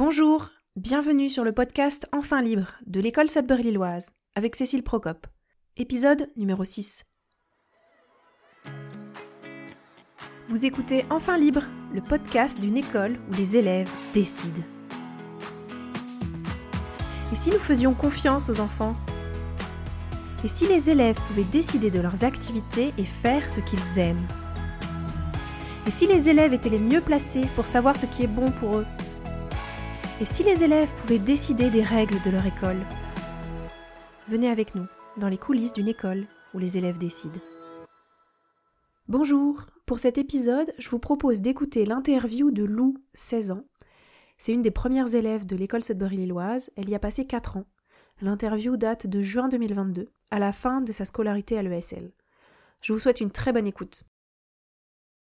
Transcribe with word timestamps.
Bonjour, 0.00 0.50
bienvenue 0.76 1.28
sur 1.28 1.42
le 1.42 1.50
podcast 1.50 2.06
Enfin 2.12 2.40
libre 2.40 2.74
de 2.86 3.00
l'école 3.00 3.28
Sudbury-Lilloise 3.28 4.12
avec 4.36 4.54
Cécile 4.54 4.84
Procope. 4.84 5.26
Épisode 5.76 6.28
numéro 6.36 6.62
6. 6.62 7.02
Vous 10.46 10.64
écoutez 10.64 11.04
Enfin 11.10 11.36
libre, 11.36 11.64
le 11.92 12.00
podcast 12.00 12.60
d'une 12.60 12.76
école 12.76 13.18
où 13.28 13.34
les 13.34 13.56
élèves 13.56 13.90
décident. 14.12 14.62
Et 17.32 17.34
si 17.34 17.50
nous 17.50 17.58
faisions 17.58 17.92
confiance 17.92 18.50
aux 18.50 18.60
enfants? 18.60 18.94
Et 20.44 20.48
si 20.48 20.68
les 20.68 20.90
élèves 20.90 21.18
pouvaient 21.26 21.42
décider 21.42 21.90
de 21.90 21.98
leurs 21.98 22.22
activités 22.22 22.94
et 22.98 23.04
faire 23.04 23.50
ce 23.50 23.58
qu'ils 23.58 23.98
aiment? 23.98 24.28
Et 25.88 25.90
si 25.90 26.06
les 26.06 26.28
élèves 26.28 26.54
étaient 26.54 26.68
les 26.68 26.78
mieux 26.78 27.00
placés 27.00 27.48
pour 27.56 27.66
savoir 27.66 27.96
ce 27.96 28.06
qui 28.06 28.22
est 28.22 28.28
bon 28.28 28.52
pour 28.52 28.76
eux? 28.76 28.86
Et 30.20 30.24
si 30.24 30.42
les 30.42 30.64
élèves 30.64 30.92
pouvaient 30.94 31.20
décider 31.20 31.70
des 31.70 31.84
règles 31.84 32.20
de 32.22 32.30
leur 32.30 32.44
école 32.44 32.84
Venez 34.26 34.48
avec 34.48 34.74
nous 34.74 34.86
dans 35.16 35.28
les 35.28 35.38
coulisses 35.38 35.72
d'une 35.72 35.86
école 35.86 36.26
où 36.54 36.58
les 36.58 36.76
élèves 36.76 36.98
décident. 36.98 37.40
Bonjour, 39.06 39.64
pour 39.86 40.00
cet 40.00 40.18
épisode, 40.18 40.74
je 40.76 40.88
vous 40.88 40.98
propose 40.98 41.40
d'écouter 41.40 41.84
l'interview 41.84 42.50
de 42.50 42.64
Lou, 42.64 42.94
16 43.14 43.52
ans. 43.52 43.64
C'est 44.38 44.52
une 44.52 44.62
des 44.62 44.72
premières 44.72 45.14
élèves 45.14 45.46
de 45.46 45.54
l'école 45.54 45.84
Sudbury-Lilloise, 45.84 46.70
elle 46.76 46.90
y 46.90 46.96
a 46.96 47.00
passé 47.00 47.24
4 47.24 47.56
ans. 47.56 47.66
L'interview 48.20 48.76
date 48.76 49.06
de 49.06 49.22
juin 49.22 49.48
2022, 49.48 50.08
à 50.32 50.38
la 50.40 50.50
fin 50.50 50.80
de 50.80 50.90
sa 50.90 51.04
scolarité 51.04 51.56
à 51.58 51.62
l'ESL. 51.62 52.10
Je 52.80 52.92
vous 52.92 52.98
souhaite 52.98 53.20
une 53.20 53.30
très 53.30 53.52
bonne 53.52 53.68
écoute. 53.68 54.02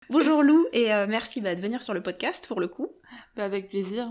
Bonjour 0.08 0.42
Lou, 0.42 0.66
et 0.72 0.94
euh, 0.94 1.06
merci 1.06 1.42
bah, 1.42 1.54
de 1.54 1.60
venir 1.60 1.82
sur 1.82 1.92
le 1.92 2.02
podcast 2.02 2.46
pour 2.48 2.60
le 2.60 2.68
coup. 2.68 2.88
Bah, 3.36 3.44
avec 3.44 3.68
plaisir. 3.68 4.08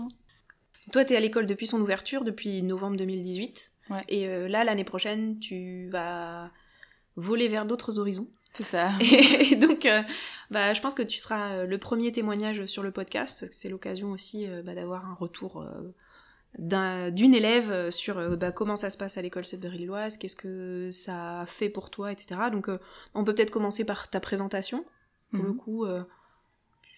Toi, 0.92 1.04
tu 1.04 1.12
es 1.12 1.16
à 1.16 1.20
l'école 1.20 1.46
depuis 1.46 1.66
son 1.66 1.80
ouverture, 1.80 2.22
depuis 2.24 2.62
novembre 2.62 2.96
2018. 2.96 3.70
Ouais. 3.90 4.04
Et 4.08 4.28
euh, 4.28 4.48
là, 4.48 4.64
l'année 4.64 4.84
prochaine, 4.84 5.38
tu 5.38 5.88
vas 5.90 6.50
voler 7.16 7.48
vers 7.48 7.66
d'autres 7.66 7.98
horizons. 7.98 8.28
C'est 8.52 8.64
ça. 8.64 8.90
Et 9.00 9.56
donc, 9.56 9.84
euh, 9.86 10.02
bah, 10.50 10.72
je 10.74 10.80
pense 10.80 10.94
que 10.94 11.02
tu 11.02 11.18
seras 11.18 11.50
euh, 11.52 11.66
le 11.66 11.78
premier 11.78 12.10
témoignage 12.12 12.66
sur 12.66 12.82
le 12.82 12.90
podcast. 12.90 13.46
C'est 13.50 13.68
l'occasion 13.68 14.10
aussi 14.12 14.46
euh, 14.48 14.62
bah, 14.62 14.74
d'avoir 14.74 15.04
un 15.06 15.14
retour 15.14 15.64
d'un- 16.58 17.10
d'une 17.10 17.34
élève 17.34 17.90
sur 17.90 18.36
bah, 18.36 18.50
comment 18.52 18.76
ça 18.76 18.88
se 18.90 18.96
passe 18.96 19.18
à 19.18 19.22
l'école 19.22 19.44
Sudbury-Lilloise, 19.44 20.16
qu'est-ce 20.16 20.36
que 20.36 20.90
ça 20.90 21.44
fait 21.46 21.68
pour 21.68 21.90
toi, 21.90 22.12
etc. 22.12 22.40
Donc, 22.50 22.68
on 23.14 23.24
peut 23.24 23.34
peut-être 23.34 23.50
commencer 23.50 23.84
par 23.84 24.08
ta 24.08 24.20
présentation. 24.20 24.84
Pour 25.32 25.42
le 25.44 25.50
Mhm. 25.50 25.56
coup, 25.56 25.86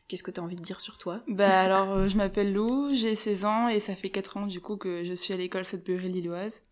qu'est-ce 0.09 0.23
que 0.23 0.31
tu 0.31 0.41
as 0.41 0.43
envie 0.43 0.57
de 0.57 0.63
dire 0.63 0.81
sur 0.81 0.99
toi? 0.99 1.21
Bah 1.29 1.61
alors, 1.61 1.93
euh, 1.93 2.09
je 2.09 2.17
m'appelle 2.17 2.53
Lou, 2.53 2.91
j'ai 2.95 3.15
16 3.15 3.45
ans 3.45 3.69
et 3.69 3.79
ça 3.81 3.95
fait 3.95 4.11
4 4.11 4.37
ans 4.39 4.47
du 4.47 4.61
coup 4.61 4.77
que 4.77 5.05
je 5.05 5.13
suis 5.15 5.33
à 5.35 5.37
l'école 5.37 5.65
Sudbury-Lilloise. 5.65 6.63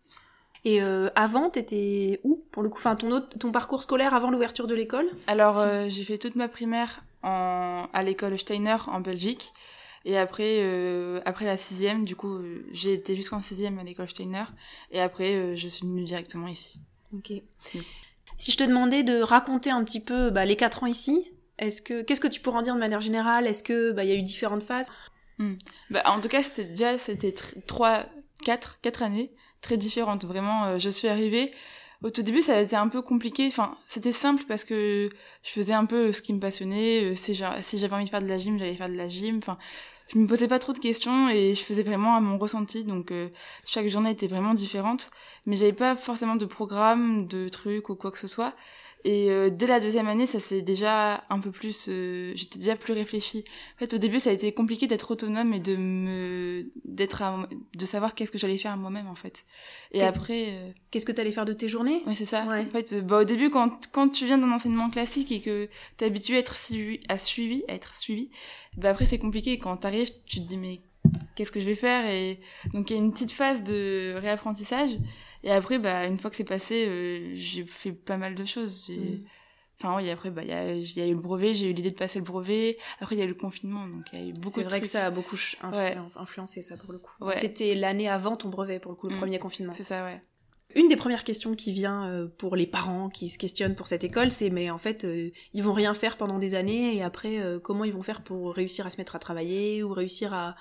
Et 0.65 0.81
euh, 0.81 1.09
avant, 1.15 1.49
t'étais 1.49 2.19
où 2.23 2.43
pour 2.51 2.63
le 2.63 2.69
coup? 2.69 2.79
Enfin, 2.79 2.95
ton, 2.95 3.11
autre- 3.11 3.37
ton 3.37 3.51
parcours 3.51 3.83
scolaire 3.83 4.13
avant 4.13 4.31
l'ouverture 4.31 4.67
de 4.67 4.75
l'école? 4.75 5.07
Alors, 5.27 5.55
Si. 5.55 5.61
euh, 5.67 5.87
j'ai 5.87 6.03
fait 6.03 6.17
toute 6.17 6.35
ma 6.35 6.47
primaire 6.49 7.03
en... 7.23 7.87
à 7.93 8.03
l'école 8.03 8.37
Steiner 8.37 8.77
en 8.87 8.99
Belgique. 8.99 9.53
Et 10.03 10.17
après, 10.17 10.57
euh, 10.61 11.21
après 11.25 11.45
la 11.45 11.57
sixième, 11.57 12.05
du 12.05 12.15
coup, 12.15 12.39
j'ai 12.71 12.93
été 12.93 13.15
jusqu'en 13.15 13.41
sixième 13.41 13.77
à 13.77 13.83
l'école 13.83 14.09
Steiner. 14.09 14.45
Et 14.91 14.99
après, 14.99 15.55
je 15.55 15.67
suis 15.67 15.85
venue 15.85 16.03
directement 16.03 16.47
ici. 16.47 16.79
Ok. 17.13 17.31
Si 18.37 18.51
je 18.51 18.57
te 18.57 18.63
demandais 18.63 19.03
de 19.03 19.21
raconter 19.21 19.69
un 19.69 19.83
petit 19.83 19.99
peu 19.99 20.29
bah, 20.31 20.45
les 20.45 20.55
4 20.55 20.83
ans 20.83 20.87
ici, 20.87 21.27
est-ce 21.59 21.81
que 21.81 22.01
qu'est-ce 22.01 22.21
que 22.21 22.27
tu 22.27 22.39
pourrais 22.41 22.59
en 22.59 22.61
dire 22.61 22.75
de 22.75 22.79
manière 22.79 23.01
générale? 23.01 23.47
Est-ce 23.47 23.63
que 23.63 23.91
bah, 23.91 24.03
y 24.03 24.11
a 24.11 24.15
eu 24.15 24.21
différentes 24.21 24.63
phases? 24.63 24.87
Bah, 25.91 26.01
en 26.05 26.19
tout 26.19 26.29
cas, 26.29 26.43
c'était 26.43 26.65
déjà, 26.65 26.97
c'était 26.97 27.29
tr- 27.29 27.55
trois, 27.65 28.05
quatre, 28.43 28.79
quatre 28.81 29.03
années 29.03 29.31
très 29.61 29.77
différentes. 29.77 30.25
Vraiment, 30.25 30.65
euh, 30.65 30.79
je 30.79 30.89
suis 30.89 31.07
arrivée. 31.07 31.51
Au 32.03 32.09
tout 32.11 32.21
début, 32.21 32.41
ça 32.43 32.55
a 32.57 32.61
été 32.61 32.75
un 32.75 32.87
peu 32.87 33.01
compliqué. 33.01 33.47
Enfin, 33.47 33.75
c'était 33.87 34.11
simple 34.11 34.43
parce 34.47 34.63
que 34.63 35.09
je 35.43 35.49
faisais 35.49 35.73
un 35.73 35.85
peu 35.85 36.11
ce 36.11 36.21
qui 36.21 36.33
me 36.33 36.39
passionnait. 36.39 37.03
Euh, 37.11 37.15
Si 37.15 37.33
j'a- 37.35 37.61
si 37.63 37.79
j'avais 37.79 37.93
envie 37.95 38.05
de 38.05 38.09
faire 38.09 38.21
de 38.21 38.27
la 38.27 38.37
gym, 38.37 38.57
j'allais 38.59 38.75
faire 38.75 38.89
de 38.89 38.95
la 38.95 39.07
gym. 39.09 39.37
Enfin, 39.37 39.57
je 40.09 40.17
me 40.19 40.27
posais 40.27 40.47
pas 40.47 40.59
trop 40.59 40.73
de 40.73 40.79
questions 40.79 41.29
et 41.29 41.53
je 41.55 41.63
faisais 41.63 41.83
vraiment 41.83 42.15
à 42.15 42.21
mon 42.21 42.37
ressenti. 42.37 42.83
Donc, 42.83 43.11
euh, 43.11 43.29
chaque 43.65 43.87
journée 43.87 44.11
était 44.11 44.27
vraiment 44.27 44.53
différente. 44.53 45.09
Mais 45.47 45.55
j'avais 45.55 45.73
pas 45.73 45.95
forcément 45.95 46.35
de 46.35 46.45
programme, 46.45 47.27
de 47.27 47.49
trucs 47.49 47.89
ou 47.89 47.95
quoi 47.95 48.11
que 48.11 48.19
ce 48.19 48.27
soit. 48.27 48.53
Et 49.05 49.29
euh, 49.29 49.49
dès 49.49 49.67
la 49.67 49.79
deuxième 49.79 50.07
année, 50.07 50.27
ça 50.27 50.39
s'est 50.39 50.61
déjà 50.61 51.23
un 51.29 51.39
peu 51.39 51.51
plus. 51.51 51.85
euh, 51.87 52.33
J'étais 52.35 52.59
déjà 52.59 52.75
plus 52.75 52.93
réfléchie. 52.93 53.43
En 53.75 53.79
fait, 53.79 53.93
au 53.93 53.97
début, 53.97 54.19
ça 54.19 54.31
a 54.31 54.33
été 54.33 54.51
compliqué 54.51 54.85
d'être 54.87 55.11
autonome 55.11 55.53
et 55.53 55.59
de 55.59 55.75
me, 55.75 56.69
d'être, 56.83 57.21
à- 57.21 57.47
de 57.75 57.85
savoir 57.85 58.15
qu'est-ce 58.15 58.31
que 58.31 58.37
j'allais 58.37 58.57
faire 58.57 58.75
moi-même 58.75 59.07
en 59.07 59.15
fait. 59.15 59.45
Et 59.93 60.01
après, 60.01 60.45
euh, 60.49 60.71
Qu'est-ce 60.91 61.05
que 61.05 61.11
tu 61.11 61.21
allais 61.21 61.31
faire 61.31 61.45
de 61.45 61.53
tes 61.53 61.67
journées? 61.69 62.01
Ouais, 62.05 62.15
c'est 62.15 62.25
ça. 62.25 62.43
Ouais. 62.45 62.65
En 62.65 62.69
fait, 62.69 62.95
bah, 63.05 63.19
au 63.21 63.23
début, 63.23 63.49
quand 63.49 63.87
quand 63.93 64.09
tu 64.09 64.25
viens 64.25 64.37
d'un 64.37 64.51
enseignement 64.51 64.89
classique 64.89 65.31
et 65.31 65.41
que 65.41 65.69
t'es 65.95 66.05
habitué 66.05 66.35
à 66.35 66.39
être 66.39 66.55
suivi, 66.55 66.99
à 67.07 67.17
suivi, 67.17 67.63
à 67.69 67.73
être 67.75 67.95
suivi, 67.95 68.29
bah 68.77 68.89
après 68.89 69.05
c'est 69.05 69.19
compliqué. 69.19 69.57
Quand 69.59 69.77
t'arrives, 69.77 70.09
tu 70.25 70.39
te 70.41 70.47
dis 70.47 70.57
mais 70.57 70.81
qu'est-ce 71.35 71.51
que 71.51 71.59
je 71.59 71.65
vais 71.65 71.75
faire? 71.75 72.05
Et 72.09 72.39
donc 72.73 72.89
il 72.89 72.93
y 72.95 72.99
a 72.99 73.01
une 73.01 73.13
petite 73.13 73.31
phase 73.31 73.63
de 73.63 74.15
réapprentissage. 74.17 74.91
Et 75.43 75.51
après, 75.51 75.79
bah 75.79 76.05
une 76.05 76.17
fois 76.19 76.29
que 76.29 76.35
c'est 76.35 76.43
passé, 76.43 76.85
euh, 76.87 77.31
j'ai 77.33 77.65
fait 77.65 77.91
pas 77.91 78.17
mal 78.17 78.35
de 78.35 78.45
choses. 78.45 78.89
Mm. 78.89 79.23
Enfin 79.79 79.95
oui, 79.97 80.09
après 80.09 80.31
bah 80.31 80.41
il 80.43 80.49
y 80.49 80.53
a, 80.53 80.73
y 80.73 81.01
a 81.01 81.05
eu 81.07 81.13
le 81.13 81.19
brevet, 81.21 81.53
j'ai 81.53 81.69
eu 81.69 81.73
l'idée 81.73 81.91
de 81.91 81.95
passer 81.95 82.17
le 82.19 82.25
brevet. 82.25 82.77
Après 82.99 83.15
il 83.15 83.19
y 83.19 83.21
a 83.21 83.25
eu 83.25 83.29
le 83.29 83.35
confinement, 83.35 83.85
donc 83.87 84.05
il 84.11 84.19
y 84.19 84.23
a 84.23 84.25
eu 84.29 84.33
beaucoup 84.33 84.55
C'est 84.55 84.63
vrai 84.63 84.81
que 84.81 84.87
ça 84.87 85.05
a 85.05 85.11
beaucoup 85.11 85.37
ch- 85.37 85.55
influ- 85.61 85.77
Ouais. 85.77 85.97
influencé 86.15 86.63
ça 86.63 86.77
pour 86.77 86.91
le 86.91 86.97
coup. 86.97 87.11
Ouais. 87.21 87.35
C'était 87.37 87.75
l'année 87.75 88.09
avant 88.09 88.35
ton 88.37 88.49
brevet 88.49 88.79
pour 88.79 88.91
le 88.91 88.95
coup, 88.97 89.07
le 89.07 89.15
Mm. 89.15 89.19
premier 89.19 89.37
confinement. 89.39 89.73
C'est 89.75 89.83
ça, 89.83 90.03
ouais. 90.03 90.19
Une 90.75 90.87
des 90.87 90.95
premières 90.95 91.23
questions 91.23 91.55
qui 91.55 91.71
vient 91.71 92.07
euh, 92.09 92.27
pour 92.27 92.55
les 92.55 92.65
parents 92.67 93.09
qui 93.09 93.29
se 93.29 93.37
questionnent 93.37 93.75
pour 93.75 93.85
cette 93.87 94.03
école, 94.03 94.31
c'est 94.31 94.49
mais 94.49 94.69
en 94.71 94.79
fait 94.79 95.05
euh, 95.05 95.29
ils 95.53 95.63
vont 95.63 95.73
rien 95.73 95.93
faire 95.93 96.17
pendant 96.17 96.39
des 96.39 96.55
années 96.55 96.95
et 96.95 97.03
après 97.03 97.39
comment 97.63 97.83
ils 97.83 97.93
vont 97.93 98.01
faire 98.01 98.23
pour 98.23 98.53
réussir 98.55 98.85
à 98.87 98.89
se 98.89 98.97
mettre 98.97 99.15
à 99.15 99.19
travailler 99.19 99.83
ou 99.83 99.93
réussir 99.93 100.33
à 100.33 100.55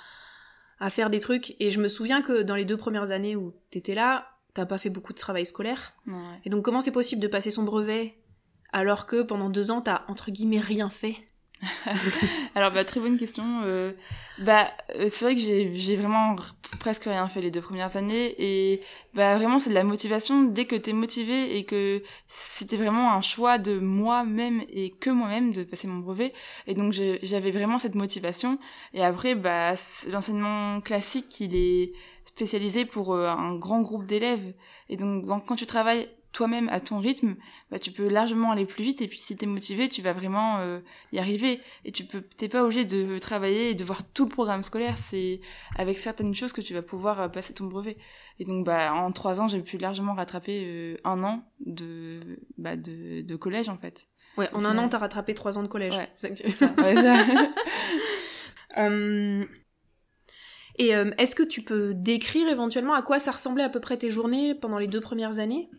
à 0.79 0.91
faire 0.91 1.09
des 1.09 1.21
trucs? 1.21 1.57
Et 1.59 1.71
je 1.71 1.81
me 1.81 1.89
souviens 1.89 2.21
que 2.21 2.43
dans 2.43 2.55
les 2.55 2.67
deux 2.67 2.77
premières 2.77 3.11
années 3.13 3.35
où 3.35 3.55
t'étais 3.71 3.95
là, 3.95 4.29
t'as 4.57 4.67
pas 4.67 4.79
fait 4.79 4.91
beaucoup 4.91 5.13
de 5.13 5.19
travail 5.19 5.47
scolaire. 5.47 5.95
Ouais. 6.07 6.15
Et 6.45 6.51
donc 6.51 6.65
comment 6.65 6.81
c'est 6.81 6.93
possible 6.93 7.21
de 7.21 7.29
passer 7.29 7.51
son 7.51 7.63
brevet 7.63 8.17
alors 8.73 9.07
que 9.07 9.23
pendant 9.23 9.51
deux 9.51 9.71
ans 9.71 9.81
t'as 9.81 10.03
entre 10.09 10.31
guillemets 10.31 10.61
rien 10.61 10.91
fait? 10.91 11.17
Alors 12.55 12.71
bah 12.71 12.85
très 12.85 13.01
bonne 13.01 13.17
question. 13.17 13.63
Euh, 13.65 13.93
bah 14.39 14.71
euh, 14.95 15.09
c'est 15.11 15.25
vrai 15.25 15.35
que 15.35 15.41
j'ai 15.41 15.97
vraiment 15.97 16.37
presque 16.81 17.05
rien 17.05 17.27
fait 17.29 17.41
les 17.41 17.51
deux 17.51 17.63
premières 17.63 17.97
années 17.97 18.35
et 18.39 18.83
bah 19.15 19.37
vraiment 19.37 19.59
c'est 19.59 19.71
de 19.71 19.75
la 19.75 19.85
motivation 19.85 20.43
dès 20.43 20.67
que 20.67 20.77
t'es 20.77 20.93
motivé 20.93 21.57
et 21.57 21.65
que 21.65 22.03
c'était 22.29 22.77
vraiment 22.77 23.13
un 23.15 23.23
choix 23.23 23.57
de 23.57 23.79
moi-même 23.79 24.63
et 24.69 24.91
que 24.91 25.09
moi-même 25.09 25.53
de 25.53 25.65
passer 25.65 25.89
mon 25.89 26.01
brevet 26.01 26.35
et 26.67 26.75
donc 26.75 26.93
j'avais 26.93 27.51
vraiment 27.51 27.79
cette 27.79 27.95
motivation 27.95 28.59
et 28.93 29.03
après 29.03 29.35
bah 29.35 29.73
l'enseignement 30.11 30.83
classique 30.83 31.41
il 31.41 31.57
est 31.57 31.93
spécialisé 32.27 32.85
pour 32.85 33.15
euh, 33.15 33.29
un 33.29 33.55
grand 33.57 33.81
groupe 33.81 34.07
d'élèves. 34.07 34.53
Et 34.89 34.97
donc 34.97 35.27
quand- 35.27 35.41
quand 35.41 35.57
tu 35.57 35.67
travailles 35.67 36.09
toi-même 36.33 36.69
à 36.69 36.81
ton 36.81 36.99
rythme 36.99 37.35
bah 37.71 37.79
tu 37.79 37.91
peux 37.93 38.09
largement 38.09 38.51
aller 38.53 38.67
plus 38.67 38.85
vite. 38.85 39.01
Et 39.01 39.09
puis 39.09 39.19
si 39.19 39.37
t'es 39.37 39.47
motivé 39.47 39.89
tu 39.89 40.03
vas 40.03 40.13
vraiment 40.13 40.59
euh, 40.59 40.81
y 41.13 41.19
arriver. 41.19 41.61
Et 41.87 41.93
tu 41.93 42.05
peux 42.05 42.21
t'es 42.21 42.49
pas 42.51 42.63
obligé 42.63 42.85
de 42.85 43.19
travailler 43.19 43.71
et 43.71 43.75
de 43.75 43.85
voir 43.85 44.03
tout 44.13 44.25
le 44.25 44.31
programme 44.31 44.63
scolaire. 44.63 44.99
C'est 44.99 45.41
avec 45.77 45.97
certaines 45.97 46.35
choses 46.35 46.53
que 46.53 46.61
tu 46.61 46.75
vas 46.75 46.83
pouvoir 46.83 47.21
euh, 47.23 47.29
passer 47.29 47.55
ton 47.55 47.65
brevet. 47.67 47.97
Et 48.39 48.45
donc 48.45 48.67
bah 48.67 48.93
en 48.93 49.13
trois 49.13 49.41
ans 49.41 49.49
j'ai 49.49 49.63
pu 49.63 49.79
largement 49.79 50.13
rattraper 50.15 50.63
euh, 50.67 50.97
un 51.05 51.23
an 51.25 51.43
de 51.65 52.21
bah 52.59 52.77
de, 52.77 53.23
de 53.23 53.37
collège 53.37 53.71
en 53.71 53.79
fait. 53.79 54.07
Ouais, 54.37 54.51
en 54.53 54.67
un 54.67 54.77
an 54.77 54.91
t'as 54.91 54.99
rattrapé 54.99 55.33
trois 55.33 55.57
ans 55.57 55.63
de 55.63 55.69
collège. 55.69 55.95
Ouais. 55.97 56.11
C'est- 56.13 56.45
Ouais, 56.83 56.95
ça. 56.97 57.17
Euh, 58.79 59.47
Et 60.79 60.95
euh, 60.95 61.11
est-ce 61.19 61.35
que 61.35 61.43
tu 61.43 61.63
peux 61.63 61.95
décrire 61.95 62.49
éventuellement 62.49 62.95
à 62.95 63.03
quoi 63.03 63.19
ça 63.19 63.33
ressemblait 63.33 63.65
à 63.65 63.69
peu 63.69 63.81
près 63.81 63.97
tes 63.97 64.11
journées 64.11 64.55
pendant 64.55 64.79
les 64.79 64.89
deux 64.89 65.01
premières 65.01 65.39
années? 65.39 65.71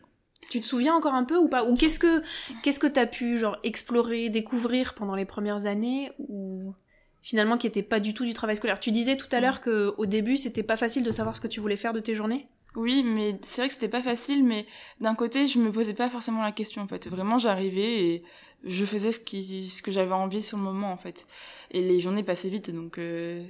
Tu 0.49 0.59
te 0.59 0.65
souviens 0.65 0.93
encore 0.93 1.13
un 1.13 1.23
peu 1.23 1.35
ou 1.35 1.47
pas? 1.47 1.63
Ou 1.65 1.75
qu'est-ce 1.75 1.99
que 1.99 2.21
qu'est-ce 2.63 2.79
que 2.79 2.87
t'as 2.87 3.05
pu 3.05 3.37
genre 3.37 3.57
explorer, 3.63 4.29
découvrir 4.29 4.93
pendant 4.93 5.15
les 5.15 5.25
premières 5.25 5.65
années 5.65 6.11
ou 6.19 6.73
finalement 7.21 7.57
qui 7.57 7.67
était 7.67 7.83
pas 7.83 7.99
du 7.99 8.13
tout 8.13 8.25
du 8.25 8.33
travail 8.33 8.55
scolaire? 8.55 8.79
Tu 8.79 8.91
disais 8.91 9.17
tout 9.17 9.27
à 9.31 9.39
l'heure 9.39 9.61
que 9.61 9.93
au 9.97 10.05
début 10.05 10.37
c'était 10.37 10.63
pas 10.63 10.77
facile 10.77 11.03
de 11.03 11.11
savoir 11.11 11.35
ce 11.35 11.41
que 11.41 11.47
tu 11.47 11.59
voulais 11.59 11.75
faire 11.75 11.93
de 11.93 11.99
tes 11.99 12.15
journées? 12.15 12.47
Oui, 12.77 13.01
mais 13.03 13.39
c'est 13.43 13.61
vrai 13.61 13.69
que 13.69 13.73
c'était 13.73 13.87
pas 13.87 14.03
facile, 14.03 14.43
mais 14.43 14.67
d'un 15.01 15.15
côté, 15.15 15.47
je 15.47 15.57
me 15.57 15.71
posais 15.71 15.95
pas 15.95 16.11
forcément 16.11 16.43
la 16.43 16.51
question, 16.51 16.83
en 16.83 16.87
fait. 16.87 17.07
Vraiment, 17.07 17.39
j'arrivais 17.39 18.03
et 18.03 18.23
je 18.63 18.85
faisais 18.85 19.11
ce 19.11 19.19
qui, 19.19 19.69
ce 19.69 19.81
que 19.81 19.91
j'avais 19.91 20.13
envie 20.13 20.41
sur 20.41 20.57
le 20.57 20.63
moment, 20.63 20.91
en 20.91 20.97
fait. 20.97 21.27
Et 21.71 21.81
les 21.81 21.99
journées 21.99 22.23
passaient 22.23 22.49
vite, 22.49 22.71
donc, 22.71 22.97
euh... 22.97 23.45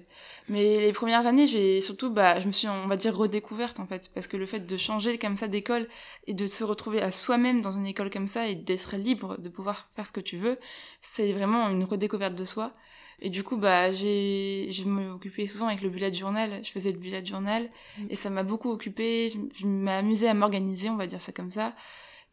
mais 0.49 0.79
les 0.79 0.91
premières 0.91 1.27
années, 1.27 1.47
j'ai 1.47 1.81
surtout, 1.81 2.09
bah, 2.09 2.39
je 2.39 2.47
me 2.47 2.51
suis, 2.51 2.67
on 2.67 2.87
va 2.87 2.97
dire, 2.97 3.15
redécouverte, 3.15 3.79
en 3.79 3.85
fait. 3.87 4.11
Parce 4.13 4.27
que 4.27 4.37
le 4.37 4.45
fait 4.45 4.61
de 4.61 4.77
changer 4.77 5.17
comme 5.17 5.37
ça 5.37 5.47
d'école 5.47 5.87
et 6.25 6.33
de 6.33 6.45
se 6.45 6.63
retrouver 6.63 7.01
à 7.01 7.11
soi-même 7.11 7.61
dans 7.61 7.71
une 7.71 7.85
école 7.85 8.09
comme 8.09 8.27
ça 8.27 8.47
et 8.47 8.55
d'être 8.55 8.95
libre 8.97 9.37
de 9.37 9.49
pouvoir 9.49 9.89
faire 9.95 10.07
ce 10.07 10.11
que 10.11 10.21
tu 10.21 10.37
veux, 10.37 10.59
c'est 11.01 11.31
vraiment 11.31 11.69
une 11.69 11.83
redécouverte 11.83 12.35
de 12.35 12.45
soi. 12.45 12.73
Et 13.19 13.29
du 13.29 13.43
coup, 13.43 13.57
bah, 13.57 13.91
j'ai, 13.91 14.67
je 14.71 14.83
m'occupais 14.83 15.47
souvent 15.47 15.67
avec 15.67 15.81
le 15.81 15.89
bullet 15.89 16.13
journal. 16.13 16.59
Je 16.63 16.71
faisais 16.71 16.91
le 16.91 16.99
bullet 16.99 17.25
journal. 17.25 17.69
Mm. 17.97 18.05
Et 18.11 18.15
ça 18.15 18.29
m'a 18.29 18.43
beaucoup 18.43 18.71
occupé. 18.71 19.29
Je, 19.29 19.39
je 19.59 19.65
m'amusais 19.65 20.27
à 20.27 20.33
m'organiser, 20.33 20.89
on 20.89 20.97
va 20.97 21.07
dire 21.07 21.21
ça 21.21 21.31
comme 21.31 21.49
ça. 21.51 21.73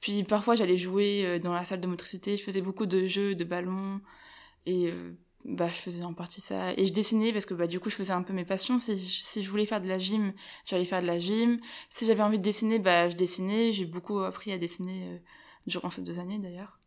Puis 0.05 0.23
parfois, 0.23 0.55
j'allais 0.55 0.77
jouer 0.77 1.25
euh, 1.25 1.39
dans 1.39 1.55
la 1.55 1.65
salle 1.65 1.81
de 1.81 1.87
motricité. 1.87 2.37
Je 2.37 2.43
faisais 2.43 2.61
beaucoup 2.61 2.85
de 2.85 3.07
jeux, 3.07 3.35
de 3.35 3.43
ballons. 3.43 4.03
Et, 4.67 4.91
euh, 4.91 5.13
bah, 5.47 5.69
je 5.69 5.77
faisais 5.77 6.05
en 6.05 6.13
partie 6.13 6.43
ça. 6.43 6.75
Et 6.75 6.85
je 6.85 6.93
dessinais 6.93 7.33
parce 7.33 7.47
que, 7.47 7.55
bah, 7.55 7.67
du 7.67 7.81
coup, 7.81 7.89
je 7.89 7.95
faisais 7.95 8.13
un 8.13 8.23
peu 8.23 8.35
mes 8.35 8.45
passions. 8.45 8.79
Si, 8.79 8.99
si 8.99 9.43
je 9.43 9.49
voulais 9.49 9.65
faire 9.65 9.81
de 9.81 9.89
la 9.89 9.99
gym, 9.99 10.35
j'allais 10.67 10.85
faire 10.85 11.01
de 11.01 11.07
la 11.07 11.19
gym. 11.19 11.59
Si 11.89 12.05
j'avais 12.05 12.23
envie 12.23 12.37
de 12.37 12.43
dessiner, 12.43 12.79
bah, 12.79 13.09
je 13.09 13.17
dessinais. 13.17 13.73
J'ai 13.73 13.87
beaucoup 13.87 14.19
appris 14.19 14.53
à 14.53 14.59
dessiner 14.59 15.09
euh, 15.09 15.17
durant 15.67 15.89
ces 15.89 16.03
deux 16.03 16.19
années, 16.19 16.39
d'ailleurs. 16.39 16.79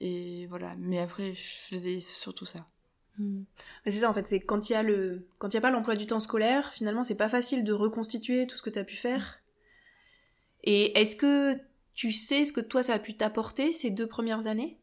Et 0.00 0.46
voilà. 0.46 0.74
Mais 0.78 0.98
après, 0.98 1.34
je 1.34 1.76
faisais 1.76 2.00
surtout 2.00 2.46
ça. 2.46 2.66
Hmm. 3.18 3.42
C'est 3.84 3.90
ça 3.90 4.08
en 4.08 4.14
fait, 4.14 4.26
c'est 4.26 4.40
quand 4.40 4.70
il 4.70 4.72
y 4.72 4.76
a 4.76 4.82
le 4.82 5.28
quand 5.36 5.50
il 5.50 5.54
y 5.54 5.58
a 5.58 5.60
pas 5.60 5.70
l'emploi 5.70 5.96
du 5.96 6.06
temps 6.06 6.18
scolaire, 6.18 6.72
finalement 6.72 7.04
c'est 7.04 7.18
pas 7.18 7.28
facile 7.28 7.62
de 7.62 7.74
reconstituer 7.74 8.46
tout 8.46 8.56
ce 8.56 8.62
que 8.62 8.70
tu 8.70 8.78
as 8.78 8.84
pu 8.84 8.96
faire. 8.96 9.42
Et 10.64 10.98
est-ce 10.98 11.14
que 11.14 11.60
tu 11.94 12.12
sais 12.12 12.44
ce 12.44 12.52
que 12.52 12.60
toi 12.60 12.82
ça 12.82 12.94
a 12.94 12.98
pu 12.98 13.14
t'apporter 13.14 13.72
ces 13.72 13.90
deux 13.90 14.06
premières 14.06 14.46
années? 14.46 14.78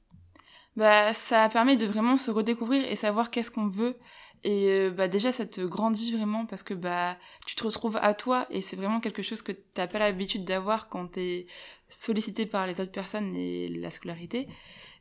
Bah 0.76 1.14
ça 1.14 1.50
permet 1.50 1.78
de 1.78 1.86
vraiment 1.86 2.18
se 2.18 2.32
redécouvrir 2.32 2.90
et 2.90 2.96
savoir 2.96 3.32
qu'est-ce 3.32 3.52
qu'on 3.52 3.68
veut 3.68 3.98
et 4.46 4.70
euh, 4.70 4.90
bah 4.90 5.10
déjà 5.10 5.34
ça 5.34 5.46
te 5.46 5.60
grandit 5.60 6.16
vraiment 6.16 6.46
parce 6.46 6.64
que 6.64 6.74
bah 6.74 7.18
tu 7.46 7.56
te 7.56 7.64
retrouves 7.64 7.98
à 8.02 8.14
toi 8.14 8.48
et 8.50 8.62
c'est 8.62 8.78
vraiment 8.78 9.02
quelque 9.02 9.22
chose 9.22 9.42
que 9.42 9.52
t'as 9.52 9.88
pas 9.88 10.00
l'habitude 10.00 10.46
d'avoir 10.46 10.88
quand 10.88 11.08
t'es 11.08 11.48
sollicité 11.90 12.46
par 12.46 12.66
les 12.66 12.80
autres 12.80 12.92
personnes 12.92 13.36
et 13.36 13.68
la 13.68 13.92
scolarité. 13.92 14.48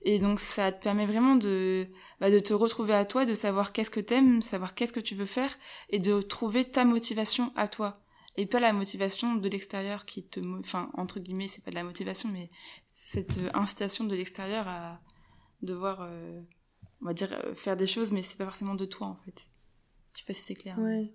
Et 0.02 0.18
donc 0.18 0.40
ça 0.40 0.72
te 0.72 0.82
permet 0.82 1.06
vraiment 1.06 1.36
de, 1.36 1.88
bah, 2.20 2.30
de 2.30 2.38
te 2.38 2.54
retrouver 2.54 2.94
à 2.94 3.04
toi, 3.04 3.24
de 3.24 3.34
savoir 3.34 3.72
qu'est-ce 3.72 3.90
que 3.90 4.00
t'aimes, 4.00 4.42
savoir 4.42 4.74
qu'est-ce 4.74 4.92
que 4.92 5.00
tu 5.00 5.14
veux 5.14 5.26
faire, 5.26 5.56
et 5.90 5.98
de 5.98 6.22
trouver 6.22 6.64
ta 6.64 6.84
motivation 6.84 7.52
à 7.56 7.68
toi. 7.68 8.00
Et 8.38 8.46
pas 8.46 8.60
la 8.60 8.72
motivation 8.72 9.34
de 9.34 9.48
l'extérieur 9.48 10.06
qui 10.06 10.22
te... 10.22 10.40
Enfin, 10.60 10.90
entre 10.94 11.20
guillemets, 11.20 11.48
c'est 11.48 11.62
pas 11.62 11.70
de 11.70 11.74
la 11.74 11.84
motivation, 11.84 12.30
mais 12.32 12.50
cette 12.92 13.38
incitation 13.52 14.04
de 14.04 14.14
l'extérieur 14.14 14.66
à 14.68 15.00
devoir, 15.60 16.02
euh, 16.02 16.40
on 17.02 17.06
va 17.06 17.14
dire, 17.14 17.32
euh, 17.32 17.54
faire 17.54 17.76
des 17.76 17.86
choses, 17.86 18.12
mais 18.12 18.22
c'est 18.22 18.38
pas 18.38 18.46
forcément 18.46 18.76
de 18.76 18.84
toi, 18.86 19.08
en 19.08 19.18
fait. 19.24 19.46
Je 20.14 20.20
sais 20.20 20.26
pas 20.26 20.32
si 20.32 20.42
c'est 20.42 20.54
clair. 20.54 20.78
Ouais. 20.78 21.12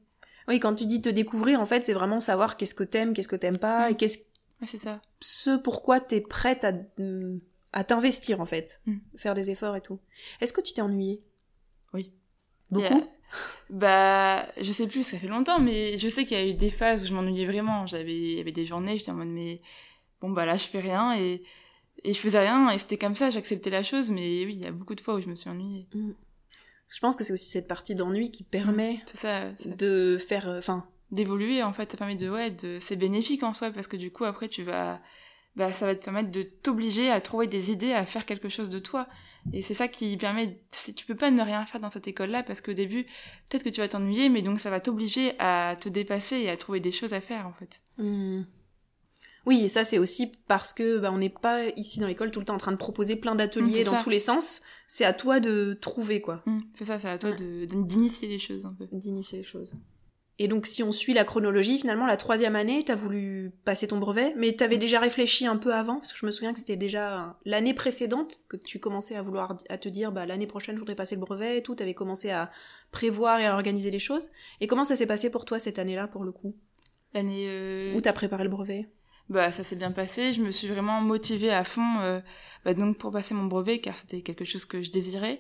Oui, 0.48 0.60
quand 0.60 0.75
tu 0.75 0.86
dis 0.86 1.02
te 1.02 1.10
découvrir, 1.10 1.60
en 1.62 1.66
fait, 1.66 1.84
c'est 1.84 1.94
vraiment 1.94 2.20
savoir 2.20 2.58
qu'est-ce 2.58 2.75
que 2.75 2.84
t'aimes, 2.84 3.14
qu'est-ce 3.14 3.30
que 3.30 3.38
t'aimes 3.38 3.58
pas, 3.58 3.90
et 3.90 3.96
qu'est-ce... 3.96 4.20
Ouais, 4.62 4.68
c'est 4.68 4.78
ça. 4.78 5.02
Ce 5.22 5.58
pourquoi 5.58 6.00
t'es 6.00 6.22
prête 6.22 6.64
à 6.64 6.74
à 7.74 7.84
t'investir 7.84 8.40
en 8.40 8.46
fait, 8.46 8.81
mm. 8.86 8.98
faire 9.18 9.34
des 9.34 9.50
efforts 9.50 9.75
et 9.75 9.81
tout. 9.81 10.00
Est-ce 10.40 10.54
que 10.54 10.62
tu 10.62 10.74
t'es 10.74 10.81
ennuyée? 10.81 11.24
Beaucoup 12.74 13.08
Bah, 13.70 14.46
je 14.62 14.72
sais 14.72 14.88
plus, 14.88 15.04
ça 15.04 15.18
fait 15.18 15.28
longtemps, 15.28 15.60
mais 15.60 15.98
je 15.98 16.08
sais 16.08 16.25
qu'il 16.25 16.38
y 16.38 16.42
a 16.42 16.46
eu 16.46 16.54
des 16.54 16.70
phases 16.70 17.04
où 17.04 17.06
je 17.08 17.14
m'ennuyais 17.14 17.46
vraiment. 17.46 17.88
J'avais, 17.88 18.16
il 18.16 18.38
y 18.38 18.40
avait 18.40 18.52
des 18.52 18.66
journées, 18.66 18.98
j'étais 18.98 19.12
en 19.12 19.16
mode 19.16 19.30
mais 19.30 19.62
bon 20.22 20.30
bah 20.30 20.46
là 20.46 20.56
je 20.56 20.66
fais 20.66 20.80
rien 20.80 21.18
et 21.18 21.44
et 22.06 22.14
je 22.14 22.20
faisais 22.20 22.40
rien 22.40 22.70
et 22.70 22.78
c'était 22.78 22.98
comme 22.98 23.16
ça, 23.16 23.30
j'acceptais 23.30 23.70
la 23.70 23.84
chose, 23.84 24.12
mais 24.12 24.46
oui, 24.46 24.54
il 24.56 24.62
y 24.62 24.66
a 24.66 24.72
beaucoup 24.72 24.96
de 24.96 25.02
fois 25.02 25.16
où 25.16 25.22
je 25.22 25.28
me 25.28 25.36
suis 25.36 25.50
ennuyée. 25.50 25.88
Mm. 25.94 26.12
Je 26.94 27.00
pense 27.00 27.16
que 27.16 27.24
c'est 27.24 27.34
aussi 27.34 27.50
cette 27.50 27.68
partie 27.68 27.96
d'ennui 27.96 28.30
qui 28.30 28.44
permet 28.44 29.02
de 29.66 30.18
faire, 30.18 30.48
euh, 30.48 30.60
enfin, 30.60 30.86
d'évoluer 31.12 31.64
en 31.64 31.74
fait, 31.74 31.92
ça 31.92 31.98
permet 31.98 32.16
de 32.16 32.30
ouais, 32.30 32.52
de 32.52 32.78
c'est 32.81 32.96
bénéfique 32.96 33.44
en 33.44 33.54
soi 33.54 33.72
parce 33.72 33.88
que 33.88 33.98
du 33.98 34.12
coup 34.12 34.25
après 34.25 34.50
tu 34.50 34.64
vas 34.64 35.02
bah, 35.56 35.72
ça 35.72 35.86
va 35.86 35.96
te 35.96 36.04
permettre 36.04 36.31
de 36.31 36.42
t'obliger 36.42 37.12
à 37.12 37.22
trouver 37.22 37.48
des 37.48 37.72
idées, 37.72 37.94
à 37.94 38.06
faire 38.06 38.25
quelque 38.25 38.50
chose 38.50 38.70
de 38.70 38.80
toi. 38.80 39.08
Et 39.51 39.62
c'est 39.62 39.74
ça 39.74 39.88
qui 39.88 40.16
permet, 40.18 40.62
si 40.72 40.94
tu 40.94 41.06
peux 41.06 41.16
pas 41.16 41.31
ne 41.31 41.42
rien 41.42 41.66
faire 41.66 41.81
dans 41.81 41.90
cette 41.90 42.07
école-là, 42.07 42.44
parce 42.44 42.62
qu'au 42.62 42.74
début, 42.74 43.04
peut-être 43.50 43.63
que 43.63 43.69
tu 43.69 43.81
vas 43.81 43.88
t'ennuyer, 43.88 44.30
mais 44.30 44.42
donc 44.42 44.60
ça 44.60 44.69
va 44.69 44.80
t'obliger 44.80 45.34
à 45.40 45.75
te 45.80 45.90
dépasser 45.90 46.38
et 46.38 46.50
à 46.50 46.57
trouver 46.57 46.80
des 46.80 46.92
choses 46.92 47.13
à 47.13 47.22
faire, 47.22 47.48
en 47.48 47.54
fait. 47.54 47.81
Hmm. 47.98 48.44
Oui, 49.45 49.66
et 49.66 49.68
ça 49.68 49.84
c'est 49.84 49.98
aussi 49.98 50.31
parce 50.48 50.74
que 50.74 51.00
bah, 51.00 51.12
on 51.12 51.18
n'est 51.18 51.30
pas 51.30 51.66
ici 51.75 52.00
dans 52.00 52.07
l'école 52.07 52.31
tout 52.31 52.40
le 52.40 52.45
temps 52.45 52.56
en 52.56 52.60
train 52.60 52.72
de 52.72 52.78
proposer 52.78 53.18
plein 53.18 53.36
d'ateliers 53.36 53.84
dans 53.84 54.01
tous 54.01 54.10
les 54.10 54.22
sens. 54.22 54.62
C'est 54.88 55.04
à 55.04 55.13
toi 55.13 55.40
de 55.40 55.74
trouver 55.74 56.22
quoi. 56.22 56.42
Hmm, 56.46 56.62
c'est 56.74 56.86
ça, 56.86 56.98
c'est 56.98 57.10
à 57.10 57.18
toi 57.18 57.31
de 57.31 57.66
d'initier 57.66 58.30
les 58.30 58.39
choses 58.39 58.66
un 58.66 58.74
peu. 58.74 58.88
D'initier 58.92 59.39
les 59.39 59.44
choses. 59.44 59.74
Et 60.40 60.48
donc, 60.48 60.66
si 60.66 60.82
on 60.82 60.92
suit 60.92 61.14
la 61.14 61.26
chronologie, 61.26 61.78
finalement, 61.78 62.08
la 62.08 62.18
troisième 62.18 62.56
année, 62.56 62.84
t'as 62.84 62.96
voulu 62.96 63.52
passer 63.66 63.88
ton 63.88 64.00
brevet, 64.00 64.34
mais 64.36 64.54
t'avais 64.54 64.80
déjà 64.80 65.00
réfléchi 65.00 65.46
un 65.46 65.58
peu 65.58 65.74
avant, 65.74 65.98
parce 65.98 66.12
que 66.12 66.18
je 66.18 66.26
me 66.26 66.32
souviens 66.32 66.54
que 66.54 66.60
c'était 66.60 66.76
déjà 66.76 67.38
l'année 67.46 67.76
précédente 67.76 68.40
que 68.50 68.58
tu 68.58 68.80
commençais 68.80 69.16
à 69.16 69.22
vouloir 69.22 69.56
à 69.70 69.78
te 69.78 69.90
dire, 69.90 70.12
bah 70.12 70.26
l'année 70.26 70.48
prochaine, 70.48 70.76
je 70.76 70.80
voudrais 70.80 70.96
passer 70.96 71.16
le 71.16 71.22
brevet 71.22 71.60
et 71.60 71.62
tout. 71.62 71.76
T'avais 71.76 71.94
commencé 71.94 72.32
à 72.32 72.50
prévoir 72.92 73.40
et 73.40 73.46
à 73.46 73.54
organiser 73.54 73.92
les 73.92 74.00
choses. 74.00 74.32
Et 74.60 74.66
comment 74.66 74.84
ça 74.84 74.96
s'est 74.96 75.06
passé 75.06 75.30
pour 75.30 75.46
toi 75.46 75.60
cette 75.60 75.78
année-là, 75.78 76.08
pour 76.08 76.24
le 76.24 76.32
coup? 76.32 76.56
L'année 77.14 77.46
euh... 77.48 77.94
où 77.94 78.02
t'as 78.02 78.14
préparé 78.14 78.44
le 78.44 78.50
brevet? 78.50 78.90
Bah, 79.30 79.52
ça 79.52 79.64
s'est 79.64 79.76
bien 79.76 79.92
passé. 79.92 80.34
Je 80.34 80.42
me 80.42 80.50
suis 80.50 80.68
vraiment 80.68 81.00
motivée 81.00 81.52
à 81.52 81.64
fond, 81.64 82.00
euh, 82.00 82.22
bah, 82.66 82.74
donc 82.74 82.98
pour 82.98 83.12
passer 83.12 83.36
mon 83.36 83.46
brevet, 83.46 83.80
car 83.80 83.96
c'était 83.96 84.22
quelque 84.22 84.46
chose 84.46 84.66
que 84.66 84.82
je 84.82 84.90
désirais. 84.90 85.40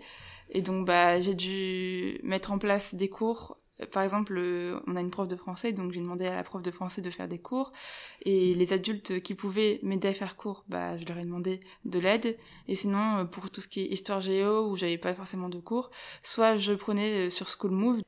Et 0.51 0.61
donc, 0.61 0.85
bah, 0.85 1.19
j'ai 1.19 1.33
dû 1.33 2.19
mettre 2.21 2.51
en 2.51 2.59
place 2.59 2.93
des 2.93 3.09
cours 3.09 3.57
par 3.91 4.03
exemple, 4.03 4.37
euh, 4.37 4.79
on 4.87 4.95
a 4.95 5.01
une 5.01 5.09
prof 5.09 5.27
de 5.27 5.35
français, 5.35 5.71
donc 5.71 5.91
j'ai 5.91 5.99
demandé 5.99 6.25
à 6.25 6.35
la 6.35 6.43
prof 6.43 6.61
de 6.61 6.71
français 6.71 7.01
de 7.01 7.09
faire 7.09 7.27
des 7.27 7.39
cours. 7.39 7.73
Et 8.21 8.53
les 8.53 8.71
adultes 8.71 9.21
qui 9.21 9.33
pouvaient 9.33 9.79
m'aider 9.83 10.07
à 10.09 10.13
faire 10.13 10.35
cours, 10.35 10.63
bah, 10.67 10.97
je 10.97 11.05
leur 11.05 11.17
ai 11.17 11.23
demandé 11.23 11.59
de 11.85 11.99
l'aide. 11.99 12.37
Et 12.67 12.75
sinon, 12.75 13.17
euh, 13.17 13.25
pour 13.25 13.49
tout 13.49 13.61
ce 13.61 13.67
qui 13.67 13.81
est 13.81 13.87
histoire 13.87 14.21
géo, 14.21 14.69
où 14.69 14.75
j'avais 14.75 14.97
pas 14.97 15.13
forcément 15.15 15.49
de 15.49 15.59
cours, 15.59 15.89
soit 16.23 16.57
je 16.57 16.73
prenais 16.73 17.27
euh, 17.27 17.29
sur 17.29 17.49
School 17.49 17.71
Move, 17.71 18.01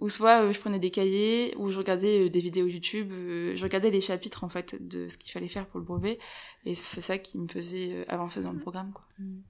ou 0.00 0.08
soit 0.08 0.50
je 0.50 0.58
prenais 0.58 0.80
des 0.80 0.90
cahiers, 0.90 1.54
ou 1.56 1.70
je 1.70 1.78
regardais 1.78 2.28
des 2.28 2.40
vidéos 2.40 2.66
YouTube, 2.66 3.10
je 3.10 3.62
regardais 3.62 3.90
les 3.90 4.00
chapitres, 4.00 4.44
en 4.44 4.48
fait, 4.48 4.76
de 4.86 5.08
ce 5.08 5.18
qu'il 5.18 5.32
fallait 5.32 5.48
faire 5.48 5.66
pour 5.66 5.78
le 5.78 5.86
brevet. 5.86 6.18
Et 6.64 6.74
c'est 6.74 7.00
ça 7.00 7.18
qui 7.18 7.38
me 7.38 7.48
faisait 7.48 8.04
avancer 8.08 8.40
dans 8.40 8.52
le 8.52 8.58
programme, 8.58 8.92
quoi. 8.92 9.04
Mmh. 9.18 9.40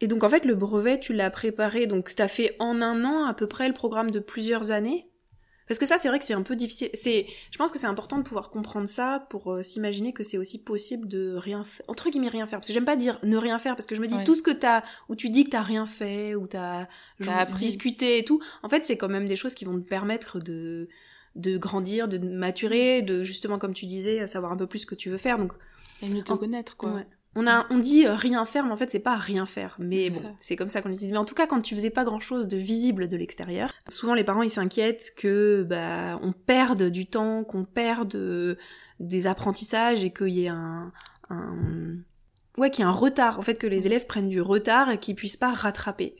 Et 0.00 0.06
donc 0.06 0.24
en 0.24 0.28
fait 0.28 0.44
le 0.44 0.54
brevet 0.54 0.98
tu 0.98 1.12
l'as 1.12 1.30
préparé, 1.30 1.86
donc 1.86 2.14
t'as 2.14 2.28
fait 2.28 2.56
en 2.58 2.82
un 2.82 3.04
an 3.04 3.24
à 3.24 3.34
peu 3.34 3.46
près 3.46 3.68
le 3.68 3.74
programme 3.74 4.10
de 4.10 4.18
plusieurs 4.18 4.70
années? 4.70 5.08
Parce 5.66 5.78
que 5.78 5.86
ça 5.86 5.96
c'est 5.96 6.08
vrai 6.08 6.18
que 6.18 6.24
c'est 6.26 6.34
un 6.34 6.42
peu 6.42 6.56
difficile, 6.56 6.90
c'est, 6.92 7.26
je 7.50 7.56
pense 7.56 7.70
que 7.70 7.78
c'est 7.78 7.86
important 7.86 8.18
de 8.18 8.22
pouvoir 8.22 8.50
comprendre 8.50 8.86
ça 8.86 9.26
pour 9.30 9.50
euh, 9.50 9.62
s'imaginer 9.62 10.12
que 10.12 10.22
c'est 10.22 10.36
aussi 10.36 10.62
possible 10.62 11.08
de 11.08 11.36
rien 11.36 11.64
faire, 11.64 11.86
entre 11.88 12.10
guillemets 12.10 12.28
rien 12.28 12.46
faire, 12.46 12.58
parce 12.58 12.68
que 12.68 12.74
j'aime 12.74 12.84
pas 12.84 12.96
dire 12.96 13.18
ne 13.22 13.36
rien 13.38 13.58
faire, 13.58 13.74
parce 13.74 13.86
que 13.86 13.94
je 13.94 14.02
me 14.02 14.06
dis 14.06 14.22
tout 14.24 14.34
ce 14.34 14.42
que 14.42 14.50
t'as, 14.50 14.82
où 15.08 15.16
tu 15.16 15.30
dis 15.30 15.44
que 15.44 15.50
t'as 15.50 15.62
rien 15.62 15.86
fait, 15.86 16.34
ou 16.34 16.46
t'as, 16.46 16.86
as 17.26 17.46
discuté 17.46 18.18
et 18.18 18.24
tout, 18.24 18.42
en 18.62 18.68
fait 18.68 18.84
c'est 18.84 18.98
quand 18.98 19.08
même 19.08 19.26
des 19.26 19.36
choses 19.36 19.54
qui 19.54 19.64
vont 19.64 19.80
te 19.80 19.88
permettre 19.88 20.38
de 20.38 20.88
de 21.34 21.56
grandir, 21.56 22.08
de 22.08 22.18
maturer, 22.18 23.02
de 23.02 23.24
justement 23.24 23.58
comme 23.58 23.74
tu 23.74 23.86
disais, 23.86 24.26
savoir 24.26 24.52
un 24.52 24.56
peu 24.56 24.66
plus 24.66 24.80
ce 24.80 24.86
que 24.86 24.94
tu 24.94 25.08
veux 25.10 25.18
faire, 25.18 25.38
donc... 25.38 25.52
Et 26.02 26.08
mieux 26.08 26.22
te 26.22 26.32
connaître 26.32 26.76
quoi. 26.76 27.00
On, 27.36 27.46
a, 27.46 27.66
on 27.70 27.78
dit 27.78 28.06
euh, 28.06 28.14
rien 28.14 28.44
faire, 28.44 28.64
mais 28.64 28.72
en 28.72 28.76
fait, 28.76 28.90
c'est 28.90 29.00
pas 29.00 29.16
rien 29.16 29.46
faire. 29.46 29.76
Mais 29.78 30.10
bon, 30.10 30.22
c'est 30.38 30.56
comme 30.56 30.68
ça 30.68 30.82
qu'on 30.82 30.90
utilise. 30.90 31.12
Mais 31.12 31.18
en 31.18 31.24
tout 31.24 31.34
cas, 31.34 31.46
quand 31.46 31.60
tu 31.60 31.74
faisais 31.74 31.90
pas 31.90 32.04
grand 32.04 32.20
chose 32.20 32.46
de 32.48 32.56
visible 32.56 33.08
de 33.08 33.16
l'extérieur, 33.16 33.72
souvent 33.88 34.14
les 34.14 34.24
parents 34.24 34.42
ils 34.42 34.50
s'inquiètent 34.50 35.12
que 35.16 35.64
bah 35.68 36.18
on 36.22 36.32
perde 36.32 36.84
du 36.90 37.06
temps, 37.06 37.44
qu'on 37.44 37.64
perde 37.64 38.14
euh, 38.14 38.56
des 39.00 39.26
apprentissages 39.26 40.04
et 40.04 40.12
qu'il 40.12 40.28
y 40.28 40.44
ait 40.44 40.48
un, 40.48 40.92
un 41.28 41.56
ouais, 42.58 42.70
qu'il 42.70 42.84
y 42.84 42.86
ait 42.86 42.90
un 42.90 42.92
retard. 42.92 43.38
En 43.38 43.42
fait, 43.42 43.58
que 43.58 43.66
les 43.66 43.80
mm. 43.80 43.86
élèves 43.86 44.06
prennent 44.06 44.28
du 44.28 44.40
retard 44.40 44.90
et 44.90 44.98
qu'ils 44.98 45.14
puissent 45.14 45.36
pas 45.36 45.52
rattraper. 45.52 46.16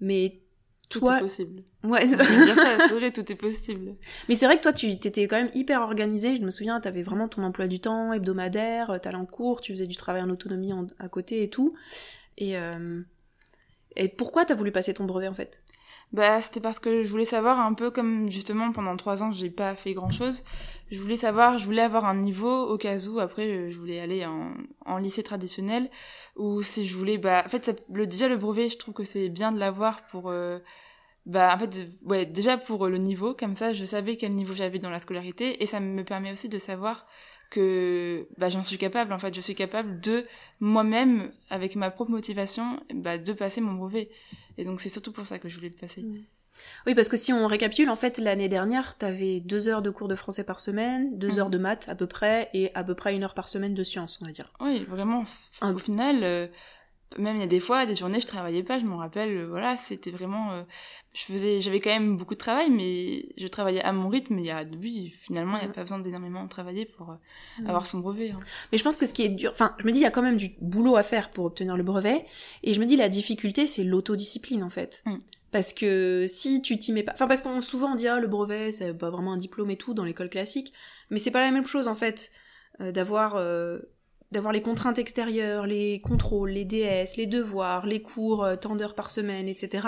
Mais 0.00 0.40
tout 0.88 1.06
est 1.10 1.20
possible. 1.20 1.62
Ouais, 1.84 2.06
c'est 2.06 2.16
vrai, 2.16 3.12
tout 3.12 3.32
est 3.32 3.36
possible. 3.36 3.94
Mais 4.28 4.34
c'est 4.34 4.46
vrai 4.46 4.56
que 4.56 4.62
toi, 4.62 4.72
tu 4.72 4.88
étais 4.88 5.26
quand 5.26 5.36
même 5.36 5.50
hyper 5.54 5.82
organisé. 5.82 6.36
Je 6.36 6.42
me 6.42 6.50
souviens, 6.50 6.80
t'avais 6.80 7.02
vraiment 7.02 7.28
ton 7.28 7.42
emploi 7.42 7.66
du 7.66 7.80
temps 7.80 8.12
hebdomadaire, 8.12 8.90
euh, 8.90 8.98
t'allais 8.98 9.16
en 9.16 9.26
cours, 9.26 9.60
tu 9.60 9.72
faisais 9.72 9.86
du 9.86 9.96
travail 9.96 10.22
en 10.22 10.30
autonomie 10.30 10.72
à 10.98 11.08
côté 11.08 11.42
et 11.42 11.50
tout. 11.50 11.74
Et, 12.38 12.56
euh... 12.58 13.02
et 13.96 14.08
pourquoi 14.08 14.44
t'as 14.44 14.54
voulu 14.54 14.72
passer 14.72 14.94
ton 14.94 15.04
brevet 15.04 15.28
en 15.28 15.34
fait? 15.34 15.62
Bah, 16.12 16.40
c'était 16.40 16.60
parce 16.60 16.78
que 16.78 17.02
je 17.02 17.08
voulais 17.08 17.26
savoir 17.26 17.60
un 17.60 17.74
peu 17.74 17.90
comme 17.90 18.30
justement 18.30 18.72
pendant 18.72 18.96
trois 18.96 19.22
ans 19.22 19.30
j'ai 19.32 19.50
pas 19.50 19.74
fait 19.74 19.92
grand 19.94 20.10
chose. 20.10 20.42
Je 20.90 20.98
voulais 21.00 21.18
savoir, 21.18 21.58
je 21.58 21.66
voulais 21.66 21.82
avoir 21.82 22.06
un 22.06 22.14
niveau 22.14 22.66
au 22.66 22.78
cas 22.78 22.98
où 23.08 23.20
après 23.20 23.70
je 23.70 23.78
voulais 23.78 24.00
aller 24.00 24.24
en, 24.24 24.52
en 24.86 24.96
lycée 24.96 25.22
traditionnel 25.22 25.90
ou 26.36 26.62
si 26.62 26.88
je 26.88 26.96
voulais 26.96 27.18
bah 27.18 27.42
en 27.44 27.48
fait 27.50 27.84
le 27.92 28.06
déjà 28.06 28.28
le 28.28 28.38
brevet 28.38 28.70
je 28.70 28.78
trouve 28.78 28.94
que 28.94 29.04
c'est 29.04 29.28
bien 29.28 29.52
de 29.52 29.58
l'avoir 29.58 30.06
pour 30.06 30.30
euh, 30.30 30.60
bah 31.26 31.52
en 31.54 31.58
fait 31.58 31.88
ouais 32.06 32.24
déjà 32.24 32.56
pour 32.56 32.86
le 32.88 32.96
niveau 32.96 33.34
comme 33.34 33.54
ça 33.54 33.74
je 33.74 33.84
savais 33.84 34.16
quel 34.16 34.32
niveau 34.34 34.54
j'avais 34.54 34.78
dans 34.78 34.90
la 34.90 35.00
scolarité 35.00 35.62
et 35.62 35.66
ça 35.66 35.80
me 35.80 36.04
permet 36.04 36.32
aussi 36.32 36.48
de 36.48 36.58
savoir 36.58 37.06
que 37.50 38.26
bah, 38.36 38.48
j'en 38.48 38.62
suis 38.62 38.78
capable 38.78 39.12
en 39.12 39.18
fait. 39.18 39.34
Je 39.34 39.40
suis 39.40 39.54
capable 39.54 40.00
de 40.00 40.24
moi-même 40.60 41.32
avec 41.50 41.76
ma 41.76 41.90
propre 41.90 42.10
motivation 42.10 42.80
bah, 42.94 43.18
de 43.18 43.32
passer 43.32 43.60
mon 43.60 43.72
brevet. 43.72 44.10
Et 44.56 44.64
donc 44.64 44.80
c'est 44.80 44.88
surtout 44.88 45.12
pour 45.12 45.26
ça 45.26 45.38
que 45.38 45.48
je 45.48 45.56
voulais 45.56 45.70
le 45.70 45.74
passer. 45.74 46.02
Mmh. 46.02 46.24
oui 46.86 46.94
parce 46.94 47.08
que 47.08 47.16
si 47.16 47.32
on 47.32 47.46
récapitule 47.46 47.88
en 47.88 47.96
fait 47.96 48.18
l'année 48.18 48.48
dernière 48.48 48.96
t'avais 48.98 49.40
deux 49.40 49.68
heures 49.68 49.82
de 49.82 49.90
cours 49.90 50.08
de 50.08 50.16
français 50.16 50.44
par 50.44 50.58
semaine 50.58 51.16
deux 51.16 51.36
mmh. 51.36 51.38
heures 51.38 51.50
de 51.50 51.58
maths 51.58 51.88
à 51.88 51.94
peu 51.94 52.06
près 52.08 52.50
et 52.52 52.74
à 52.74 52.82
peu 52.82 52.94
près 52.94 53.14
une 53.14 53.22
heure 53.22 53.34
par 53.34 53.48
semaine 53.48 53.74
de 53.74 53.84
sciences 53.84 54.18
on 54.22 54.26
va 54.26 54.32
dire. 54.32 54.52
Oui 54.60 54.84
vraiment. 54.84 55.22
Au 55.62 55.78
final 55.78 56.20
euh, 56.22 56.48
même 57.16 57.36
il 57.36 57.40
y 57.40 57.44
a 57.44 57.48
des 57.48 57.60
fois 57.60 57.86
des 57.86 57.94
journées 57.94 58.20
je 58.20 58.26
travaillais 58.26 58.62
pas 58.62 58.78
je 58.78 58.84
m'en 58.84 58.98
rappelle 58.98 59.46
voilà 59.46 59.76
c'était 59.76 60.10
vraiment 60.10 60.64
je 61.14 61.22
faisais 61.22 61.60
j'avais 61.60 61.80
quand 61.80 61.90
même 61.90 62.16
beaucoup 62.16 62.34
de 62.34 62.38
travail 62.38 62.70
mais 62.70 63.24
je 63.38 63.46
travaillais 63.48 63.82
à 63.82 63.92
mon 63.92 64.08
rythme 64.08 64.38
il 64.38 64.44
y 64.44 64.50
a 64.50 64.64
oui 64.82 65.14
finalement 65.16 65.56
il 65.56 65.64
n'y 65.64 65.70
a 65.70 65.72
pas 65.72 65.82
besoin 65.82 65.98
d'énormément 65.98 66.46
travailler 66.48 66.84
pour 66.84 67.16
mm. 67.60 67.66
avoir 67.66 67.86
son 67.86 68.00
brevet 68.00 68.30
hein. 68.30 68.40
mais 68.70 68.78
je 68.78 68.84
pense 68.84 68.98
que 68.98 69.06
ce 69.06 69.14
qui 69.14 69.22
est 69.22 69.30
dur 69.30 69.50
enfin 69.52 69.74
je 69.78 69.86
me 69.86 69.92
dis 69.92 70.00
il 70.00 70.02
y 70.02 70.06
a 70.06 70.10
quand 70.10 70.22
même 70.22 70.36
du 70.36 70.50
boulot 70.60 70.96
à 70.96 71.02
faire 71.02 71.30
pour 71.30 71.46
obtenir 71.46 71.76
le 71.76 71.82
brevet 71.82 72.26
et 72.62 72.74
je 72.74 72.80
me 72.80 72.84
dis 72.84 72.96
la 72.96 73.08
difficulté 73.08 73.66
c'est 73.66 73.84
l'autodiscipline 73.84 74.62
en 74.62 74.70
fait 74.70 75.02
mm. 75.06 75.18
Parce 75.50 75.72
que 75.72 76.26
si 76.28 76.60
tu 76.60 76.78
t'y 76.78 76.92
mets 76.92 77.02
pas, 77.02 77.12
enfin 77.14 77.26
parce 77.26 77.40
qu'on 77.40 77.62
souvent 77.62 77.92
on 77.92 77.94
dit 77.94 78.06
ah 78.06 78.20
le 78.20 78.26
brevet 78.26 78.70
c'est 78.70 78.92
pas 78.92 79.10
vraiment 79.10 79.32
un 79.32 79.38
diplôme 79.38 79.70
et 79.70 79.76
tout 79.76 79.94
dans 79.94 80.04
l'école 80.04 80.28
classique, 80.28 80.74
mais 81.10 81.18
c'est 81.18 81.30
pas 81.30 81.40
la 81.40 81.50
même 81.50 81.66
chose 81.66 81.88
en 81.88 81.94
fait 81.94 82.30
euh, 82.80 82.92
d'avoir 82.92 83.36
euh, 83.36 83.78
d'avoir 84.30 84.52
les 84.52 84.62
contraintes 84.62 84.98
extérieures, 84.98 85.66
les 85.66 86.00
contrôles, 86.00 86.50
les 86.50 86.64
DS, 86.64 87.16
les 87.16 87.26
devoirs, 87.26 87.86
les 87.86 88.02
cours 88.02 88.44
euh, 88.44 88.56
tant 88.56 88.76
d'heures 88.76 88.94
par 88.94 89.10
semaine, 89.10 89.48
etc. 89.48 89.86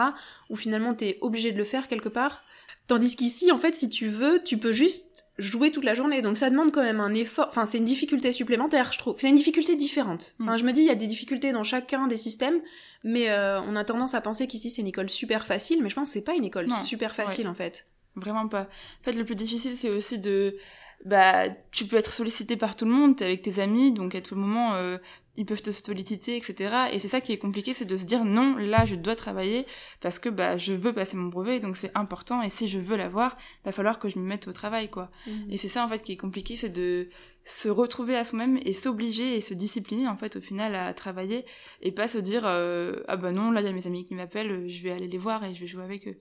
Où 0.49 0.57
finalement 0.57 0.95
t'es 0.95 1.19
obligé 1.21 1.53
de 1.53 1.59
le 1.59 1.65
faire 1.65 1.89
quelque 1.89 2.09
part. 2.09 2.43
Tandis 2.87 3.15
qu'ici, 3.15 3.53
en 3.53 3.59
fait, 3.59 3.77
si 3.77 3.89
tu 3.89 4.09
veux, 4.09 4.43
tu 4.43 4.59
peux 4.59 4.73
juste 4.73 5.29
jouer 5.39 5.71
toute 5.71 5.85
la 5.85 5.95
journée. 5.95 6.23
Donc 6.23 6.37
ça 6.37 6.51
demande 6.51 6.73
quand 6.73 6.83
même 6.83 6.99
un 6.99 7.15
effort. 7.15 7.47
Enfin, 7.49 7.65
c'est 7.65 7.79
une 7.79 7.85
difficulté 7.85 8.33
supplémentaire, 8.33 8.93
je 8.93 8.99
trouve. 8.99 9.15
C'est 9.19 9.29
une 9.29 9.37
difficulté 9.37 9.77
différente. 9.77 10.35
Mm. 10.39 10.43
Enfin, 10.43 10.57
je 10.57 10.65
me 10.65 10.73
dis, 10.73 10.81
il 10.81 10.89
y 10.89 10.91
a 10.91 10.97
des 10.97 11.07
difficultés 11.07 11.53
dans 11.53 11.63
chacun 11.63 12.09
des 12.09 12.17
systèmes, 12.17 12.61
mais 13.05 13.31
euh, 13.31 13.61
on 13.61 13.77
a 13.77 13.85
tendance 13.85 14.15
à 14.15 14.21
penser 14.21 14.49
qu'ici 14.49 14.71
c'est 14.71 14.83
une 14.83 14.89
école 14.89 15.09
super 15.09 15.47
facile, 15.47 15.83
mais 15.83 15.89
je 15.89 15.95
pense 15.95 16.09
que 16.09 16.15
c'est 16.15 16.25
pas 16.25 16.35
une 16.35 16.45
école 16.45 16.69
super 16.85 17.15
facile 17.15 17.47
en 17.47 17.55
fait. 17.55 17.87
Vraiment 18.17 18.49
pas. 18.49 18.63
En 18.63 19.05
fait, 19.05 19.13
le 19.13 19.25
plus 19.25 19.37
difficile, 19.37 19.77
c'est 19.77 19.91
aussi 19.91 20.19
de 20.19 20.57
bah 21.05 21.49
tu 21.73 21.87
peux 21.87 21.97
être 21.97 22.13
sollicité 22.13 22.57
par 22.57 22.77
tout 22.77 22.85
le 22.85 22.91
monde, 22.91 23.17
t'es 23.17 23.25
avec 23.25 23.43
tes 23.43 23.61
amis, 23.61 23.93
donc 23.93 24.15
à 24.15 24.21
tout 24.21 24.37
moment 24.37 24.75
euh, 24.75 24.99
ils 25.37 25.47
peuvent 25.47 25.63
te 25.63 25.71
solliciter, 25.71 26.37
etc. 26.37 26.89
Et 26.93 26.99
c'est 26.99 27.09
ça 27.09 27.23
qui 27.23 27.33
est 27.33 27.39
compliqué, 27.39 27.73
c'est 27.73 27.87
de 27.87 27.97
se 27.97 28.05
dire 28.05 28.25
non, 28.25 28.57
là 28.57 28.85
je 28.85 28.97
dois 28.97 29.17
travailler 29.17 29.67
parce 30.03 30.19
que 30.19 30.29
bah 30.29 30.59
je 30.59 30.75
veux 30.75 30.93
passer 30.93 31.17
mon 31.17 31.29
brevet, 31.29 31.59
donc 31.59 31.77
c'est 31.77 31.91
important. 31.97 32.43
Et 32.43 32.51
si 32.51 32.69
je 32.69 32.79
veux 32.79 32.99
l'avoir, 32.99 33.39
va 33.65 33.73
falloir 33.73 33.99
que 33.99 34.11
je 34.11 34.19
me 34.19 34.25
mette 34.25 34.47
au 34.49 34.53
travail, 34.53 34.91
quoi. 34.91 35.11
Mhm. 35.27 35.47
Et 35.51 35.57
c'est 35.57 35.69
ça 35.69 35.85
en 35.85 35.89
fait 35.89 36.03
qui 36.03 36.13
est 36.13 36.19
compliqué, 36.19 36.57
c'est 36.57 36.69
de 36.69 37.09
se 37.47 37.71
retrouver 37.71 38.17
à 38.17 38.25
soi-même 38.25 38.61
et 38.67 38.75
s'obliger 38.75 39.37
et 39.37 39.41
se 39.41 39.55
discipliner 39.55 40.07
en 40.07 40.17
fait 40.17 40.37
au 40.37 40.41
final 40.43 40.75
à 40.75 40.93
travailler 40.93 41.47
et 41.81 41.93
pas 41.93 42.09
se 42.09 42.19
dire 42.19 42.43
euh, 42.45 43.03
ah 43.09 43.17
bah 43.17 43.33
non 43.33 43.51
là 43.51 43.63
il 43.63 43.67
y 43.67 43.71
a 43.71 43.73
mes 43.73 43.87
amis 43.87 44.05
qui 44.05 44.15
m'appellent, 44.15 44.69
je 44.69 44.83
vais 44.83 44.93
aller 44.93 45.09
les 45.09 45.19
voir 45.19 45.43
et 45.45 45.55
je 45.55 45.61
vais 45.61 45.67
jouer 45.67 45.83
avec 45.83 46.07
eux. 46.09 46.19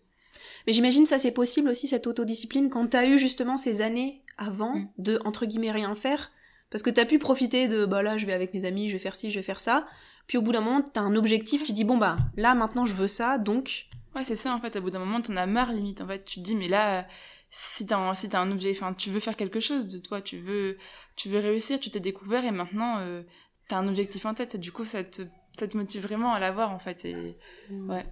Mais 0.67 0.73
j'imagine 0.73 1.05
ça 1.05 1.19
c'est 1.19 1.31
possible 1.31 1.69
aussi 1.69 1.87
cette 1.87 2.07
autodiscipline 2.07 2.69
quand 2.69 2.87
t'as 2.87 3.05
eu 3.05 3.17
justement 3.17 3.57
ces 3.57 3.81
années 3.81 4.23
avant 4.37 4.75
mm. 4.75 4.89
de 4.97 5.19
entre 5.25 5.45
guillemets 5.45 5.71
rien 5.71 5.95
faire. 5.95 6.31
Parce 6.69 6.83
que 6.83 6.89
t'as 6.89 7.05
pu 7.05 7.17
profiter 7.17 7.67
de 7.67 7.85
bah 7.85 8.03
là 8.03 8.17
je 8.17 8.25
vais 8.25 8.33
avec 8.33 8.53
mes 8.53 8.65
amis 8.65 8.87
je 8.87 8.93
vais 8.93 8.99
faire 8.99 9.15
ci 9.15 9.31
je 9.31 9.39
vais 9.39 9.43
faire 9.43 9.59
ça. 9.59 9.87
Puis 10.27 10.37
au 10.37 10.41
bout 10.41 10.51
d'un 10.51 10.61
moment 10.61 10.81
t'as 10.81 11.01
un 11.01 11.15
objectif 11.15 11.63
tu 11.63 11.73
dis 11.73 11.83
bon 11.83 11.97
bah 11.97 12.17
là 12.37 12.53
maintenant 12.55 12.85
je 12.85 12.93
veux 12.93 13.07
ça 13.07 13.37
donc 13.37 13.87
ouais 14.15 14.23
c'est 14.23 14.35
ça 14.35 14.53
en 14.53 14.61
fait. 14.61 14.75
Au 14.75 14.81
bout 14.81 14.91
d'un 14.91 14.99
moment 14.99 15.21
t'en 15.21 15.35
as 15.35 15.45
marre 15.45 15.71
limite 15.71 16.01
en 16.01 16.07
fait. 16.07 16.23
Tu 16.25 16.39
te 16.39 16.45
dis 16.45 16.55
mais 16.55 16.67
là 16.67 17.07
si 17.51 17.85
t'as 17.85 17.97
un, 17.97 18.13
si 18.13 18.29
t'as 18.29 18.39
un 18.39 18.51
objet 18.51 18.71
enfin 18.71 18.93
tu 18.93 19.09
veux 19.09 19.19
faire 19.19 19.35
quelque 19.35 19.59
chose 19.59 19.87
de 19.87 19.97
toi 19.97 20.21
tu 20.21 20.37
veux 20.37 20.77
tu 21.15 21.29
veux 21.29 21.39
réussir 21.39 21.79
tu 21.79 21.89
t'es 21.89 21.99
découvert 21.99 22.45
et 22.45 22.51
maintenant 22.51 22.99
euh, 22.99 23.23
t'as 23.67 23.77
un 23.77 23.87
objectif 23.87 24.25
en 24.25 24.33
tête. 24.35 24.55
Et 24.55 24.59
du 24.59 24.71
coup 24.71 24.85
ça 24.85 25.03
te 25.03 25.23
ça 25.57 25.67
te 25.67 25.75
motive 25.75 26.03
vraiment 26.03 26.33
à 26.33 26.39
l'avoir 26.39 26.71
en 26.71 26.79
fait 26.79 27.03
et 27.05 27.35
mm. 27.71 27.89
ouais 27.89 28.05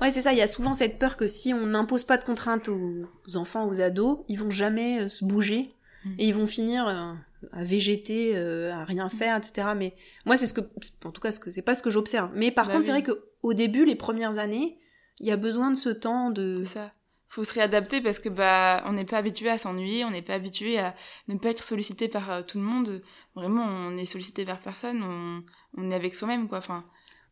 Ouais, 0.00 0.10
c'est 0.10 0.20
ça, 0.20 0.32
il 0.32 0.38
y 0.38 0.42
a 0.42 0.46
souvent 0.46 0.72
cette 0.72 0.98
peur 0.98 1.16
que 1.16 1.26
si 1.26 1.54
on 1.54 1.66
n'impose 1.66 2.04
pas 2.04 2.18
de 2.18 2.24
contraintes 2.24 2.68
aux 2.68 3.36
enfants, 3.36 3.66
aux 3.66 3.80
ados, 3.80 4.20
ils 4.28 4.38
vont 4.38 4.50
jamais 4.50 5.02
euh, 5.02 5.08
se 5.08 5.24
bouger 5.24 5.74
mm. 6.04 6.10
et 6.18 6.28
ils 6.28 6.34
vont 6.34 6.46
finir 6.46 6.86
euh, 6.88 7.12
à 7.52 7.64
végéter, 7.64 8.36
euh, 8.36 8.72
à 8.72 8.84
rien 8.84 9.08
faire, 9.08 9.36
etc. 9.36 9.68
Mais 9.76 9.94
moi, 10.26 10.36
c'est 10.36 10.46
ce 10.46 10.54
que, 10.54 10.60
en 11.04 11.10
tout 11.10 11.20
cas, 11.20 11.32
ce 11.32 11.40
que 11.40 11.50
c'est 11.50 11.62
pas 11.62 11.74
ce 11.74 11.82
que 11.82 11.90
j'observe. 11.90 12.30
Mais 12.34 12.50
par 12.50 12.66
bah 12.66 12.74
contre, 12.74 12.84
c'est 12.86 12.90
vrai 12.90 13.02
que 13.02 13.24
au 13.42 13.54
début, 13.54 13.84
les 13.84 13.96
premières 13.96 14.38
années, 14.38 14.78
il 15.20 15.26
y 15.26 15.32
a 15.32 15.36
besoin 15.36 15.70
de 15.70 15.76
ce 15.76 15.90
temps 15.90 16.30
de. 16.30 16.64
Ça. 16.64 16.92
Faut 17.28 17.44
se 17.44 17.54
réadapter 17.54 18.02
parce 18.02 18.18
que 18.18 18.28
bah 18.28 18.82
on 18.84 18.92
n'est 18.92 19.06
pas 19.06 19.16
habitué 19.16 19.48
à 19.48 19.56
s'ennuyer, 19.56 20.04
on 20.04 20.10
n'est 20.10 20.20
pas 20.20 20.34
habitué 20.34 20.78
à 20.78 20.94
ne 21.28 21.38
pas 21.38 21.48
être 21.48 21.62
sollicité 21.64 22.06
par 22.06 22.44
tout 22.44 22.58
le 22.58 22.64
monde. 22.64 23.00
Vraiment, 23.34 23.64
on 23.64 23.96
est 23.96 24.04
sollicité 24.04 24.44
par 24.44 24.60
personne, 24.60 25.02
on, 25.02 25.42
on 25.78 25.90
est 25.90 25.94
avec 25.94 26.14
soi-même 26.14 26.46
quoi. 26.46 26.58
Enfin, 26.58 26.84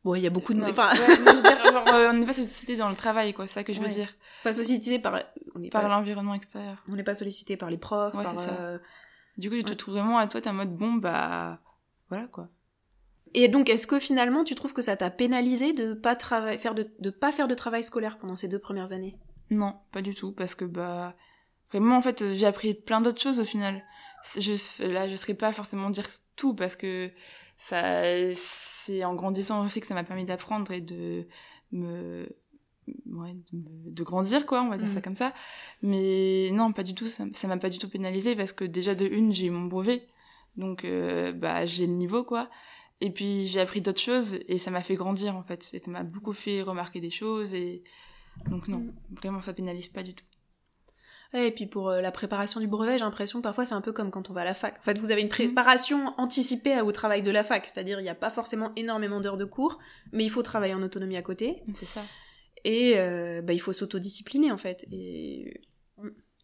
Bon, 0.04 0.14
il 0.14 0.22
y 0.22 0.26
a 0.26 0.30
beaucoup 0.30 0.54
de... 0.54 0.62
Enfin... 0.62 0.90
Euh, 1.92 2.10
on 2.10 2.14
n'est 2.14 2.26
pas 2.26 2.34
sollicité 2.34 2.76
dans 2.76 2.88
le 2.88 2.96
travail, 2.96 3.32
quoi, 3.32 3.46
c'est 3.46 3.54
ça 3.54 3.64
que 3.64 3.72
je 3.72 3.80
veux 3.80 3.88
dire. 3.88 4.12
Pas 4.42 4.52
sollicité 4.52 4.98
par... 4.98 5.20
On 5.54 5.68
par 5.68 5.88
l'environnement 5.88 6.34
extérieur. 6.34 6.82
On 6.88 6.94
n'est 6.94 7.04
pas 7.04 7.14
sollicité 7.14 7.56
par 7.56 7.70
les 7.70 7.78
profs, 7.78 8.12
par... 8.12 8.34
Euh, 8.38 8.78
du 9.38 9.48
coup, 9.48 9.56
tu 9.56 9.64
te 9.64 9.72
trouves 9.72 9.94
vraiment 9.94 10.18
à 10.18 10.26
toi, 10.26 10.40
t'es 10.40 10.50
en 10.50 10.54
mode, 10.54 10.76
bon, 10.76 10.94
bah... 10.94 11.60
Voilà, 12.08 12.26
quoi. 12.26 12.48
Et 13.34 13.48
donc, 13.48 13.68
est-ce 13.70 13.86
que 13.86 13.98
finalement, 13.98 14.44
tu 14.44 14.54
trouves 14.54 14.72
que 14.72 14.82
ça 14.82 14.96
t'a 14.96 15.10
pénalisé 15.10 15.72
de 15.72 15.94
pas 15.94 16.16
faire 16.16 16.74
de, 16.74 16.90
de 16.98 17.10
pas 17.10 17.32
faire 17.32 17.48
de 17.48 17.54
travail 17.54 17.84
scolaire 17.84 18.18
pendant 18.18 18.36
ces 18.36 18.48
deux 18.48 18.58
premières 18.58 18.92
années? 18.92 19.16
Non, 19.50 19.76
pas 19.92 20.02
du 20.02 20.14
tout, 20.14 20.32
parce 20.32 20.54
que 20.54 20.64
bah 20.64 21.14
vraiment 21.70 21.96
en 21.96 22.00
fait, 22.00 22.34
j'ai 22.34 22.46
appris 22.46 22.74
plein 22.74 23.00
d'autres 23.00 23.20
choses 23.20 23.40
au 23.40 23.44
final. 23.44 23.84
Je, 24.36 24.84
là, 24.84 25.08
je 25.08 25.16
serais 25.16 25.34
pas 25.34 25.52
forcément 25.52 25.90
dire 25.90 26.08
tout 26.36 26.54
parce 26.54 26.76
que 26.76 27.10
ça, 27.60 28.02
c'est 28.34 29.04
en 29.04 29.14
grandissant 29.14 29.64
aussi 29.64 29.80
que 29.80 29.86
ça 29.86 29.94
m'a 29.94 30.02
permis 30.02 30.24
d'apprendre 30.24 30.72
et 30.72 30.80
de 30.80 31.28
me 31.72 32.26
ouais, 33.06 33.36
de, 33.52 34.02
grandir 34.02 34.46
quoi 34.46 34.62
on 34.62 34.70
va 34.70 34.78
dire 34.78 34.90
ça 34.90 34.98
mm. 34.98 35.02
comme 35.02 35.14
ça. 35.14 35.34
Mais 35.82 36.50
non 36.52 36.72
pas 36.72 36.82
du 36.82 36.94
tout 36.94 37.06
ça 37.06 37.26
m'a 37.44 37.58
pas 37.58 37.68
du 37.68 37.78
tout 37.78 37.88
pénalisé 37.88 38.34
parce 38.34 38.52
que 38.52 38.64
déjà 38.64 38.94
de 38.94 39.06
une 39.06 39.32
j'ai 39.32 39.46
eu 39.46 39.50
mon 39.50 39.66
brevet. 39.66 40.08
Donc 40.56 40.84
euh, 40.84 41.32
bah 41.32 41.66
j'ai 41.66 41.86
le 41.86 41.92
niveau 41.92 42.24
quoi. 42.24 42.48
Et 43.02 43.10
puis 43.10 43.46
j'ai 43.46 43.60
appris 43.60 43.82
d'autres 43.82 44.00
choses 44.00 44.38
et 44.48 44.58
ça 44.58 44.70
m'a 44.70 44.82
fait 44.82 44.94
grandir 44.94 45.36
en 45.36 45.42
fait. 45.42 45.70
Et 45.74 45.78
ça 45.80 45.90
m'a 45.90 46.02
beaucoup 46.02 46.32
fait 46.32 46.62
remarquer 46.62 47.00
des 47.00 47.10
choses 47.10 47.52
et 47.52 47.82
donc 48.46 48.68
non 48.68 48.78
mm. 48.78 48.92
vraiment 49.10 49.42
ça 49.42 49.52
pénalise 49.52 49.88
pas 49.88 50.02
du 50.02 50.14
tout 50.14 50.24
et 51.32 51.50
puis 51.52 51.66
pour 51.66 51.90
euh, 51.90 52.00
la 52.00 52.10
préparation 52.10 52.60
du 52.60 52.66
brevet, 52.66 52.98
j'ai 52.98 53.04
l'impression 53.04 53.38
que 53.38 53.44
parfois 53.44 53.64
c'est 53.64 53.74
un 53.74 53.80
peu 53.80 53.92
comme 53.92 54.10
quand 54.10 54.30
on 54.30 54.32
va 54.32 54.40
à 54.40 54.44
la 54.44 54.54
fac. 54.54 54.76
En 54.78 54.82
fait, 54.82 54.98
vous 54.98 55.12
avez 55.12 55.22
une 55.22 55.28
préparation 55.28 56.12
anticipée 56.18 56.80
au 56.80 56.92
travail 56.92 57.22
de 57.22 57.30
la 57.30 57.44
fac, 57.44 57.66
c'est-à-dire 57.66 58.00
il 58.00 58.02
n'y 58.02 58.08
a 58.08 58.14
pas 58.14 58.30
forcément 58.30 58.72
énormément 58.76 59.20
d'heures 59.20 59.36
de 59.36 59.44
cours, 59.44 59.78
mais 60.12 60.24
il 60.24 60.30
faut 60.30 60.42
travailler 60.42 60.74
en 60.74 60.82
autonomie 60.82 61.16
à 61.16 61.22
côté. 61.22 61.62
C'est 61.74 61.86
ça. 61.86 62.02
Et 62.64 62.98
euh, 62.98 63.42
bah, 63.42 63.52
il 63.52 63.60
faut 63.60 63.72
s'autodiscipliner 63.72 64.50
en 64.50 64.58
fait. 64.58 64.84
Et 64.90 65.60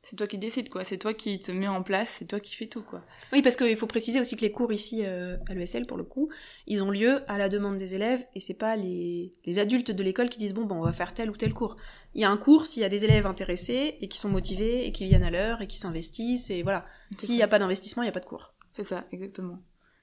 c'est 0.08 0.14
toi 0.14 0.28
qui 0.28 0.38
décides 0.38 0.68
quoi, 0.68 0.84
c'est 0.84 0.98
toi 0.98 1.14
qui 1.14 1.40
te 1.40 1.50
mets 1.50 1.66
en 1.66 1.82
place, 1.82 2.10
c'est 2.12 2.26
toi 2.26 2.38
qui 2.38 2.54
fais 2.54 2.68
tout 2.68 2.82
quoi. 2.82 3.02
Oui, 3.32 3.42
parce 3.42 3.56
qu'il 3.56 3.76
faut 3.76 3.88
préciser 3.88 4.20
aussi 4.20 4.36
que 4.36 4.42
les 4.42 4.52
cours 4.52 4.72
ici 4.72 5.04
euh, 5.04 5.36
à 5.48 5.54
l'ESL 5.54 5.84
pour 5.84 5.96
le 5.96 6.04
coup, 6.04 6.28
ils 6.68 6.80
ont 6.80 6.92
lieu 6.92 7.28
à 7.28 7.38
la 7.38 7.48
demande 7.48 7.76
des 7.76 7.96
élèves 7.96 8.24
et 8.36 8.38
c'est 8.38 8.54
pas 8.54 8.76
les, 8.76 9.34
les 9.44 9.58
adultes 9.58 9.90
de 9.90 10.02
l'école 10.04 10.28
qui 10.28 10.38
disent 10.38 10.54
bon 10.54 10.64
ben 10.64 10.76
on 10.76 10.82
va 10.84 10.92
faire 10.92 11.12
tel 11.12 11.28
ou 11.28 11.36
tel 11.36 11.52
cours. 11.52 11.76
Il 12.14 12.20
y 12.20 12.24
a 12.24 12.30
un 12.30 12.36
cours 12.36 12.66
s'il 12.66 12.82
y 12.82 12.84
a 12.84 12.88
des 12.88 13.04
élèves 13.04 13.26
intéressés 13.26 13.96
et 14.00 14.06
qui 14.06 14.18
sont 14.18 14.28
motivés 14.28 14.86
et 14.86 14.92
qui 14.92 15.06
viennent 15.06 15.24
à 15.24 15.30
l'heure 15.32 15.60
et 15.60 15.66
qui 15.66 15.76
s'investissent 15.76 16.50
et 16.50 16.62
voilà. 16.62 16.86
S'il 17.10 17.34
n'y 17.34 17.42
a 17.42 17.48
pas 17.48 17.58
d'investissement, 17.58 18.04
il 18.04 18.06
n'y 18.06 18.10
a 18.10 18.12
pas 18.12 18.20
de 18.20 18.26
cours. 18.26 18.54
C'est 18.76 18.84
ça, 18.84 19.06
exactement. 19.10 19.58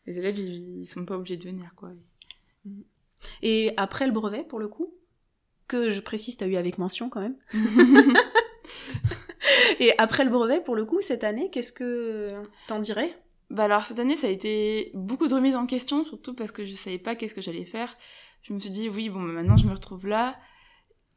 Les 0.06 0.20
élèves 0.20 0.38
ils, 0.38 0.86
sont 0.86 1.06
pas 1.06 1.16
obligés 1.16 1.38
de 1.38 1.46
venir 1.46 1.72
quoi. 1.78 1.94
Et 3.42 3.72
après 3.78 4.06
le 4.06 4.12
brevet 4.12 4.44
pour 4.44 4.60
le 4.60 4.68
coup, 4.68 4.94
que 5.70 5.92
je 5.92 6.02
précise 6.02 6.36
t'as 6.36 6.48
eu 6.48 6.58
avec 6.58 6.78
mention 6.78 7.10
quand 7.10 7.22
même. 7.22 7.38
Et 9.84 9.92
après 9.98 10.24
le 10.24 10.30
brevet, 10.30 10.62
pour 10.62 10.76
le 10.76 10.86
coup, 10.86 11.02
cette 11.02 11.26
année, 11.26 11.50
qu'est-ce 11.50 11.74
que 11.74 12.42
t'en 12.68 12.80
dirais? 12.80 13.14
Bah 13.50 13.66
alors 13.66 13.82
cette 13.82 14.00
année, 14.00 14.16
ça 14.16 14.28
a 14.28 14.30
été 14.30 14.92
beaucoup 14.94 15.28
de 15.28 15.34
remises 15.34 15.58
en 15.58 15.66
question, 15.66 16.06
surtout 16.06 16.34
parce 16.36 16.54
que 16.54 16.66
je 16.66 16.74
savais 16.74 16.98
pas 16.98 17.16
qu'est-ce 17.16 17.34
que 17.34 17.42
j'allais 17.42 17.66
faire. 17.66 17.98
Je 18.44 18.54
me 18.54 18.60
suis 18.60 18.70
dit 18.70 18.88
oui, 18.88 19.10
bon, 19.10 19.20
bah, 19.20 19.34
maintenant 19.34 19.58
je 19.58 19.68
me 19.68 19.74
retrouve 19.74 20.08
là. 20.08 20.38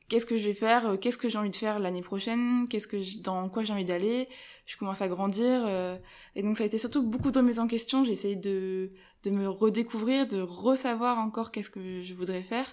Qu'est-ce 0.09 0.27
que 0.27 0.37
je 0.37 0.49
vais 0.49 0.55
faire? 0.55 0.89
Euh, 0.89 0.97
Qu'est-ce 0.97 1.17
que 1.17 1.29
j'ai 1.29 1.39
envie 1.39 1.51
de 1.51 1.57
faire 1.57 1.79
l'année 1.79 2.03
prochaine? 2.03 2.67
Qu'est-ce 2.69 2.89
que 2.89 3.21
dans 3.23 3.49
quoi 3.49 3.63
j'ai 3.63 3.73
envie 3.73 3.85
d'aller? 3.85 4.29
Je 4.65 4.77
commence 4.77 5.01
à 5.01 5.07
grandir 5.07 5.63
euh, 5.67 5.97
et 6.35 6.43
donc 6.43 6.57
ça 6.57 6.65
a 6.65 6.67
été 6.67 6.79
surtout 6.79 7.09
beaucoup 7.09 7.31
de 7.31 7.39
remises 7.39 7.61
en 7.61 7.69
question. 7.69 8.05
J'ai 8.05 8.13
essayé 8.13 8.37
de 8.37 8.91
de 9.23 9.31
me 9.31 9.49
redécouvrir, 9.49 10.27
de 10.27 10.41
resavoir 10.41 11.19
encore 11.19 11.53
qu'est-ce 11.53 11.71
que 11.71 12.03
je 12.03 12.15
voudrais 12.15 12.43
faire. 12.43 12.67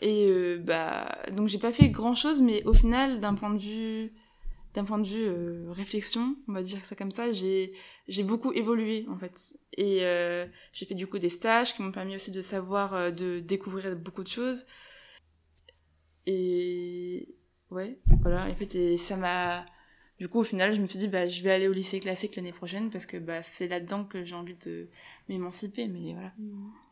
Et 0.00 0.26
euh, 0.28 0.58
bah 0.58 1.18
donc 1.30 1.48
j'ai 1.48 1.58
pas 1.58 1.72
fait 1.72 1.90
grand 1.90 2.14
chose, 2.14 2.40
mais 2.40 2.62
au 2.64 2.72
final, 2.72 3.20
d'un 3.20 3.34
point 3.34 3.52
de 3.52 3.60
vue 3.60 4.12
d'un 4.74 4.84
point 4.84 4.98
de 4.98 5.06
vue 5.06 5.24
euh, 5.24 5.70
réflexion, 5.72 6.36
on 6.48 6.52
va 6.52 6.62
dire 6.62 6.84
ça 6.84 6.94
comme 6.94 7.10
ça, 7.10 7.32
j'ai 7.32 7.72
j'ai 8.08 8.22
beaucoup 8.22 8.52
évolué 8.52 9.06
en 9.08 9.18
fait. 9.18 9.54
Et 9.76 10.04
euh, 10.04 10.46
j'ai 10.72 10.86
fait 10.86 10.94
du 10.94 11.06
coup 11.06 11.18
des 11.18 11.30
stages 11.30 11.74
qui 11.74 11.82
m'ont 11.82 11.92
permis 11.92 12.14
aussi 12.16 12.30
de 12.30 12.40
savoir, 12.42 12.94
euh, 12.94 13.10
de 13.10 13.40
découvrir 13.40 13.96
beaucoup 13.96 14.22
de 14.22 14.28
choses. 14.28 14.66
Et 16.26 17.34
ouais, 17.70 17.98
voilà. 18.22 18.48
Et 18.48 18.54
fait, 18.54 18.96
ça 18.96 19.16
m'a 19.16 19.64
du 20.18 20.28
coup 20.28 20.40
au 20.40 20.44
final, 20.44 20.74
je 20.74 20.80
me 20.80 20.86
suis 20.86 20.98
dit 20.98 21.08
bah 21.08 21.26
je 21.28 21.42
vais 21.42 21.50
aller 21.50 21.68
au 21.68 21.72
lycée 21.72 22.00
classique 22.00 22.36
l'année 22.36 22.52
prochaine 22.52 22.90
parce 22.90 23.06
que 23.06 23.16
bah 23.16 23.42
c'est 23.42 23.68
là-dedans 23.68 24.04
que 24.04 24.24
j'ai 24.24 24.34
envie 24.34 24.56
de 24.56 24.88
m'émanciper. 25.28 25.88
Mais 25.88 26.12
voilà. 26.12 26.32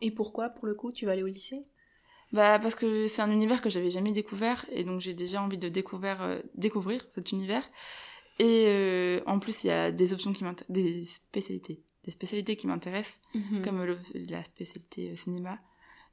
Et 0.01 0.11
pourquoi 0.11 0.49
pour 0.51 0.67
le 0.67 0.75
coup 0.75 0.93
tu 0.93 1.07
vas 1.07 1.13
aller 1.13 1.23
au 1.23 1.27
lycée? 1.27 1.65
Bah 2.33 2.59
parce 2.59 2.75
que 2.75 3.07
c'est 3.07 3.23
un 3.23 3.31
univers 3.31 3.63
que 3.63 3.71
j'avais 3.71 3.91
jamais 3.91 4.13
découvert 4.13 4.67
et 4.71 4.85
donc 4.85 5.01
j'ai 5.01 5.15
déjà 5.15 5.43
envie 5.43 5.59
de 5.59 5.69
découvrir 5.69 6.23
euh, 6.23 6.41
découvrir 6.55 7.05
cet 7.09 7.33
univers. 7.33 7.63
Et 8.39 8.67
euh, 8.69 9.21
en 9.27 9.39
plus 9.39 9.65
il 9.65 9.69
y 9.69 9.71
a 9.71 9.91
des 9.91 10.13
options 10.13 10.33
qui 10.33 10.45
m'intéressent, 10.45 10.71
des 10.71 11.07
spécialités, 11.07 11.83
des 12.05 12.11
spécialités 12.11 12.57
qui 12.57 12.67
m'intéressent 12.67 13.21
mhm. 13.35 13.63
comme 13.63 13.97
la 14.15 14.45
spécialité 14.45 15.11
euh, 15.11 15.17
cinéma. 15.17 15.59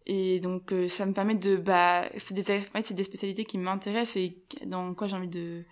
Et 0.08 0.40
donc, 0.40 0.72
euh, 0.72 0.88
ça 0.88 1.06
me 1.06 1.14
permet 1.14 1.36
de, 1.36 1.58
bah, 1.58 2.06
c'est 2.18 2.34
des, 2.34 2.44
c'est 2.44 2.94
des 2.94 3.04
spécialités 3.04 3.46
qui 3.46 3.58
m'intéressent 3.58 4.18
et 4.18 4.38
dans 4.66 4.94
quoi 4.94 5.08
j'ai 5.08 5.16
envie 5.16 5.28
de, 5.28 5.64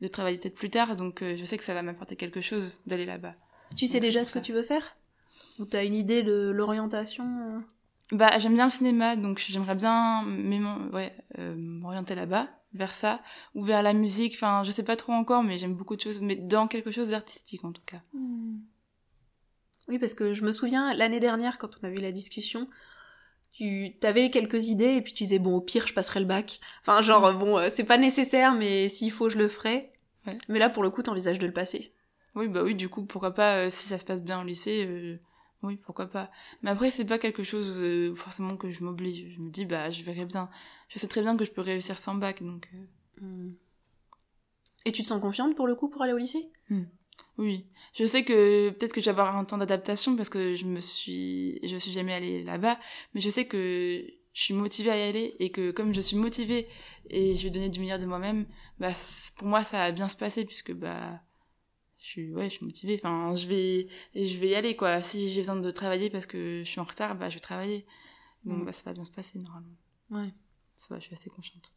de 0.00 0.08
travailler 0.08 0.38
peut-être 0.38 0.54
plus 0.54 0.70
tard. 0.70 0.96
Donc, 0.96 1.22
euh, 1.22 1.36
je 1.36 1.44
sais 1.44 1.58
que 1.58 1.64
ça 1.64 1.74
va 1.74 1.82
m'apporter 1.82 2.16
quelque 2.16 2.40
chose 2.40 2.80
d'aller 2.86 3.06
là-bas. 3.06 3.34
Tu 3.76 3.86
sais 3.86 4.00
déjà 4.00 4.22
ce 4.24 4.32
que 4.32 4.38
tu 4.38 4.52
veux 4.52 4.62
faire? 4.62 4.96
Ou 5.58 5.64
t'as 5.64 5.84
une 5.84 5.94
idée 5.94 6.22
de 6.22 6.50
l'orientation 6.50 7.24
euh? 7.24 7.60
Bah, 8.12 8.38
j'aime 8.38 8.54
bien 8.54 8.64
le 8.64 8.70
cinéma, 8.70 9.16
donc 9.16 9.38
j'aimerais 9.38 9.76
bien 9.76 10.24
ouais, 10.92 11.14
m'orienter 11.38 12.14
là-bas, 12.14 12.48
vers 12.72 12.92
ça, 12.92 13.20
ou 13.54 13.64
vers 13.64 13.82
la 13.82 13.92
musique. 13.92 14.34
Enfin, 14.34 14.62
je 14.64 14.70
sais 14.70 14.82
pas 14.82 14.96
trop 14.96 15.12
encore, 15.12 15.44
mais 15.44 15.58
j'aime 15.58 15.74
beaucoup 15.74 15.96
de 15.96 16.00
choses, 16.00 16.20
mais 16.20 16.36
dans 16.36 16.66
quelque 16.66 16.90
chose 16.90 17.10
d'artistique 17.10 17.64
en 17.64 17.72
tout 17.72 17.82
cas. 17.86 18.00
Hmm. 18.12 18.58
Oui, 19.88 19.98
parce 19.98 20.14
que 20.14 20.34
je 20.34 20.44
me 20.44 20.52
souviens 20.52 20.94
l'année 20.94 21.20
dernière 21.20 21.58
quand 21.58 21.78
on 21.82 21.86
a 21.86 21.90
eu 21.90 21.96
la 21.98 22.12
discussion, 22.12 22.68
tu 23.52 23.92
avais 24.02 24.30
quelques 24.30 24.68
idées 24.68 24.94
et 24.94 25.02
puis 25.02 25.12
tu 25.12 25.24
disais 25.24 25.38
bon 25.38 25.56
au 25.56 25.60
pire 25.60 25.86
je 25.86 25.92
passerai 25.92 26.20
le 26.20 26.26
bac. 26.26 26.60
Enfin 26.82 27.02
genre 27.02 27.34
bon 27.34 27.58
euh, 27.58 27.68
c'est 27.74 27.84
pas 27.84 27.98
nécessaire 27.98 28.54
mais 28.54 28.88
s'il 28.88 29.10
faut 29.10 29.28
je 29.28 29.38
le 29.38 29.48
ferai. 29.48 29.92
Mais 30.48 30.58
là 30.58 30.70
pour 30.70 30.82
le 30.82 30.90
coup 30.90 31.02
t'envisages 31.02 31.38
de 31.38 31.46
le 31.46 31.52
passer. 31.52 31.92
Oui 32.34 32.48
bah 32.48 32.62
oui 32.62 32.74
du 32.74 32.88
coup 32.88 33.04
pourquoi 33.04 33.34
pas 33.34 33.56
euh, 33.56 33.70
si 33.70 33.88
ça 33.88 33.98
se 33.98 34.04
passe 34.04 34.22
bien 34.22 34.40
au 34.40 34.44
lycée 34.44 34.86
euh, 34.86 35.20
oui 35.62 35.76
pourquoi 35.76 36.06
pas. 36.06 36.30
Mais 36.62 36.70
après 36.70 36.90
c'est 36.90 37.04
pas 37.04 37.18
quelque 37.18 37.42
chose 37.42 37.82
forcément 38.16 38.56
que 38.56 38.70
je 38.70 38.82
m'oblige. 38.82 39.34
Je 39.34 39.40
me 39.40 39.50
dis 39.50 39.64
bah 39.64 39.90
je 39.90 40.02
verrai 40.02 40.24
bien. 40.24 40.50
Je 40.88 40.98
sais 40.98 41.08
très 41.08 41.22
bien 41.22 41.36
que 41.36 41.44
je 41.44 41.50
peux 41.52 41.60
réussir 41.60 41.98
sans 41.98 42.14
bac 42.14 42.42
donc. 42.42 42.68
Hmm. 43.20 43.52
Et 44.86 44.92
tu 44.92 45.02
te 45.02 45.08
sens 45.08 45.20
confiante 45.20 45.54
pour 45.54 45.66
le 45.66 45.74
coup 45.74 45.88
pour 45.88 46.02
aller 46.02 46.12
au 46.12 46.18
lycée? 46.18 46.50
Hmm. 46.68 46.84
Oui, 47.38 47.66
je 47.94 48.04
sais 48.04 48.24
que 48.24 48.70
peut-être 48.70 48.92
que 48.92 49.00
je 49.00 49.06
vais 49.06 49.10
avoir 49.10 49.36
un 49.36 49.44
temps 49.44 49.58
d'adaptation 49.58 50.16
parce 50.16 50.28
que 50.28 50.54
je 50.54 50.64
me 50.64 50.80
suis, 50.80 51.58
je 51.62 51.76
suis 51.76 51.92
jamais 51.92 52.14
allée 52.14 52.42
là-bas, 52.44 52.78
mais 53.14 53.20
je 53.20 53.28
sais 53.28 53.46
que 53.46 54.04
je 54.32 54.42
suis 54.42 54.54
motivée 54.54 54.90
à 54.90 54.96
y 54.96 55.08
aller 55.08 55.36
et 55.38 55.50
que 55.50 55.70
comme 55.70 55.94
je 55.94 56.00
suis 56.00 56.16
motivée 56.16 56.68
et 57.08 57.36
je 57.36 57.44
vais 57.44 57.50
donner 57.50 57.68
du 57.68 57.80
meilleur 57.80 57.98
de 57.98 58.06
moi-même, 58.06 58.46
bah 58.78 58.92
pour 59.36 59.48
moi 59.48 59.64
ça 59.64 59.78
va 59.78 59.92
bien 59.92 60.08
se 60.08 60.16
passer 60.16 60.44
puisque 60.44 60.72
bah 60.72 61.20
je 62.00 62.06
suis 62.06 62.32
ouais 62.32 62.48
je 62.48 62.56
suis 62.56 62.64
motivée. 62.64 63.00
Enfin 63.02 63.36
je 63.36 63.46
vais 63.46 63.88
je 64.14 64.38
vais 64.38 64.48
y 64.48 64.54
aller 64.54 64.76
quoi. 64.76 65.02
Si 65.02 65.30
j'ai 65.30 65.40
besoin 65.40 65.56
de 65.56 65.70
travailler 65.70 66.10
parce 66.10 66.26
que 66.26 66.62
je 66.64 66.70
suis 66.70 66.80
en 66.80 66.84
retard, 66.84 67.14
bah 67.14 67.28
je 67.28 67.34
vais 67.34 67.40
travailler. 67.40 67.86
Donc 68.44 68.62
mm. 68.62 68.64
bah 68.64 68.72
ça 68.72 68.82
va 68.84 68.92
bien 68.92 69.04
se 69.04 69.12
passer 69.12 69.38
normalement. 69.38 69.76
Ouais. 70.10 70.32
Ça 70.76 70.94
va, 70.94 70.98
je 70.98 71.04
suis 71.04 71.14
assez 71.14 71.30
confiante. 71.30 71.74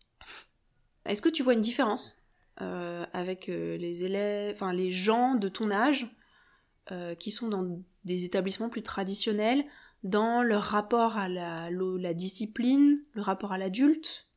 Est-ce 1.05 1.21
que 1.21 1.29
tu 1.29 1.43
vois 1.43 1.53
une 1.53 1.61
différence 1.61 2.23
euh, 2.61 3.05
avec 3.13 3.49
euh, 3.49 3.77
les 3.77 4.05
élèves, 4.05 4.55
enfin 4.55 4.73
les 4.73 4.91
gens 4.91 5.35
de 5.35 5.49
ton 5.49 5.71
âge 5.71 6.07
euh, 6.91 7.13
qui 7.15 7.31
sont 7.31 7.49
dans 7.49 7.81
des 8.05 8.23
établissements 8.23 8.69
plus 8.69 8.83
traditionnels, 8.83 9.65
dans 10.03 10.41
leur 10.41 10.63
rapport 10.63 11.17
à 11.17 11.27
la, 11.27 11.69
la 11.69 12.13
discipline, 12.13 12.99
le 13.13 13.21
rapport 13.21 13.51
à 13.51 13.57
l'adulte, 13.57 14.27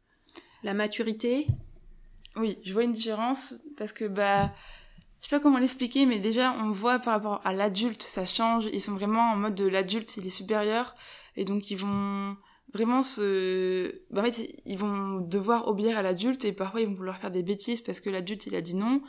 la 0.63 0.75
maturité? 0.75 1.47
Oui, 2.35 2.59
je 2.65 2.73
vois 2.73 2.85
une 2.85 2.93
différence 2.93 3.55
parce 3.77 3.93
que 3.93 4.05
bah 4.05 4.53
je 5.27 5.31
sais 5.31 5.39
pas 5.39 5.43
comment 5.43 5.59
l'expliquer, 5.59 6.07
mais 6.07 6.21
déjà 6.21 6.53
on 6.53 6.71
voit 6.71 7.01
par 7.01 7.15
rapport 7.15 7.41
à 7.43 7.53
l'adulte, 7.53 8.05
ça 8.05 8.25
change. 8.25 8.69
Ils 8.73 8.81
sont 8.81 8.95
vraiment 8.95 9.33
en 9.33 9.35
mode 9.35 9.57
de 9.57 9.67
l'adulte, 9.67 10.17
il 10.17 10.25
est 10.25 10.31
supérieur, 10.31 10.95
et 11.35 11.45
donc 11.45 11.69
ils 11.73 11.77
vont 11.77 12.37
vraiment 12.73 13.03
se 13.03 14.03
bah, 14.13 14.21
en 14.21 14.25
fait 14.25 14.55
ils 14.65 14.79
vont 14.79 15.19
devoir 15.19 15.67
obéir 15.67 15.99
à 15.99 16.03
l'adulte 16.03 16.45
et 16.45 16.53
parfois 16.53 16.81
ils 16.81 16.87
vont 16.87 16.95
vouloir 16.95 17.19
faire 17.19 17.33
des 17.33 17.43
bêtises 17.43 17.81
parce 17.81 17.99
que 17.99 18.09
l'adulte 18.09 18.47
il 18.47 18.55
a 18.55 18.61
dit 18.61 18.77
non 18.77 19.03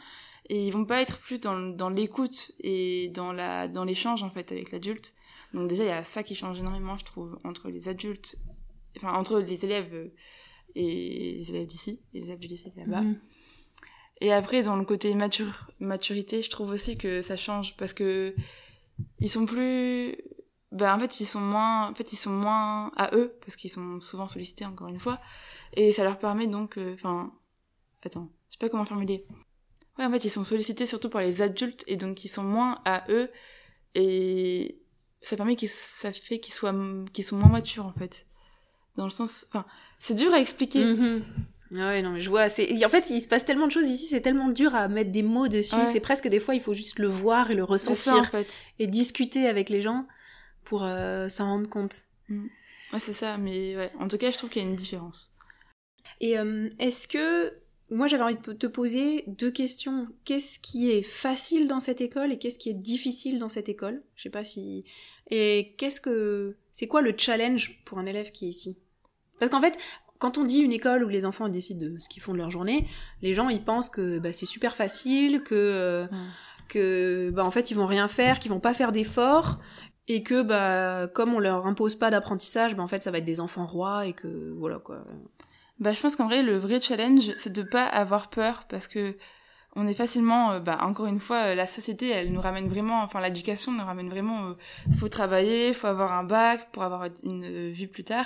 et 0.49 0.65
ils 0.65 0.71
vont 0.71 0.85
pas 0.85 1.03
être 1.03 1.19
plus 1.19 1.39
dans, 1.39 1.89
l'écoute 1.89 2.51
et 2.61 3.09
dans 3.09 3.31
la 3.31 3.67
dans 3.67 3.83
l'échange 3.83 4.23
en 4.23 4.31
fait 4.31 4.51
avec 4.51 4.71
l'adulte 4.71 5.13
donc 5.53 5.69
déjà 5.69 5.83
il 5.83 5.87
y 5.89 5.91
a 5.91 6.03
ça 6.03 6.23
qui 6.23 6.33
change 6.33 6.59
énormément 6.59 6.97
je 6.97 7.05
trouve 7.05 7.37
entre 7.43 7.69
les 7.69 7.89
adultes 7.89 8.37
enfin 8.95 9.13
entre 9.13 9.39
les 9.39 9.65
élèves 9.65 10.09
et 10.73 11.37
les 11.37 11.49
élèves 11.51 11.67
d'ici 11.67 11.99
les 12.13 12.23
élèves 12.23 12.39
du 12.39 12.47
lycée 12.47 12.73
là-bas 12.75 13.01
mhm. 13.01 13.19
Et 14.21 14.33
après 14.33 14.63
dans 14.63 14.75
le 14.75 14.85
côté 14.85 15.15
maturité 15.79 16.41
je 16.41 16.49
trouve 16.49 16.71
aussi 16.71 16.97
que 16.97 17.21
ça 17.21 17.37
change 17.37 17.77
parce 17.77 17.93
que 17.93 18.35
ils 19.19 19.29
sont 19.29 19.45
plus 19.45 20.17
ben 20.71 20.95
en 20.95 20.99
fait 20.99 21.19
ils 21.19 21.25
sont 21.25 21.39
moins 21.39 21.89
en 21.89 21.93
fait 21.93 22.11
ils 22.13 22.17
sont 22.17 22.31
moins 22.31 22.91
à 22.97 23.15
eux 23.15 23.37
parce 23.41 23.55
qu'ils 23.55 23.71
sont 23.71 23.99
souvent 24.01 24.27
sollicités 24.27 24.65
encore 24.65 24.87
une 24.87 24.99
fois. 24.99 25.19
Et 25.73 25.91
ça 25.91 26.03
leur 26.03 26.17
permet 26.19 26.47
donc 26.47 26.77
euh, 26.77 26.93
enfin 26.93 27.33
attends 28.03 28.29
je 28.49 28.55
sais 28.55 28.59
pas 28.59 28.69
comment 28.69 28.85
formuler. 28.85 29.25
Ouais 29.97 30.05
en 30.05 30.11
fait 30.11 30.25
ils 30.25 30.31
sont 30.31 30.43
sollicités 30.43 30.85
surtout 30.85 31.09
par 31.09 31.21
les 31.21 31.41
adultes 31.41 31.83
et 31.87 31.97
donc 31.97 32.25
ils 32.25 32.29
sont 32.29 32.43
moins 32.43 32.81
à 32.85 33.05
eux 33.09 33.31
et 33.95 34.79
ça 35.21 35.35
permet 35.35 35.55
qu'ils 35.55 35.69
ça 35.69 36.11
fait 36.11 36.39
qu'ils 36.39 36.53
soient 36.53 36.75
qu'ils 37.13 37.23
sont 37.23 37.37
moins 37.37 37.49
matures 37.49 37.85
en 37.85 37.93
fait. 37.93 38.27
Dans 38.95 39.05
le 39.05 39.09
sens 39.09 39.45
enfin 39.49 39.65
c'est 39.99 40.15
dur 40.15 40.33
à 40.33 40.39
expliquer. 40.39 40.83
Mm-hmm. 40.83 41.21
Ah 41.75 41.89
ouais, 41.89 42.01
non, 42.01 42.11
mais 42.11 42.21
je 42.21 42.29
vois. 42.29 42.49
C'est... 42.49 42.85
En 42.85 42.89
fait, 42.89 43.09
il 43.09 43.21
se 43.21 43.27
passe 43.27 43.45
tellement 43.45 43.67
de 43.67 43.71
choses 43.71 43.87
ici, 43.87 44.07
c'est 44.07 44.21
tellement 44.21 44.49
dur 44.49 44.73
à 44.75 44.87
mettre 44.87 45.11
des 45.11 45.23
mots 45.23 45.47
dessus. 45.47 45.75
C'est 45.87 45.99
presque 45.99 46.27
des 46.27 46.39
fois, 46.39 46.55
il 46.55 46.61
faut 46.61 46.73
juste 46.73 46.99
le 46.99 47.07
voir 47.07 47.51
et 47.51 47.55
le 47.55 47.63
ressentir. 47.63 48.13
en 48.13 48.23
fait. 48.23 48.47
Et 48.79 48.87
discuter 48.87 49.47
avec 49.47 49.69
les 49.69 49.81
gens 49.81 50.07
pour 50.63 50.83
euh, 50.83 51.27
s'en 51.29 51.45
rendre 51.45 51.69
compte. 51.69 52.03
Mm. 52.29 52.47
Ouais, 52.93 52.99
c'est 52.99 53.13
ça, 53.13 53.37
mais 53.37 53.75
ouais. 53.75 53.91
en 53.99 54.07
tout 54.07 54.17
cas, 54.17 54.31
je 54.31 54.37
trouve 54.37 54.49
qu'il 54.49 54.61
y 54.61 54.65
a 54.65 54.67
une 54.69 54.75
différence. 54.75 55.33
Et 56.21 56.37
euh, 56.37 56.69
est-ce 56.79 57.07
que. 57.07 57.53
Moi, 57.89 58.07
j'avais 58.07 58.23
envie 58.23 58.35
de 58.35 58.51
te 58.51 58.67
poser 58.67 59.23
deux 59.27 59.49
questions. 59.49 60.09
Qu'est-ce 60.25 60.59
qui 60.59 60.91
est 60.91 61.03
facile 61.03 61.67
dans 61.67 61.79
cette 61.79 62.01
école 62.01 62.33
et 62.33 62.37
qu'est-ce 62.37 62.59
qui 62.59 62.69
est 62.69 62.73
difficile 62.73 63.39
dans 63.39 63.47
cette 63.47 63.69
école? 63.69 64.03
Je 64.17 64.23
sais 64.23 64.29
pas 64.29 64.43
si. 64.43 64.83
Et 65.29 65.73
qu'est-ce 65.77 66.01
que. 66.01 66.57
C'est 66.73 66.87
quoi 66.87 67.01
le 67.01 67.13
challenge 67.17 67.81
pour 67.85 67.97
un 67.97 68.05
élève 68.05 68.31
qui 68.31 68.45
est 68.45 68.49
ici? 68.49 68.77
Parce 69.39 69.49
qu'en 69.51 69.61
fait, 69.61 69.77
quand 70.19 70.37
on 70.37 70.43
dit 70.43 70.59
une 70.59 70.71
école 70.71 71.03
où 71.03 71.07
les 71.07 71.25
enfants 71.25 71.49
décident 71.49 71.85
de 71.85 71.97
ce 71.97 72.09
qu'ils 72.09 72.21
font 72.21 72.33
de 72.33 72.37
leur 72.37 72.49
journée, 72.49 72.87
les 73.21 73.33
gens 73.33 73.49
ils 73.49 73.63
pensent 73.63 73.89
que 73.89 74.19
bah, 74.19 74.33
c'est 74.33 74.45
super 74.45 74.75
facile, 74.75 75.41
que 75.43 75.55
euh, 75.55 76.07
que 76.67 77.29
bah, 77.31 77.45
en 77.45 77.51
fait 77.51 77.71
ils 77.71 77.75
vont 77.75 77.85
rien 77.85 78.07
faire, 78.07 78.39
qu'ils 78.39 78.51
vont 78.51 78.59
pas 78.59 78.73
faire 78.73 78.91
d'efforts 78.91 79.59
et 80.07 80.23
que 80.23 80.41
bah 80.41 81.07
comme 81.07 81.33
on 81.33 81.39
leur 81.39 81.65
impose 81.67 81.95
pas 81.95 82.09
d'apprentissage 82.09 82.75
bah 82.75 82.83
en 82.83 82.87
fait 82.87 83.03
ça 83.03 83.11
va 83.11 83.17
être 83.17 83.25
des 83.25 83.39
enfants 83.39 83.65
rois 83.65 84.05
et 84.05 84.13
que 84.13 84.53
voilà 84.57 84.79
quoi. 84.79 85.03
Bah 85.79 85.91
je 85.91 86.01
pense 86.01 86.15
qu'en 86.15 86.25
vrai 86.25 86.43
le 86.43 86.57
vrai 86.57 86.79
challenge 86.79 87.33
c'est 87.37 87.53
de 87.53 87.63
pas 87.63 87.85
avoir 87.85 88.29
peur 88.29 88.65
parce 88.69 88.87
que 88.87 89.15
on 89.75 89.87
est 89.87 89.93
facilement 89.93 90.51
euh, 90.51 90.59
bah 90.59 90.79
encore 90.81 91.05
une 91.05 91.19
fois 91.19 91.47
euh, 91.47 91.55
la 91.55 91.67
société 91.67 92.09
elle 92.09 92.31
nous 92.31 92.41
ramène 92.41 92.67
vraiment 92.67 93.01
enfin 93.03 93.21
l'éducation 93.21 93.71
nous 93.71 93.83
ramène 93.83 94.09
vraiment 94.09 94.47
euh, 94.47 94.53
faut 94.97 95.09
travailler 95.09 95.73
faut 95.73 95.87
avoir 95.87 96.13
un 96.13 96.23
bac 96.23 96.71
pour 96.71 96.83
avoir 96.83 97.07
une 97.23 97.69
vie 97.69 97.87
plus 97.87 98.03
tard 98.03 98.25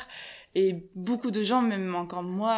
et 0.55 0.85
beaucoup 0.95 1.31
de 1.31 1.43
gens 1.43 1.61
même 1.61 1.93
encore 1.95 2.23
moi 2.23 2.55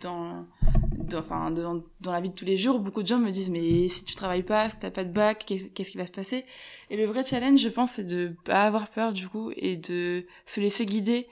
dans 0.00 0.46
dans, 0.92 1.18
enfin, 1.18 1.50
dans, 1.50 1.82
dans, 2.00 2.12
la 2.12 2.20
vie 2.20 2.30
de 2.30 2.34
tous 2.34 2.44
les 2.44 2.56
jours, 2.56 2.78
beaucoup 2.78 3.02
de 3.02 3.08
gens 3.08 3.18
me 3.18 3.30
disent 3.30 3.50
mais 3.50 3.88
si 3.88 4.04
tu 4.04 4.14
travailles 4.14 4.44
pas, 4.44 4.70
si 4.70 4.78
t'as 4.78 4.90
pas 4.90 5.04
de 5.04 5.12
bac, 5.12 5.44
qu'est-ce 5.46 5.90
qui 5.90 5.98
va 5.98 6.06
se 6.06 6.12
passer? 6.12 6.44
Et 6.90 6.96
le 6.96 7.06
vrai 7.06 7.24
challenge, 7.24 7.60
je 7.60 7.68
pense, 7.68 7.92
c'est 7.92 8.04
de 8.04 8.34
pas 8.44 8.62
avoir 8.62 8.88
peur 8.88 9.12
du 9.12 9.28
coup 9.28 9.52
et 9.56 9.76
de 9.76 10.26
se 10.46 10.60
laisser 10.60 10.86
guider. 10.86 11.26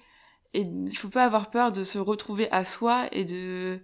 Et 0.55 0.63
il 0.63 0.97
faut 0.97 1.09
pas 1.09 1.25
avoir 1.25 1.51
peur 1.51 1.71
de 1.73 1.85
se 1.85 1.99
retrouver 1.99 2.51
à 2.51 2.65
soi 2.65 3.07
et 3.13 3.25
de 3.25 3.81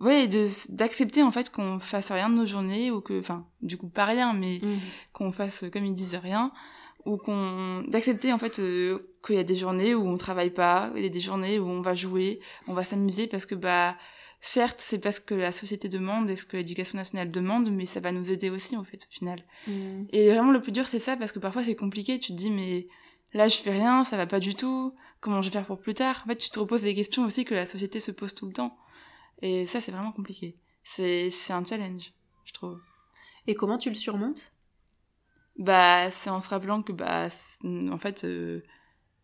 ouais 0.00 0.28
de 0.28 0.46
d'accepter 0.70 1.22
en 1.22 1.30
fait 1.30 1.50
qu'on 1.50 1.78
fasse 1.78 2.10
rien 2.10 2.28
de 2.30 2.34
nos 2.34 2.46
journées 2.46 2.90
ou 2.90 3.00
que 3.00 3.20
enfin 3.20 3.46
du 3.62 3.76
coup 3.76 3.88
pas 3.88 4.06
rien 4.06 4.32
mais 4.32 4.60
mmh. 4.62 4.78
qu'on 5.12 5.32
fasse 5.32 5.64
comme 5.72 5.84
ils 5.84 5.92
disent 5.92 6.16
rien 6.16 6.52
ou 7.04 7.16
qu'on 7.16 7.82
d'accepter 7.88 8.32
en 8.32 8.38
fait 8.38 8.58
euh, 8.58 9.12
qu'il 9.24 9.36
y 9.36 9.38
a 9.38 9.44
des 9.44 9.56
journées 9.56 9.94
où 9.94 10.06
on 10.06 10.16
travaille 10.16 10.50
pas, 10.50 10.90
il 10.96 11.02
y 11.02 11.06
a 11.06 11.10
des 11.10 11.20
journées 11.20 11.58
où 11.58 11.66
on 11.66 11.80
va 11.80 11.94
jouer, 11.94 12.40
on 12.66 12.74
va 12.74 12.84
s'amuser 12.84 13.26
parce 13.26 13.46
que 13.46 13.54
bah 13.54 13.96
certes, 14.40 14.78
c'est 14.80 14.98
parce 14.98 15.20
que 15.20 15.34
la 15.34 15.52
société 15.52 15.88
demande 15.88 16.30
et 16.30 16.36
ce 16.36 16.44
que 16.44 16.56
l'éducation 16.56 16.98
nationale 16.98 17.30
demande, 17.30 17.70
mais 17.70 17.86
ça 17.86 18.00
va 18.00 18.12
nous 18.12 18.30
aider 18.30 18.50
aussi, 18.50 18.76
en 18.76 18.84
fait, 18.84 19.06
au 19.08 19.12
final. 19.12 19.44
Mm. 19.66 20.04
Et 20.12 20.30
vraiment, 20.30 20.52
le 20.52 20.60
plus 20.60 20.72
dur, 20.72 20.88
c'est 20.88 20.98
ça, 20.98 21.16
parce 21.16 21.32
que 21.32 21.38
parfois, 21.38 21.62
c'est 21.62 21.74
compliqué. 21.74 22.18
Tu 22.18 22.32
te 22.32 22.38
dis, 22.38 22.50
mais 22.50 22.88
là, 23.34 23.48
je 23.48 23.58
fais 23.58 23.72
rien, 23.72 24.04
ça 24.04 24.16
va 24.16 24.26
pas 24.26 24.40
du 24.40 24.54
tout. 24.54 24.94
Comment 25.20 25.42
je 25.42 25.48
vais 25.48 25.52
faire 25.52 25.66
pour 25.66 25.78
plus 25.78 25.94
tard? 25.94 26.22
En 26.24 26.28
fait, 26.28 26.36
tu 26.36 26.50
te 26.50 26.58
reposes 26.58 26.82
des 26.82 26.94
questions 26.94 27.24
aussi 27.26 27.44
que 27.44 27.54
la 27.54 27.66
société 27.66 28.00
se 28.00 28.10
pose 28.10 28.34
tout 28.34 28.46
le 28.46 28.52
temps. 28.52 28.76
Et 29.42 29.66
ça, 29.66 29.80
c'est 29.80 29.92
vraiment 29.92 30.12
compliqué. 30.12 30.56
C'est, 30.84 31.30
un 31.50 31.64
challenge, 31.64 32.12
je 32.44 32.52
trouve. 32.52 32.80
Et 33.46 33.54
comment 33.54 33.78
tu 33.78 33.88
le 33.88 33.94
surmontes? 33.94 34.52
Bah, 35.58 36.10
c'est 36.10 36.30
en 36.30 36.40
se 36.40 36.48
rappelant 36.48 36.82
que, 36.82 36.92
bah, 36.92 37.28
en 37.64 37.98
fait, 37.98 38.24
euh, 38.24 38.62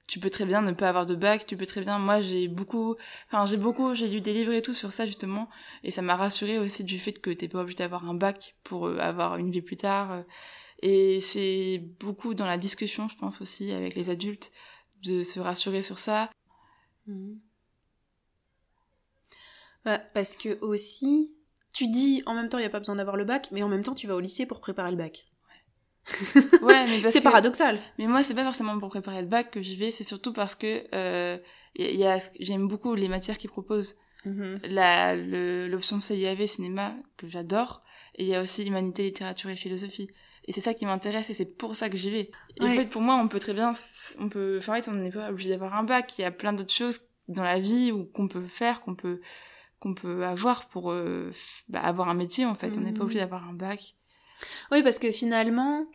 tu 0.07 0.21
peux 0.21 0.31
très 0.31 0.47
bien 0.47 0.63
ne 0.63 0.73
pas 0.73 0.89
avoir 0.89 1.07
de 1.07 1.15
bac, 1.15 1.47
tu 1.47 1.57
peux 1.57 1.67
très 1.67 1.81
bien. 1.81 1.99
Moi, 1.99 2.21
j'ai 2.21 2.49
beaucoup, 2.49 2.97
enfin, 3.29 3.47
j'ai 3.47 3.57
beaucoup, 3.57 3.95
j'ai 3.95 4.09
lu 4.09 4.21
des 4.21 4.33
livres 4.33 4.53
et 4.53 4.63
tout 4.63 4.75
sur 4.75 4.93
ça 4.93 5.07
justement, 5.07 5.49
et 5.83 5.91
ça 5.91 6.03
m'a 6.03 6.17
rassuré 6.17 6.59
aussi 6.59 6.85
du 6.85 6.99
fait 6.99 7.15
que 7.21 7.31
t'es 7.31 7.49
pas 7.49 7.61
obligé 7.61 7.77
d'avoir 7.77 8.09
un 8.09 8.15
bac 8.15 8.57
pour 8.65 8.87
euh, 8.87 8.99
avoir 8.99 9.37
une 9.37 9.51
vie 9.51 9.63
plus 9.63 9.77
tard. 9.77 10.25
Et 10.83 11.21
c'est 11.21 11.79
beaucoup 12.01 12.35
dans 12.35 12.47
la 12.47 12.59
discussion, 12.59 13.09
je 13.09 13.17
pense 13.17 13.41
aussi 13.41 13.73
avec 13.73 13.95
les 13.95 14.11
adultes, 14.11 14.53
de 15.03 15.23
se 15.23 15.41
rassurer 15.41 15.83
sur 15.83 15.99
ça. 15.99 16.31
Mmh. 17.07 17.35
Bah, 19.87 20.01
parce 20.15 20.37
que 20.37 20.59
aussi, 20.63 21.33
tu 21.73 21.87
dis 21.87 22.25
en 22.27 22.35
même 22.35 22.49
temps 22.49 22.59
il 22.59 22.63
y 22.63 22.67
a 22.67 22.71
pas 22.71 22.81
besoin 22.81 22.97
d'avoir 22.97 23.17
le 23.17 23.25
bac, 23.25 23.49
mais 23.53 23.63
en 23.63 23.69
même 23.69 23.85
temps 23.85 23.95
tu 23.95 24.09
vas 24.09 24.17
au 24.17 24.21
lycée 24.21 24.45
pour 24.45 24.61
préparer 24.61 24.91
le 24.91 24.97
bac. 24.97 25.27
ouais, 26.63 26.87
mais 26.87 27.03
c'est 27.09 27.21
paradoxal. 27.21 27.79
Mais 27.99 28.07
moi, 28.07 28.25
c'est 28.25 28.35
pas 28.35 28.45
forcément 28.45 28.79
pour 28.81 28.89
préparer 28.89 29.23
le 29.23 29.29
bac 29.29 29.53
que 29.53 29.63
j'y 29.63 29.77
vais, 29.77 29.93
c'est 29.93 30.05
surtout 30.05 30.33
parce 30.33 30.57
que 30.57 30.85
euh, 30.93 31.39
y 31.77 32.05
a, 32.05 32.19
j'aime 32.41 32.67
beaucoup 32.67 32.97
les 32.97 33.09
matières 33.09 33.39
qu'ils 33.39 33.51
proposent. 33.51 33.97
Mm-hmm. 34.25 34.67
La 34.71 35.15
l'option 35.15 36.01
CIAV 36.01 36.47
cinéma 36.47 36.97
que 37.17 37.29
j'adore, 37.29 37.85
et 38.17 38.25
il 38.25 38.29
y 38.29 38.35
a 38.35 38.43
aussi 38.43 38.67
humanité, 38.67 39.05
littérature 39.05 39.51
et 39.51 39.57
philosophie. 39.57 40.09
Et 40.49 40.53
c'est 40.53 40.61
ça 40.61 40.75
qui 40.75 40.85
m'intéresse 40.85 41.31
et 41.31 41.35
c'est 41.35 41.57
pour 41.57 41.77
ça 41.77 41.89
que 41.89 41.97
j'y 41.97 42.11
vais. 42.11 42.31
Et 42.57 42.65
en 42.65 42.71
fait, 42.71 42.87
pour 42.87 43.03
moi, 43.03 43.17
on 43.17 43.29
peut 43.29 43.41
très 43.41 43.53
bien, 43.53 43.73
on 44.19 44.29
peut, 44.29 44.57
enfin, 44.59 44.73
en 44.73 44.83
fait, 44.83 44.89
on 44.89 44.95
n'est 44.95 45.11
pas 45.11 45.31
obligé 45.31 45.51
d'avoir 45.51 45.75
un 45.75 45.83
bac. 45.83 46.19
Il 46.19 46.23
y 46.23 46.25
a 46.25 46.31
plein 46.31 46.53
d'autres 46.53 46.75
choses 46.75 47.01
dans 47.29 47.43
la 47.43 47.59
vie 47.59 47.91
ou 47.93 48.05
qu'on 48.05 48.29
peut 48.29 48.47
faire, 48.47 48.81
qu'on 48.83 48.95
peut, 48.95 49.21
qu'on 49.81 49.95
peut 49.95 50.25
avoir 50.25 50.69
pour 50.69 50.91
euh, 50.91 51.31
bah, 51.69 51.81
avoir 51.81 52.09
un 52.09 52.15
métier 52.15 52.45
en 52.45 52.55
fait. 52.55 52.73
On 52.77 52.81
n'est 52.81 52.93
pas 52.93 53.03
obligé 53.03 53.21
mhm. 53.21 53.25
d'avoir 53.25 53.49
un 53.49 53.53
bac. 53.53 53.95
Oui, 54.71 54.83
parce 54.83 54.99
que 54.99 55.13
finalement, 55.13 55.87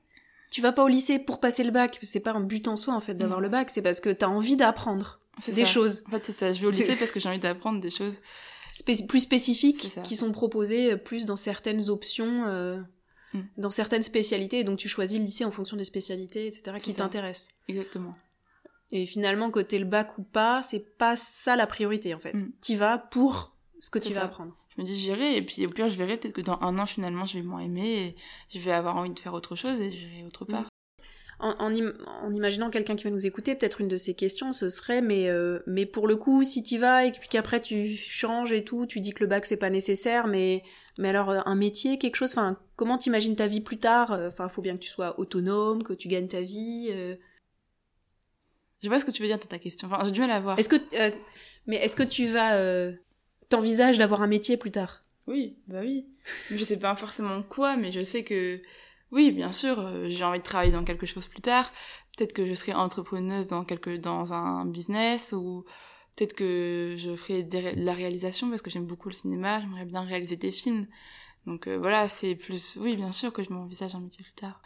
tu 0.50 0.62
vas 0.62 0.72
pas 0.72 0.84
au 0.84 0.88
lycée 0.88 1.20
pour 1.20 1.40
passer 1.40 1.64
le 1.64 1.72
bac. 1.72 1.98
C'est 2.02 2.24
pas 2.24 2.32
un 2.32 2.42
but 2.42 2.68
en 2.68 2.76
soi 2.76 2.94
en 2.94 3.02
fait 3.02 3.16
d'avoir 3.16 3.40
le 3.42 3.50
bac. 3.50 3.70
C'est 3.70 3.82
parce 3.82 4.00
que 4.00 4.10
tu 4.10 4.26
as 4.26 4.30
envie 4.30 4.56
d'apprendre 4.56 5.20
des 5.48 5.66
choses. 5.66 6.04
En 6.08 6.12
fait, 6.12 6.26
c'est 6.26 6.38
ça. 6.38 6.54
Je 6.54 6.62
vais 6.62 6.68
au 6.68 6.72
lycée 6.72 6.96
parce 7.00 7.12
que 7.12 7.20
j'ai 7.20 7.30
envie 7.30 7.40
d'apprendre 7.40 7.80
des 7.80 7.90
choses 7.90 8.22
plus 9.08 9.20
spécifiques 9.20 9.92
qui 10.04 10.16
sont 10.16 10.32
proposées 10.32 10.94
euh, 10.94 10.98
plus 10.98 11.26
dans 11.26 11.36
certaines 11.36 11.90
options. 11.90 12.46
Euh, 12.46 12.78
mm. 13.34 13.42
dans 13.58 13.72
certaines 13.72 14.04
spécialités, 14.04 14.64
donc 14.64 14.78
tu 14.78 14.88
choisis 14.88 15.20
le 15.20 15.26
lycée 15.26 15.46
en 15.46 15.52
fonction 15.52 15.78
des 15.78 15.84
spécialités, 15.84 16.48
etc., 16.48 16.78
qui 16.80 16.94
t'intéressent. 16.94 17.50
Exactement. 17.68 18.16
Et 18.92 19.06
finalement, 19.06 19.50
côté 19.52 19.80
le 19.80 19.86
bac 19.86 20.18
ou 20.18 20.24
pas, 20.24 20.64
c'est 20.64 20.98
pas 20.98 21.16
ça 21.16 21.56
la 21.56 21.66
priorité 21.66 22.14
en 22.14 22.20
fait. 22.20 22.34
Mm. 22.34 22.52
Tu 22.62 22.76
vas 22.76 22.98
pour 22.98 23.51
ce 23.82 23.90
que 23.90 24.00
tu 24.00 24.14
vas 24.14 24.24
apprendre. 24.24 24.56
Je 24.70 24.82
me 24.82 24.86
dis 24.86 24.98
j'irai 24.98 25.36
et 25.36 25.42
puis 25.42 25.66
au 25.66 25.70
pire 25.70 25.90
je 25.90 25.98
verrai 25.98 26.16
peut-être 26.16 26.34
que 26.34 26.42
dans 26.42 26.58
un 26.62 26.80
an 26.80 26.86
finalement 26.86 27.26
je 27.26 27.38
vais 27.38 27.44
moins 27.44 27.60
aimer 27.60 28.08
et 28.08 28.16
je 28.50 28.60
vais 28.60 28.72
avoir 28.72 28.96
envie 28.96 29.10
de 29.10 29.20
faire 29.20 29.34
autre 29.34 29.58
chose 29.58 29.82
et 29.82 29.92
j'irai 29.92 30.24
autre 30.26 30.46
part. 30.46 30.70
En, 31.40 31.56
en, 31.58 32.32
imaginant 32.32 32.70
quelqu'un 32.70 32.96
qui 32.96 33.04
va 33.04 33.10
nous 33.10 33.26
écouter, 33.26 33.56
peut-être 33.56 33.82
une 33.82 33.88
de 33.88 33.98
ces 33.98 34.14
questions 34.14 34.54
ce 34.54 34.70
serait 34.70 35.02
mais 35.02 35.28
euh, 35.28 35.60
mais 35.68 35.86
pour 35.86 36.08
le 36.08 36.16
coup 36.16 36.44
si 36.44 36.64
tu 36.64 36.78
vas 36.78 37.06
et 37.06 37.12
puis 37.12 37.28
qu'après 37.28 37.60
tu 37.60 37.98
changes 37.98 38.54
et 38.54 38.64
tout, 38.64 38.86
tu 38.86 39.02
dis 39.02 39.12
que 39.12 39.24
le 39.24 39.28
bac 39.28 39.46
c'est 39.46 39.58
pas 39.58 39.72
nécessaire 39.72 40.28
mais 40.28 40.64
mais 40.98 41.10
alors 41.10 41.32
euh, 41.32 41.40
un 41.46 41.56
métier, 41.56 41.98
quelque 41.98 42.16
chose, 42.16 42.32
enfin 42.32 42.58
comment 42.78 42.98
t'imagines 42.98 43.36
ta 43.36 43.48
vie 43.48 43.62
plus 43.62 43.80
tard 43.80 44.14
euh, 44.14 44.30
Enfin 44.30 44.48
faut 44.48 44.62
bien 44.62 44.76
que 44.76 44.84
tu 44.84 44.90
sois 44.90 45.20
autonome, 45.20 45.84
que 45.84 45.94
tu 45.94 46.08
gagnes 46.08 46.28
ta 46.28 46.42
vie. 46.42 46.90
Je 48.82 48.88
sais 48.88 48.90
pas 48.90 49.00
ce 49.00 49.06
que 49.06 49.12
tu 49.12 49.22
veux 49.22 49.28
dire 49.28 49.38
dans 49.38 49.46
ta 49.46 49.60
question. 49.60 49.88
Enfin, 49.88 50.04
j'ai 50.06 50.12
du 50.12 50.22
mal 50.22 50.32
à 50.32 50.40
voir. 50.40 50.58
Est-ce 50.58 50.70
que, 50.70 50.76
euh, 50.76 51.12
mais 51.68 51.76
est-ce 51.78 51.96
que 51.96 52.02
tu 52.04 52.26
vas, 52.28 52.56
t'envisages 53.52 53.98
d'avoir 53.98 54.22
un 54.22 54.28
métier 54.28 54.58
plus 54.58 54.72
tard 54.72 55.04
Oui, 55.28 55.58
bah 55.68 55.80
oui. 55.82 56.08
je 56.50 56.64
sais 56.64 56.80
pas 56.80 56.96
forcément 56.96 57.44
quoi, 57.44 57.78
mais 57.78 57.92
je 57.92 58.04
sais 58.04 58.24
que, 58.24 58.62
oui, 59.12 59.32
bien 59.32 59.52
sûr, 59.52 59.80
euh, 59.80 60.08
j'ai 60.10 60.24
envie 60.24 60.40
de 60.40 60.44
travailler 60.44 60.72
dans 60.72 60.84
quelque 60.84 61.06
chose 61.06 61.28
plus 61.28 61.42
tard. 61.42 61.72
Peut-être 62.18 62.34
que 62.34 62.46
je 62.48 62.54
serai 62.54 62.74
entrepreneuse 62.74 63.48
dans 63.48 63.64
quelque, 63.64 63.96
dans 63.98 64.34
un 64.34 64.66
business 64.66 65.32
ou 65.34 65.66
peut-être 66.16 66.34
que 66.34 66.96
je 66.98 67.16
ferai 67.16 67.44
de 67.44 67.60
la 67.76 67.94
réalisation 67.94 68.50
parce 68.50 68.62
que 68.62 68.70
j'aime 68.70 68.86
beaucoup 68.86 69.10
le 69.10 69.16
cinéma. 69.16 69.62
J'aimerais 69.62 69.86
bien 69.86 70.02
réaliser 70.02 70.36
des 70.36 70.52
films. 70.52 70.88
Donc 71.48 71.68
voilà, 71.68 72.08
c'est 72.08 72.36
plus, 72.36 72.78
oui, 72.80 72.96
bien 72.96 73.12
sûr 73.12 73.32
que 73.34 73.44
je 73.44 73.52
m'envisage 73.52 73.96
un 73.96 74.00
métier 74.02 74.24
plus 74.24 74.34
tard. 74.34 74.62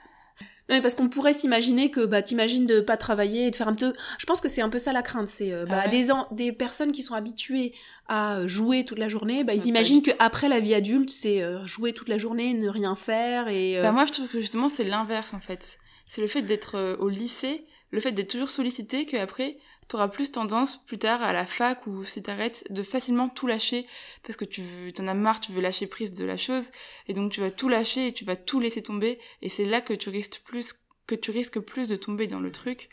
Non, 0.68 0.76
mais 0.76 0.82
parce 0.82 0.96
qu'on 0.96 1.10
pourrait 1.10 1.34
s'imaginer 1.34 1.92
que 1.92 2.06
bah 2.06 2.24
t'imagines 2.24 2.66
de 2.66 2.80
pas 2.80 2.98
travailler 2.98 3.46
et 3.46 3.52
de 3.52 3.56
faire 3.56 3.68
un 3.68 3.76
peu. 3.76 3.94
Je 4.18 4.26
pense 4.26 4.42
que 4.42 4.50
c'est 4.50 4.62
un 4.62 4.70
peu 4.70 4.80
ça 4.80 4.94
la 4.94 5.04
crainte, 5.04 5.28
c'est 5.28 5.54
euh, 5.54 5.66
bah, 5.68 5.84
ah 5.84 5.88
des 5.88 6.08
des 6.32 6.52
personnes 6.52 6.92
qui 6.92 7.04
sont 7.04 7.14
habituées 7.14 7.74
à 8.08 8.48
jouer 8.48 8.84
toute 8.84 8.98
la 8.98 9.08
journée, 9.08 9.44
bah 9.44 9.54
ils 9.54 9.68
imaginent 9.68 10.02
que 10.02 10.12
après 10.18 10.50
la 10.50 10.60
vie 10.60 10.74
adulte, 10.74 11.12
c'est 11.12 11.44
euh, 11.44 11.64
jouer 11.68 11.94
toute 11.94 12.10
la 12.10 12.18
journée, 12.18 12.56
ne 12.56 12.68
rien 12.68 12.96
faire 12.96 13.48
et. 13.48 13.78
Euh, 13.78 13.84
bah 13.84 13.92
moi 13.92 14.06
je 14.06 14.12
trouve 14.12 14.28
que 14.28 14.42
justement 14.42 14.68
c'est 14.68 14.84
l'inverse 14.84 15.36
en 15.36 15.40
fait. 15.40 15.78
C'est 16.08 16.22
le 16.22 16.28
fait 16.28 16.42
d'être 16.42 16.98
au 17.00 17.10
lycée, 17.10 17.66
le 17.92 18.00
fait 18.00 18.12
d'être 18.12 18.30
toujours 18.30 18.50
sollicité, 18.50 19.06
que 19.06 19.18
après 19.18 19.58
t'auras 19.88 20.08
plus 20.08 20.32
tendance 20.32 20.84
plus 20.86 20.98
tard 20.98 21.22
à 21.22 21.34
la 21.34 21.46
fac 21.46 21.86
ou 21.88 22.04
si 22.04 22.24
t'arrêtes 22.24 22.66
de 22.72 22.84
facilement 22.84 23.30
tout 23.30 23.48
lâcher 23.48 23.86
parce 24.24 24.36
que 24.36 24.46
tu 24.46 24.62
veux, 24.62 24.92
t'en 24.92 25.08
as 25.08 25.14
marre, 25.14 25.40
tu 25.40 25.52
veux 25.52 25.62
lâcher 25.62 25.88
prise 25.88 26.12
de 26.12 26.26
la 26.26 26.38
chose 26.38 26.72
et 27.08 27.14
donc 27.14 27.32
tu 27.32 27.42
vas 27.42 27.52
tout 27.52 27.70
lâcher 27.70 28.08
et 28.08 28.14
tu 28.14 28.26
vas 28.26 28.36
tout 28.36 28.60
laisser 28.60 28.82
tomber 28.82 29.20
et 29.42 29.50
c'est 29.50 29.66
là 29.66 29.82
que 29.82 29.94
tu 29.94 30.10
risques 30.10 30.42
plus 30.46 30.74
que 31.08 31.16
tu 31.16 31.32
risques 31.32 31.60
plus 31.60 31.88
de 31.88 31.96
tomber 31.96 32.28
dans 32.28 32.40
le 32.40 32.52
truc 32.52 32.90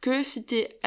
que 0.00 0.22
si 0.22 0.44
t'es 0.44 0.78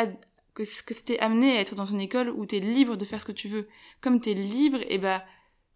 que, 0.53 0.63
si 0.63 0.83
t'es 1.03 1.19
amené 1.19 1.57
à 1.57 1.61
être 1.61 1.75
dans 1.75 1.85
une 1.85 2.01
école 2.01 2.29
où 2.29 2.45
t'es 2.45 2.59
libre 2.59 2.97
de 2.97 3.05
faire 3.05 3.21
ce 3.21 3.25
que 3.25 3.31
tu 3.31 3.47
veux. 3.47 3.67
Comme 4.01 4.19
t'es 4.19 4.33
libre, 4.33 4.79
et 4.89 4.97
bah 4.97 5.23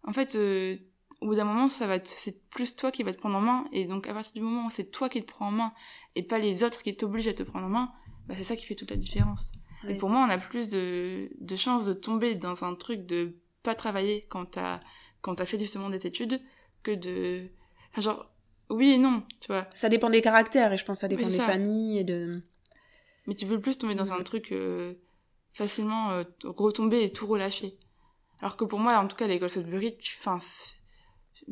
en 0.04 0.12
fait 0.12 0.36
euh, 0.36 0.76
au 1.20 1.26
bout 1.26 1.34
d'un 1.34 1.44
moment 1.44 1.68
ça 1.68 1.86
va 1.86 1.98
c'est 2.04 2.48
plus 2.48 2.76
toi 2.76 2.92
qui 2.92 3.02
va 3.02 3.12
te 3.12 3.18
prendre 3.18 3.36
en 3.36 3.40
main 3.40 3.64
et 3.72 3.86
donc 3.86 4.06
à 4.06 4.14
partir 4.14 4.32
du 4.34 4.40
moment 4.40 4.66
où 4.66 4.70
c'est 4.70 4.90
toi 4.90 5.08
qui 5.08 5.22
te 5.22 5.26
prends 5.26 5.48
en 5.48 5.52
main 5.52 5.72
et 6.14 6.22
pas 6.22 6.38
les 6.38 6.62
autres 6.62 6.82
qui 6.82 6.94
t'obligent 6.96 7.28
à 7.28 7.34
te 7.34 7.42
prendre 7.42 7.66
en 7.66 7.70
main, 7.70 7.92
bah 8.26 8.34
c'est 8.36 8.44
ça 8.44 8.56
qui 8.56 8.66
fait 8.66 8.74
toute 8.74 8.90
la 8.90 8.96
différence. 8.96 9.52
Et 9.88 9.94
pour 9.96 10.08
moi, 10.08 10.24
on 10.26 10.30
a 10.30 10.38
plus 10.38 10.68
de, 10.68 11.28
de 11.38 11.56
chances 11.56 11.84
de 11.86 11.92
tomber 11.92 12.34
dans 12.34 12.64
un 12.64 12.74
truc 12.74 13.06
de 13.06 13.36
pas 13.62 13.74
travailler 13.74 14.26
quand 14.28 14.46
t'as 14.46 14.80
quand 15.20 15.34
t'as 15.34 15.46
fait 15.46 15.58
justement 15.58 15.90
des 15.90 16.06
études 16.06 16.40
que 16.84 16.92
de 16.92 17.48
enfin, 17.90 18.00
genre 18.00 18.30
oui 18.70 18.92
et 18.92 18.98
non 18.98 19.24
tu 19.40 19.48
vois. 19.48 19.66
Ça 19.74 19.88
dépend 19.88 20.08
des 20.08 20.22
caractères 20.22 20.72
et 20.72 20.78
je 20.78 20.84
pense 20.84 20.98
que 20.98 21.00
ça 21.00 21.08
dépend 21.08 21.28
des 21.28 21.38
familles 21.38 21.98
et 21.98 22.04
de 22.04 22.42
mais 23.26 23.34
tu 23.34 23.44
veux 23.44 23.60
plus 23.60 23.76
tomber 23.76 23.96
dans 23.96 24.12
un 24.12 24.22
truc 24.22 24.52
euh, 24.52 24.94
facilement 25.52 26.12
euh, 26.12 26.22
retomber 26.44 27.02
et 27.02 27.12
tout 27.12 27.26
relâcher. 27.26 27.76
Alors 28.40 28.56
que 28.56 28.64
pour 28.64 28.78
moi 28.78 28.96
en 28.98 29.08
tout 29.08 29.16
cas 29.16 29.26
l'école 29.26 29.50
Sudbury 29.50 29.98
enfin 30.20 30.38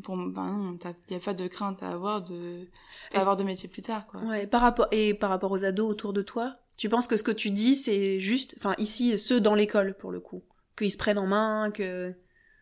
pour 0.03 0.16
ben 0.16 0.47
non 0.47 0.79
il 1.09 1.12
y 1.12 1.16
a 1.16 1.20
pas 1.20 1.35
de 1.35 1.49
crainte 1.49 1.83
à 1.83 1.90
avoir 1.90 2.23
de 2.23 2.68
avoir 3.12 3.37
de 3.37 3.42
métier 3.42 3.68
plus 3.68 3.83
tard 3.83 4.07
quoi. 4.07 4.20
Ouais 4.20 4.47
par 4.47 4.61
rapport 4.61 4.87
et 4.92 5.14
par 5.14 5.31
rapport 5.31 5.51
aux 5.51 5.64
ados 5.64 5.90
autour 5.90 6.12
de 6.12 6.23
toi 6.23 6.59
tu 6.76 6.88
penses 6.88 7.06
que 7.06 7.16
ce 7.16 7.22
que 7.22 7.30
tu 7.30 7.50
dis, 7.50 7.76
c'est 7.76 8.20
juste, 8.20 8.54
enfin 8.58 8.74
ici, 8.78 9.18
ceux 9.18 9.40
dans 9.40 9.54
l'école 9.54 9.94
pour 9.94 10.10
le 10.10 10.20
coup, 10.20 10.44
qu'ils 10.76 10.92
se 10.92 10.98
prennent 10.98 11.18
en 11.18 11.26
main, 11.26 11.70
que. 11.70 12.14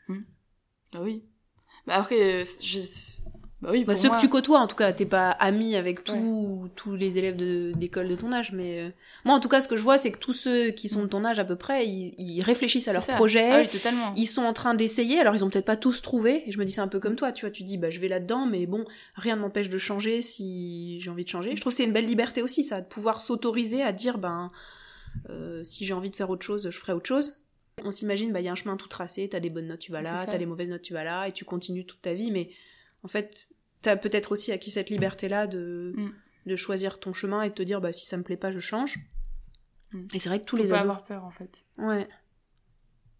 Hmm. 0.09 0.23
Bah 0.93 1.01
oui. 1.03 1.25
Bah 1.87 1.95
après, 1.97 2.45
je, 2.61 2.81
bah 3.63 3.69
oui, 3.71 3.85
bah, 3.85 3.95
ceux 3.95 4.11
que 4.11 4.21
tu 4.21 4.29
côtoies, 4.29 4.59
en 4.59 4.67
tout 4.67 4.75
cas, 4.75 4.93
t'es 4.93 5.07
pas 5.07 5.31
ami 5.31 5.77
avec 5.77 6.03
tous 6.03 6.69
tous 6.75 6.97
les 6.97 7.17
élèves 7.19 7.37
de 7.37 7.73
d'école 7.77 8.09
de 8.09 8.17
ton 8.17 8.33
âge, 8.33 8.51
mais 8.51 8.81
euh, 8.81 8.91
moi, 9.25 9.37
en 9.37 9.41
tout 9.41 9.49
cas, 9.49 9.61
ce 9.61 9.69
que 9.69 9.77
je 9.77 9.83
vois, 9.83 9.99
c'est 9.99 10.11
que 10.11 10.19
tous 10.19 10.33
ceux 10.33 10.71
qui 10.71 10.89
sont 10.89 11.03
de 11.03 11.07
ton 11.07 11.25
âge 11.25 11.39
à 11.39 11.45
peu 11.45 11.55
près, 11.55 11.87
ils, 11.87 12.13
ils 12.19 12.43
réfléchissent 12.43 12.89
à 12.89 12.93
leur 12.93 13.07
projet. 13.07 13.51
Ah 13.53 13.61
oui, 13.61 13.69
totalement. 13.69 14.13
Ils 14.17 14.27
sont 14.27 14.43
en 14.43 14.53
train 14.53 14.75
d'essayer. 14.75 15.21
Alors, 15.21 15.37
ils 15.37 15.45
ont 15.45 15.49
peut-être 15.49 15.65
pas 15.65 15.77
tous 15.77 16.03
trouvé. 16.03 16.43
Et 16.49 16.53
je 16.53 16.59
me 16.59 16.65
dis, 16.65 16.73
c'est 16.73 16.81
un 16.81 16.89
peu 16.89 16.99
comme 16.99 17.15
toi, 17.15 17.31
tu 17.31 17.47
vois. 17.47 17.53
Tu 17.53 17.63
dis, 17.63 17.79
bah, 17.79 17.89
je 17.89 18.01
vais 18.01 18.09
là-dedans, 18.09 18.47
mais 18.47 18.67
bon, 18.67 18.85
rien 19.15 19.37
ne 19.37 19.43
m'empêche 19.43 19.69
de 19.69 19.79
changer 19.79 20.23
si 20.23 20.99
j'ai 21.01 21.11
envie 21.11 21.25
de 21.25 21.29
changer. 21.29 21.55
Je 21.55 21.61
trouve 21.61 21.73
que 21.73 21.77
c'est 21.77 21.85
une 21.85 21.93
belle 21.93 22.07
liberté 22.07 22.43
aussi, 22.43 22.65
ça, 22.65 22.81
de 22.81 22.87
pouvoir 22.87 23.21
s'autoriser 23.21 23.83
à 23.83 23.93
dire, 23.93 24.19
ben, 24.19 24.51
euh, 25.31 25.63
si 25.63 25.87
j'ai 25.87 25.95
envie 25.95 26.11
de 26.11 26.17
faire 26.17 26.31
autre 26.31 26.45
chose, 26.45 26.69
je 26.69 26.77
ferai 26.77 26.95
autre 26.95 27.07
chose. 27.07 27.45
On 27.85 27.93
s'imagine, 27.93 28.33
bah, 28.33 28.41
il 28.41 28.47
y 28.47 28.49
a 28.49 28.53
un 28.53 28.57
chemin 28.57 28.77
tout 28.77 28.89
tracé. 28.89 29.29
T'as 29.29 29.39
des 29.39 29.51
bonnes 29.51 29.69
notes, 29.69 29.79
tu 29.79 29.93
vas 29.93 30.03
là. 30.03 30.27
T'as 30.27 30.37
des 30.39 30.47
mauvaises 30.47 30.69
notes, 30.69 30.83
tu 30.83 30.95
vas 30.95 31.05
là, 31.05 31.29
et 31.29 31.33
tu 31.33 31.45
continues 31.45 31.87
toute 31.87 32.03
ta 32.03 32.13
vie, 32.13 32.33
mais 32.33 32.51
en 33.05 33.09
fait, 33.09 33.51
t'as 33.83 33.97
peut-être 33.97 34.33
aussi 34.33 34.53
acquis 34.53 34.71
cette 34.71 34.91
liberté-là 34.91 35.47
de, 35.47 35.93
mm. 35.97 36.13
de 36.47 36.57
choisir 36.57 37.01
ton 37.01 37.13
chemin 37.13 37.43
et 37.43 37.51
de 37.51 37.55
te 37.55 37.63
dire, 37.63 37.81
bah, 37.81 37.93
si 37.93 38.07
ça 38.07 38.17
me 38.17 38.23
plaît 38.23 38.37
pas, 38.37 38.53
je 38.53 38.61
change. 38.61 38.99
Mm. 39.93 40.07
Et 40.15 40.19
c'est 40.19 40.29
vrai 40.29 40.41
que 40.41 40.47
tous 40.47 40.57
les 40.57 40.73
ados. 40.73 40.81
avoir 40.81 41.05
peur, 41.05 41.25
en 41.25 41.31
fait. 41.31 41.65
Ouais. 41.79 42.09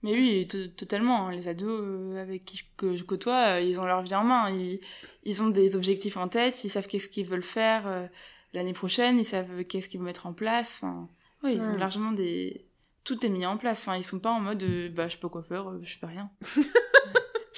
Mais 0.03 0.15
oui, 0.15 0.49
totalement. 0.77 1.29
Hein. 1.29 1.33
Les 1.33 1.49
ados 1.49 1.81
euh, 1.83 2.21
avec 2.21 2.45
qui 2.45 2.63
que 2.77 2.97
je 2.97 3.05
côtoie, 3.05 3.57
euh, 3.57 3.61
ils 3.61 3.79
ont 3.79 3.85
leur 3.85 4.03
vie 4.03 4.15
en 4.15 4.25
main. 4.25 4.51
Ils, 4.51 4.81
ils 5.25 5.43
ont 5.43 5.49
des 5.49 5.77
objectifs 5.77 6.17
en 6.17 6.29
tête, 6.29 6.65
ils 6.65 6.71
savent 6.71 6.87
qu'est-ce 6.87 7.09
qu'ils 7.09 7.27
veulent 7.27 7.43
faire 7.43 7.87
euh, 7.87 8.07
l'année 8.53 8.73
prochaine, 8.73 9.19
ils 9.19 9.25
savent 9.25 9.65
qu'est-ce 9.65 9.89
qu'ils 9.89 10.01
vont 10.01 10.07
mettre 10.07 10.27
en 10.27 10.33
place. 10.33 10.81
Enfin, 10.83 11.09
oui, 11.45 11.55
ils 11.55 11.61
ont 11.61 11.77
largement 11.77 12.13
des. 12.13 12.67
Tout 13.05 13.25
est 13.25 13.29
mis 13.29 13.47
en 13.47 13.57
place. 13.57 13.81
Enfin, 13.81 13.97
ils 13.97 14.05
sont 14.05 14.21
pas 14.21 14.31
en 14.31 14.41
mode, 14.41 14.65
bah, 14.95 15.09
je 15.09 15.15
sais 15.15 15.21
pas 15.21 15.29
quoi 15.29 15.43
faire, 15.43 15.73
je 15.83 15.99
fais 15.99 16.07
rien. 16.07 16.31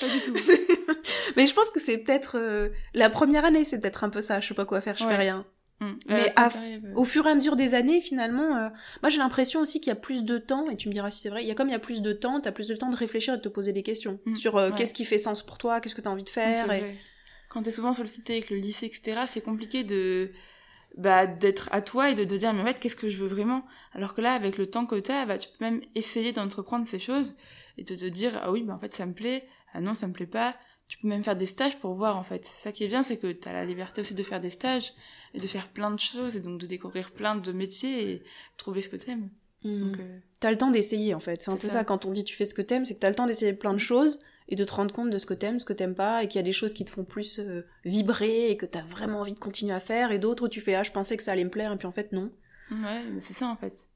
pas 0.00 0.08
du 0.08 0.20
tout. 0.20 0.34
Mais 1.36 1.46
je 1.46 1.54
pense 1.54 1.70
que 1.70 1.80
c'est 1.80 1.98
peut-être 1.98 2.38
euh, 2.38 2.70
la 2.94 3.10
première 3.10 3.44
année, 3.44 3.64
c'est 3.64 3.80
peut-être 3.80 4.04
un 4.04 4.10
peu 4.10 4.20
ça. 4.20 4.40
Je 4.40 4.48
sais 4.48 4.54
pas 4.54 4.64
quoi 4.64 4.80
faire, 4.80 4.96
je 4.96 5.04
fais 5.04 5.16
rien. 5.16 5.46
Mm. 5.80 5.92
Mais 6.08 6.34
au 6.94 7.04
fur 7.04 7.26
et 7.26 7.30
à 7.30 7.34
mesure 7.34 7.56
des 7.56 7.74
années, 7.74 8.00
finalement, 8.00 8.56
euh, 8.56 8.68
moi 9.02 9.10
j'ai 9.10 9.18
l'impression 9.18 9.60
aussi 9.60 9.80
qu'il 9.80 9.88
y 9.88 9.92
a 9.92 9.96
plus 9.96 10.24
de 10.24 10.38
temps, 10.38 10.70
et 10.70 10.76
tu 10.76 10.88
me 10.88 10.92
diras 10.92 11.10
si 11.10 11.22
c'est 11.22 11.28
vrai, 11.28 11.42
il 11.42 11.48
y 11.48 11.50
a 11.50 11.54
comme 11.54 11.68
il 11.68 11.72
y 11.72 11.76
a 11.76 11.80
plus 11.80 12.02
de 12.02 12.12
temps, 12.12 12.40
t'as 12.40 12.52
plus 12.52 12.68
de 12.68 12.76
temps 12.76 12.90
de 12.90 12.96
réfléchir 12.96 13.34
et 13.34 13.36
de 13.38 13.42
te 13.42 13.48
poser 13.48 13.72
des 13.72 13.82
questions 13.82 14.20
mm. 14.24 14.36
sur 14.36 14.56
euh, 14.56 14.70
qu'est-ce 14.76 14.94
qui 14.94 15.04
fait 15.04 15.18
sens 15.18 15.44
pour 15.44 15.58
toi, 15.58 15.80
qu'est-ce 15.80 15.94
que 15.94 16.00
t'as 16.00 16.10
envie 16.10 16.24
de 16.24 16.30
faire. 16.30 16.70
Et... 16.72 16.98
Quand 17.48 17.62
t'es 17.62 17.70
souvent 17.70 17.94
sollicité 17.94 18.34
avec 18.34 18.50
le 18.50 18.56
lycée, 18.56 18.86
etc., 18.86 19.22
c'est 19.28 19.40
compliqué 19.40 19.84
de 19.84 20.32
bah 20.96 21.26
d'être 21.26 21.68
à 21.72 21.82
toi 21.82 22.10
et 22.10 22.14
de 22.14 22.22
te 22.22 22.36
dire 22.36 22.52
mais 22.54 22.62
en 22.62 22.66
fait 22.66 22.78
qu'est-ce 22.78 22.94
que 22.94 23.08
je 23.08 23.18
veux 23.20 23.26
vraiment? 23.26 23.64
Alors 23.94 24.14
que 24.14 24.20
là 24.20 24.32
avec 24.32 24.58
le 24.58 24.66
temps 24.66 24.86
que 24.86 24.94
t'as 24.94 25.26
bah 25.26 25.38
tu 25.38 25.48
peux 25.48 25.64
même 25.64 25.80
essayer 25.96 26.32
d'entreprendre 26.32 26.86
ces 26.86 27.00
choses 27.00 27.34
et 27.78 27.82
de 27.82 27.96
te 27.96 28.04
dire 28.04 28.40
ah 28.42 28.52
oui 28.52 28.62
bah 28.62 28.74
en 28.74 28.78
fait 28.78 28.94
ça 28.94 29.04
me 29.04 29.12
plaît 29.12 29.48
ah 29.74 29.80
non 29.80 29.94
ça 29.94 30.06
me 30.06 30.12
plaît 30.12 30.26
pas 30.26 30.56
tu 30.88 30.98
peux 30.98 31.08
même 31.08 31.24
faire 31.24 31.36
des 31.36 31.46
stages 31.46 31.78
pour 31.78 31.94
voir 31.94 32.16
en 32.16 32.22
fait. 32.22 32.44
Ça 32.44 32.72
qui 32.72 32.84
est 32.84 32.88
bien, 32.88 33.02
c'est 33.02 33.16
que 33.16 33.32
tu 33.32 33.48
as 33.48 33.52
la 33.52 33.64
liberté 33.64 34.00
aussi 34.00 34.14
de 34.14 34.22
faire 34.22 34.40
des 34.40 34.50
stages 34.50 34.92
et 35.32 35.40
de 35.40 35.46
faire 35.46 35.68
plein 35.68 35.90
de 35.90 35.98
choses 35.98 36.36
et 36.36 36.40
donc 36.40 36.60
de 36.60 36.66
découvrir 36.66 37.10
plein 37.12 37.36
de 37.36 37.52
métiers 37.52 38.12
et 38.12 38.22
trouver 38.56 38.82
ce 38.82 38.88
que 38.88 38.96
t'aimes. 38.96 39.30
aimes. 39.64 39.70
Mmh. 39.72 39.96
Euh, 39.98 40.18
t'as 40.40 40.50
le 40.50 40.58
temps 40.58 40.70
d'essayer 40.70 41.14
en 41.14 41.20
fait. 41.20 41.40
C'est 41.40 41.50
un 41.50 41.56
peu 41.56 41.68
ça. 41.68 41.84
quand 41.84 42.04
on 42.04 42.10
dit 42.10 42.24
tu 42.24 42.36
fais 42.36 42.44
ce 42.44 42.54
que 42.54 42.62
t'aimes, 42.62 42.84
c'est 42.84 42.94
que 42.94 43.00
t'as 43.00 43.08
le 43.08 43.14
temps 43.14 43.26
d'essayer 43.26 43.54
plein 43.54 43.72
de 43.72 43.78
choses 43.78 44.20
et 44.48 44.56
de 44.56 44.64
te 44.64 44.74
rendre 44.74 44.92
compte 44.92 45.08
de 45.08 45.16
ce 45.16 45.24
que 45.24 45.32
t'aimes, 45.32 45.58
ce 45.58 45.64
que 45.64 45.72
t'aimes 45.72 45.94
pas, 45.94 46.22
et 46.22 46.28
qu'il 46.28 46.38
y 46.38 46.40
a 46.40 46.44
des 46.44 46.52
choses 46.52 46.74
qui 46.74 46.84
te 46.84 46.90
font 46.90 47.04
plus 47.04 47.38
euh, 47.38 47.62
vibrer 47.86 48.50
et 48.50 48.58
que 48.58 48.66
t'as 48.66 48.82
vraiment 48.82 49.20
envie 49.20 49.32
de 49.32 49.38
continuer 49.38 49.72
à 49.72 49.80
faire, 49.80 50.12
et 50.12 50.18
d'autres 50.18 50.44
où 50.44 50.48
tu 50.48 50.60
fais 50.60 50.74
ah 50.74 50.82
je 50.82 50.92
pensais 50.92 51.16
que 51.16 51.22
ça 51.22 51.32
allait 51.32 51.44
me 51.44 51.50
plaire 51.50 51.72
et 51.72 51.78
puis 51.78 51.86
en 51.86 51.92
fait 51.92 52.12
non. 52.12 52.30
Ouais, 52.70 53.02
c'est 53.20 53.32
ça 53.32 53.46
en 53.46 53.56
fait. 53.56 53.88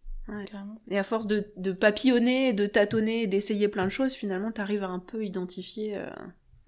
Et 0.88 0.98
à 0.98 1.04
force 1.04 1.26
de, 1.26 1.52
de 1.56 1.72
papillonner, 1.72 2.52
de 2.52 2.66
tâtonner, 2.66 3.26
d'essayer 3.26 3.68
plein 3.68 3.84
de 3.84 3.90
choses, 3.90 4.12
finalement 4.12 4.52
t'arrives 4.52 4.82
à 4.82 4.88
un 4.88 4.98
peu 4.98 5.24
identifier 5.24 5.96
euh, 5.96 6.08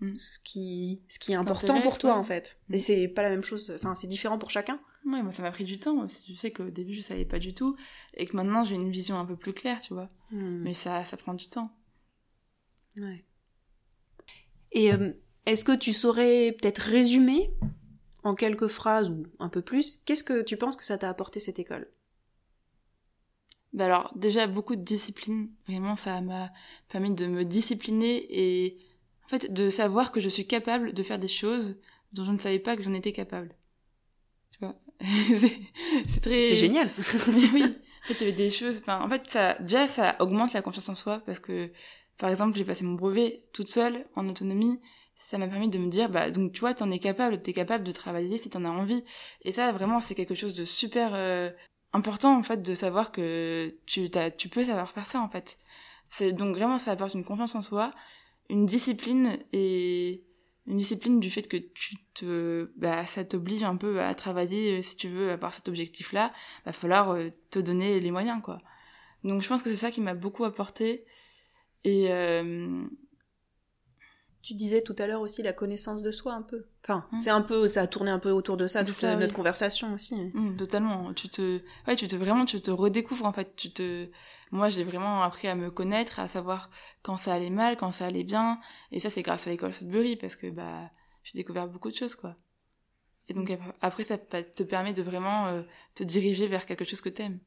mm. 0.00 0.16
ce 0.16 0.38
qui 0.38 1.02
ce 1.08 1.18
qui 1.18 1.32
est 1.32 1.36
important 1.36 1.80
pour 1.82 1.98
toi 1.98 2.16
en 2.16 2.24
fait. 2.24 2.58
Mm. 2.68 2.74
Et 2.74 2.78
c'est 2.78 3.08
pas 3.08 3.22
la 3.22 3.30
même 3.30 3.44
chose, 3.44 3.72
enfin 3.76 3.94
c'est 3.94 4.06
différent 4.06 4.38
pour 4.38 4.50
chacun. 4.50 4.80
Ouais, 5.06 5.22
moi 5.22 5.32
ça 5.32 5.42
m'a 5.42 5.50
pris 5.50 5.64
du 5.64 5.78
temps 5.78 6.04
aussi. 6.04 6.32
Je 6.32 6.38
sais 6.38 6.50
qu'au 6.50 6.70
début 6.70 6.94
je 6.94 7.02
savais 7.02 7.24
pas 7.24 7.38
du 7.38 7.54
tout 7.54 7.76
et 8.14 8.26
que 8.26 8.36
maintenant 8.36 8.64
j'ai 8.64 8.74
une 8.74 8.90
vision 8.90 9.18
un 9.18 9.24
peu 9.24 9.36
plus 9.36 9.52
claire, 9.52 9.80
tu 9.80 9.94
vois. 9.94 10.08
Mm. 10.30 10.62
Mais 10.62 10.74
ça 10.74 11.04
ça 11.04 11.16
prend 11.16 11.34
du 11.34 11.48
temps. 11.48 11.70
Ouais. 12.96 13.24
Et 14.72 14.92
euh, 14.92 15.12
est-ce 15.46 15.64
que 15.64 15.76
tu 15.76 15.92
saurais 15.92 16.56
peut-être 16.60 16.78
résumer 16.78 17.50
en 18.22 18.34
quelques 18.34 18.68
phrases 18.68 19.10
ou 19.10 19.26
un 19.38 19.48
peu 19.48 19.62
plus, 19.62 20.00
qu'est-ce 20.04 20.24
que 20.24 20.42
tu 20.42 20.56
penses 20.56 20.76
que 20.76 20.84
ça 20.84 20.98
t'a 20.98 21.08
apporté 21.08 21.40
cette 21.40 21.58
école? 21.58 21.88
Bah 23.72 23.86
alors 23.86 24.12
déjà 24.16 24.46
beaucoup 24.46 24.76
de 24.76 24.82
discipline, 24.82 25.50
vraiment 25.68 25.96
ça 25.96 26.20
m'a 26.20 26.50
permis 26.88 27.14
de 27.14 27.26
me 27.26 27.44
discipliner 27.44 28.26
et 28.28 28.78
en 29.24 29.28
fait 29.28 29.52
de 29.52 29.70
savoir 29.70 30.12
que 30.12 30.20
je 30.20 30.28
suis 30.28 30.46
capable 30.46 30.92
de 30.92 31.02
faire 31.02 31.18
des 31.18 31.28
choses 31.28 31.80
dont 32.12 32.24
je 32.24 32.32
ne 32.32 32.38
savais 32.38 32.58
pas 32.58 32.76
que 32.76 32.82
j'en 32.82 32.94
étais 32.94 33.12
capable. 33.12 33.54
Tu 34.52 34.58
vois? 34.60 34.74
C'est 35.00 36.20
très 36.20 36.48
C'est 36.48 36.56
génial. 36.56 36.90
oui. 37.28 37.64
En 38.04 38.08
fait, 38.08 38.14
il 38.14 38.20
y 38.20 38.22
avait 38.24 38.32
des 38.32 38.50
choses 38.50 38.78
enfin 38.78 39.00
en 39.00 39.08
fait 39.08 39.28
ça 39.28 39.54
déjà 39.60 39.86
ça 39.86 40.16
augmente 40.20 40.52
la 40.52 40.62
confiance 40.62 40.88
en 40.88 40.94
soi 40.94 41.20
parce 41.20 41.38
que 41.38 41.70
par 42.20 42.28
exemple, 42.28 42.56
j'ai 42.56 42.64
passé 42.64 42.84
mon 42.84 42.94
brevet 42.94 43.46
toute 43.54 43.70
seule, 43.70 44.04
en 44.14 44.28
autonomie. 44.28 44.78
Ça 45.14 45.38
m'a 45.38 45.48
permis 45.48 45.70
de 45.70 45.78
me 45.78 45.88
dire, 45.88 46.10
bah, 46.10 46.30
donc 46.30 46.52
tu 46.52 46.60
vois, 46.60 46.74
t'en 46.74 46.90
es 46.90 46.98
capable, 46.98 47.40
t'es 47.40 47.54
capable 47.54 47.82
de 47.82 47.92
travailler 47.92 48.36
si 48.36 48.50
t'en 48.50 48.66
as 48.66 48.68
envie. 48.68 49.02
Et 49.42 49.52
ça, 49.52 49.72
vraiment, 49.72 50.00
c'est 50.00 50.14
quelque 50.14 50.34
chose 50.34 50.52
de 50.52 50.64
super 50.64 51.12
euh, 51.14 51.50
important, 51.92 52.36
en 52.36 52.42
fait, 52.42 52.62
de 52.62 52.74
savoir 52.74 53.12
que 53.12 53.74
tu, 53.86 54.10
tu 54.38 54.48
peux 54.48 54.64
savoir 54.64 54.90
faire 54.92 55.06
ça, 55.06 55.20
en 55.20 55.28
fait. 55.28 55.58
C'est 56.08 56.32
donc 56.32 56.56
vraiment, 56.56 56.78
ça 56.78 56.92
apporte 56.92 57.14
une 57.14 57.24
confiance 57.24 57.54
en 57.54 57.62
soi, 57.62 57.92
une 58.48 58.66
discipline 58.66 59.38
et 59.52 60.24
une 60.66 60.76
discipline 60.76 61.20
du 61.20 61.30
fait 61.30 61.42
que 61.48 61.56
tu 61.56 61.96
te, 62.14 62.70
bah, 62.76 63.06
ça 63.06 63.24
t'oblige 63.24 63.62
un 63.62 63.76
peu 63.76 64.00
à 64.00 64.14
travailler 64.14 64.78
euh, 64.78 64.82
si 64.82 64.96
tu 64.96 65.08
veux 65.08 65.30
avoir 65.30 65.54
cet 65.54 65.68
objectif-là. 65.68 66.32
Va 66.66 66.72
falloir 66.72 67.10
euh, 67.10 67.30
te 67.50 67.58
donner 67.58 68.00
les 68.00 68.10
moyens, 68.10 68.40
quoi. 68.42 68.58
Donc 69.24 69.42
je 69.42 69.48
pense 69.48 69.62
que 69.62 69.70
c'est 69.70 69.76
ça 69.76 69.90
qui 69.90 70.00
m'a 70.00 70.14
beaucoup 70.14 70.44
apporté 70.44 71.04
et 71.84 72.10
euh... 72.10 72.84
tu 74.42 74.54
disais 74.54 74.82
tout 74.82 74.94
à 74.98 75.06
l'heure 75.06 75.20
aussi 75.20 75.42
la 75.42 75.52
connaissance 75.52 76.02
de 76.02 76.10
soi 76.10 76.32
un 76.32 76.42
peu. 76.42 76.64
Enfin, 76.84 77.06
hum. 77.12 77.20
c'est 77.20 77.30
un 77.30 77.42
peu, 77.42 77.68
ça 77.68 77.82
a 77.82 77.86
tourné 77.86 78.10
un 78.10 78.18
peu 78.18 78.30
autour 78.30 78.56
de 78.56 78.66
ça, 78.66 78.84
toute 78.84 79.02
notre 79.02 79.34
conversation 79.34 79.92
aussi. 79.94 80.14
Hum, 80.34 80.56
totalement. 80.56 81.12
Tu 81.12 81.28
te, 81.28 81.60
ouais, 81.86 81.96
tu 81.96 82.08
te 82.08 82.16
vraiment, 82.16 82.44
tu 82.44 82.60
te 82.60 82.70
redécouvres 82.70 83.26
en 83.26 83.32
fait. 83.32 83.54
Tu 83.56 83.70
te, 83.70 84.08
moi, 84.50 84.68
j'ai 84.68 84.84
vraiment 84.84 85.22
appris 85.22 85.48
à 85.48 85.54
me 85.54 85.70
connaître, 85.70 86.20
à 86.20 86.28
savoir 86.28 86.70
quand 87.02 87.16
ça 87.16 87.34
allait 87.34 87.50
mal, 87.50 87.76
quand 87.76 87.92
ça 87.92 88.06
allait 88.06 88.24
bien. 88.24 88.60
Et 88.92 89.00
ça, 89.00 89.10
c'est 89.10 89.22
grâce 89.22 89.46
à 89.46 89.50
l'école 89.50 89.74
Sudbury 89.74 90.16
parce 90.16 90.36
que 90.36 90.48
bah, 90.48 90.90
j'ai 91.22 91.36
découvert 91.36 91.68
beaucoup 91.68 91.90
de 91.90 91.96
choses 91.96 92.14
quoi. 92.14 92.36
Et 93.28 93.34
donc 93.34 93.56
après, 93.80 94.02
ça 94.02 94.18
te 94.18 94.62
permet 94.64 94.92
de 94.92 95.02
vraiment 95.02 95.46
euh, 95.46 95.62
te 95.94 96.02
diriger 96.02 96.48
vers 96.48 96.66
quelque 96.66 96.84
chose 96.84 97.00
que 97.00 97.08
t'aimes. 97.08 97.38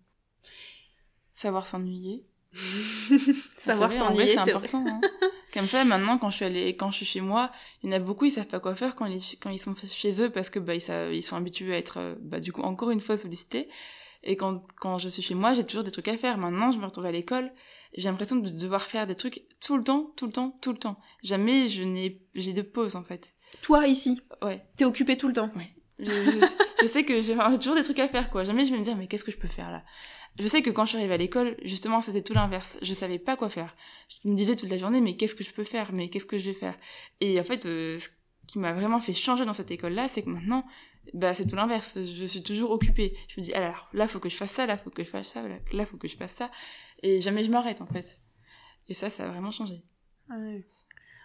Savoir 1.34 1.68
s'ennuyer 1.68 2.26
Savoir 3.58 3.92
s'ennuyer, 3.92 4.38
c'est 4.38 4.54
important. 4.54 4.86
Hein. 4.88 5.02
Comme 5.54 5.68
ça, 5.68 5.86
maintenant, 5.86 6.18
quand 6.18 6.32
je 6.32 6.38
suis 6.38 6.46
allée, 6.46 6.76
quand 6.76 6.90
je 6.90 6.98
suis 6.98 7.06
chez 7.06 7.22
moi, 7.22 7.52
il 7.84 7.90
y 7.90 7.94
en 7.94 7.96
a 7.96 8.00
beaucoup, 8.00 8.26
ils 8.26 8.32
savent 8.32 8.48
pas 8.48 8.60
quoi 8.60 8.74
faire 8.74 8.96
quand 8.96 9.06
ils, 9.06 9.22
quand 9.40 9.52
ils 9.52 9.60
sont 9.60 9.74
chez 9.74 10.22
eux 10.24 10.32
parce 10.32 10.50
que 10.50 10.58
bah 10.58 10.74
ils, 10.74 11.14
ils 11.14 11.22
sont 11.22 11.36
habitués 11.36 11.76
à 11.76 11.78
être, 11.78 12.00
euh, 12.00 12.16
bah 12.20 12.40
du 12.40 12.52
coup, 12.52 12.62
encore 12.62 12.90
une 12.90 13.00
fois 13.00 13.18
sollicités. 13.18 13.70
Et 14.24 14.36
quand, 14.36 14.64
quand 14.80 14.98
je 14.98 15.10
suis 15.10 15.22
chez 15.22 15.36
moi, 15.36 15.54
j'ai 15.54 15.64
toujours 15.64 15.84
des 15.84 15.92
trucs 15.92 16.08
à 16.08 16.18
faire. 16.18 16.40
Maintenant, 16.40 16.72
je 16.72 16.80
me 16.80 16.86
retrouve 16.86 17.06
à 17.06 17.12
l'école, 17.12 17.52
j'ai 17.96 18.10
l'impression 18.10 18.38
de 18.38 18.50
devoir 18.50 18.82
faire 18.82 19.06
des 19.06 19.14
trucs 19.14 19.44
tout 19.60 19.78
le 19.78 19.84
temps, 19.84 20.12
tout 20.16 20.26
le 20.26 20.32
temps, 20.32 20.58
tout 20.60 20.72
le 20.72 20.80
temps. 20.80 20.98
Jamais 21.22 21.70
je 21.70 21.84
n'ai, 21.84 22.20
j'ai 22.34 22.54
de 22.54 22.64
pause 22.64 22.96
en 22.96 23.04
fait. 23.04 23.36
Toi 23.62 23.86
ici? 23.88 24.20
Ouais. 24.42 24.66
T'es 24.76 24.86
occupé 24.86 25.18
tout 25.18 25.28
le 25.28 25.34
temps? 25.34 25.52
Ouais. 25.56 25.70
Je, 26.00 26.12
je, 26.82 26.86
sais 26.88 27.04
que 27.04 27.22
j'ai 27.22 27.36
toujours 27.60 27.76
des 27.76 27.84
trucs 27.84 28.00
à 28.00 28.10
faire 28.10 28.32
quoi. 28.32 28.44
Jamais 28.44 28.66
je 28.66 28.72
vais 28.72 28.80
me 28.80 28.84
dire 28.84 28.96
mais 28.96 29.06
qu'est-ce 29.06 29.24
que 29.24 29.32
je 29.32 29.38
peux 29.38 29.48
faire 29.48 29.70
là? 29.70 29.84
Je 30.40 30.48
sais 30.48 30.62
que 30.64 30.72
quand 30.72 30.86
je 30.86 30.90
suis 30.90 30.98
arrivée 30.98 31.14
à 31.14 31.18
l'école, 31.18 31.56
justement, 31.64 32.02
c'était 32.02 32.24
tout 32.24 32.34
l'inverse. 32.34 32.80
Je 32.82 32.94
savais 32.94 33.20
pas 33.20 33.38
quoi 33.38 33.50
faire. 33.50 33.76
Je 34.24 34.30
me 34.30 34.36
disais 34.36 34.56
toute 34.56 34.70
la 34.70 34.78
journée, 34.78 35.00
mais 35.00 35.16
qu'est-ce 35.16 35.36
que 35.36 35.44
je 35.44 35.52
peux 35.52 35.64
faire? 35.64 35.94
Mais 35.94 36.10
qu'est-ce 36.10 36.26
que 36.26 36.40
je 36.40 36.50
vais 36.50 36.58
faire? 36.58 36.76
Et 37.22 37.40
en 37.40 37.44
fait, 37.44 37.66
euh, 37.66 38.00
ce 38.00 38.10
qui 38.48 38.58
m'a 38.58 38.74
vraiment 38.74 39.00
fait 39.00 39.14
changer 39.14 39.46
dans 39.46 39.54
cette 39.54 39.70
école-là, 39.70 40.08
c'est 40.10 40.24
que 40.24 40.30
maintenant, 40.30 40.66
bah, 41.14 41.36
c'est 41.36 41.46
tout 41.46 41.56
l'inverse. 41.56 42.00
Je 42.04 42.26
suis 42.26 42.42
toujours 42.42 42.72
occupée. 42.72 43.16
Je 43.28 43.40
me 43.40 43.46
dis, 43.46 43.54
alors 43.54 43.90
là, 43.94 44.08
faut 44.08 44.20
que 44.20 44.30
je 44.30 44.36
fasse 44.36 44.52
ça, 44.52 44.66
là, 44.66 44.78
faut 44.78 44.90
que 44.90 45.04
je 45.04 45.10
fasse 45.10 45.28
ça, 45.28 45.44
là, 45.72 45.86
faut 45.86 45.98
que 45.98 46.08
je 46.08 46.18
fasse 46.18 46.34
ça. 46.34 46.50
Et 47.04 47.22
jamais 47.22 47.44
je 47.44 47.52
m'arrête, 47.52 47.82
en 47.82 47.88
fait. 47.88 48.20
Et 48.90 48.96
ça, 48.96 49.12
ça 49.12 49.26
a 49.26 49.28
vraiment 49.28 49.52
changé. 49.52 49.84
Ouais. 50.30 50.66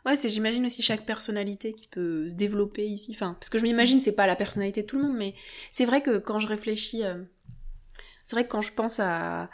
Ouais, 0.07 0.17
c'est 0.17 0.31
j'imagine 0.31 0.65
aussi 0.65 0.83
chaque 0.83 1.05
personnalité 1.05 1.73
qui 1.73 1.89
peut 1.89 2.29
se 2.29 2.35
développer 2.35 2.87
ici. 2.87 3.13
Enfin, 3.15 3.35
parce 3.35 3.51
que 3.51 3.59
je 3.59 3.65
m'imagine 3.65 4.01
c'est 4.01 4.15
pas 4.15 4.27
la 4.27 4.37
personnalité 4.37 4.83
de 4.83 4.87
tout 4.87 4.97
le 4.97 5.05
monde, 5.05 5.17
mais 5.17 5.35
c'est 5.71 5.85
vrai 5.85 6.03
que 6.03 6.19
quand 6.19 6.39
je 6.39 6.47
réfléchis 6.47 7.05
euh, 7.05 7.23
c'est 8.29 8.37
vrai 8.37 8.45
que 8.45 8.51
quand 8.51 8.61
je 8.61 8.75
pense 8.75 9.01
à 9.01 9.49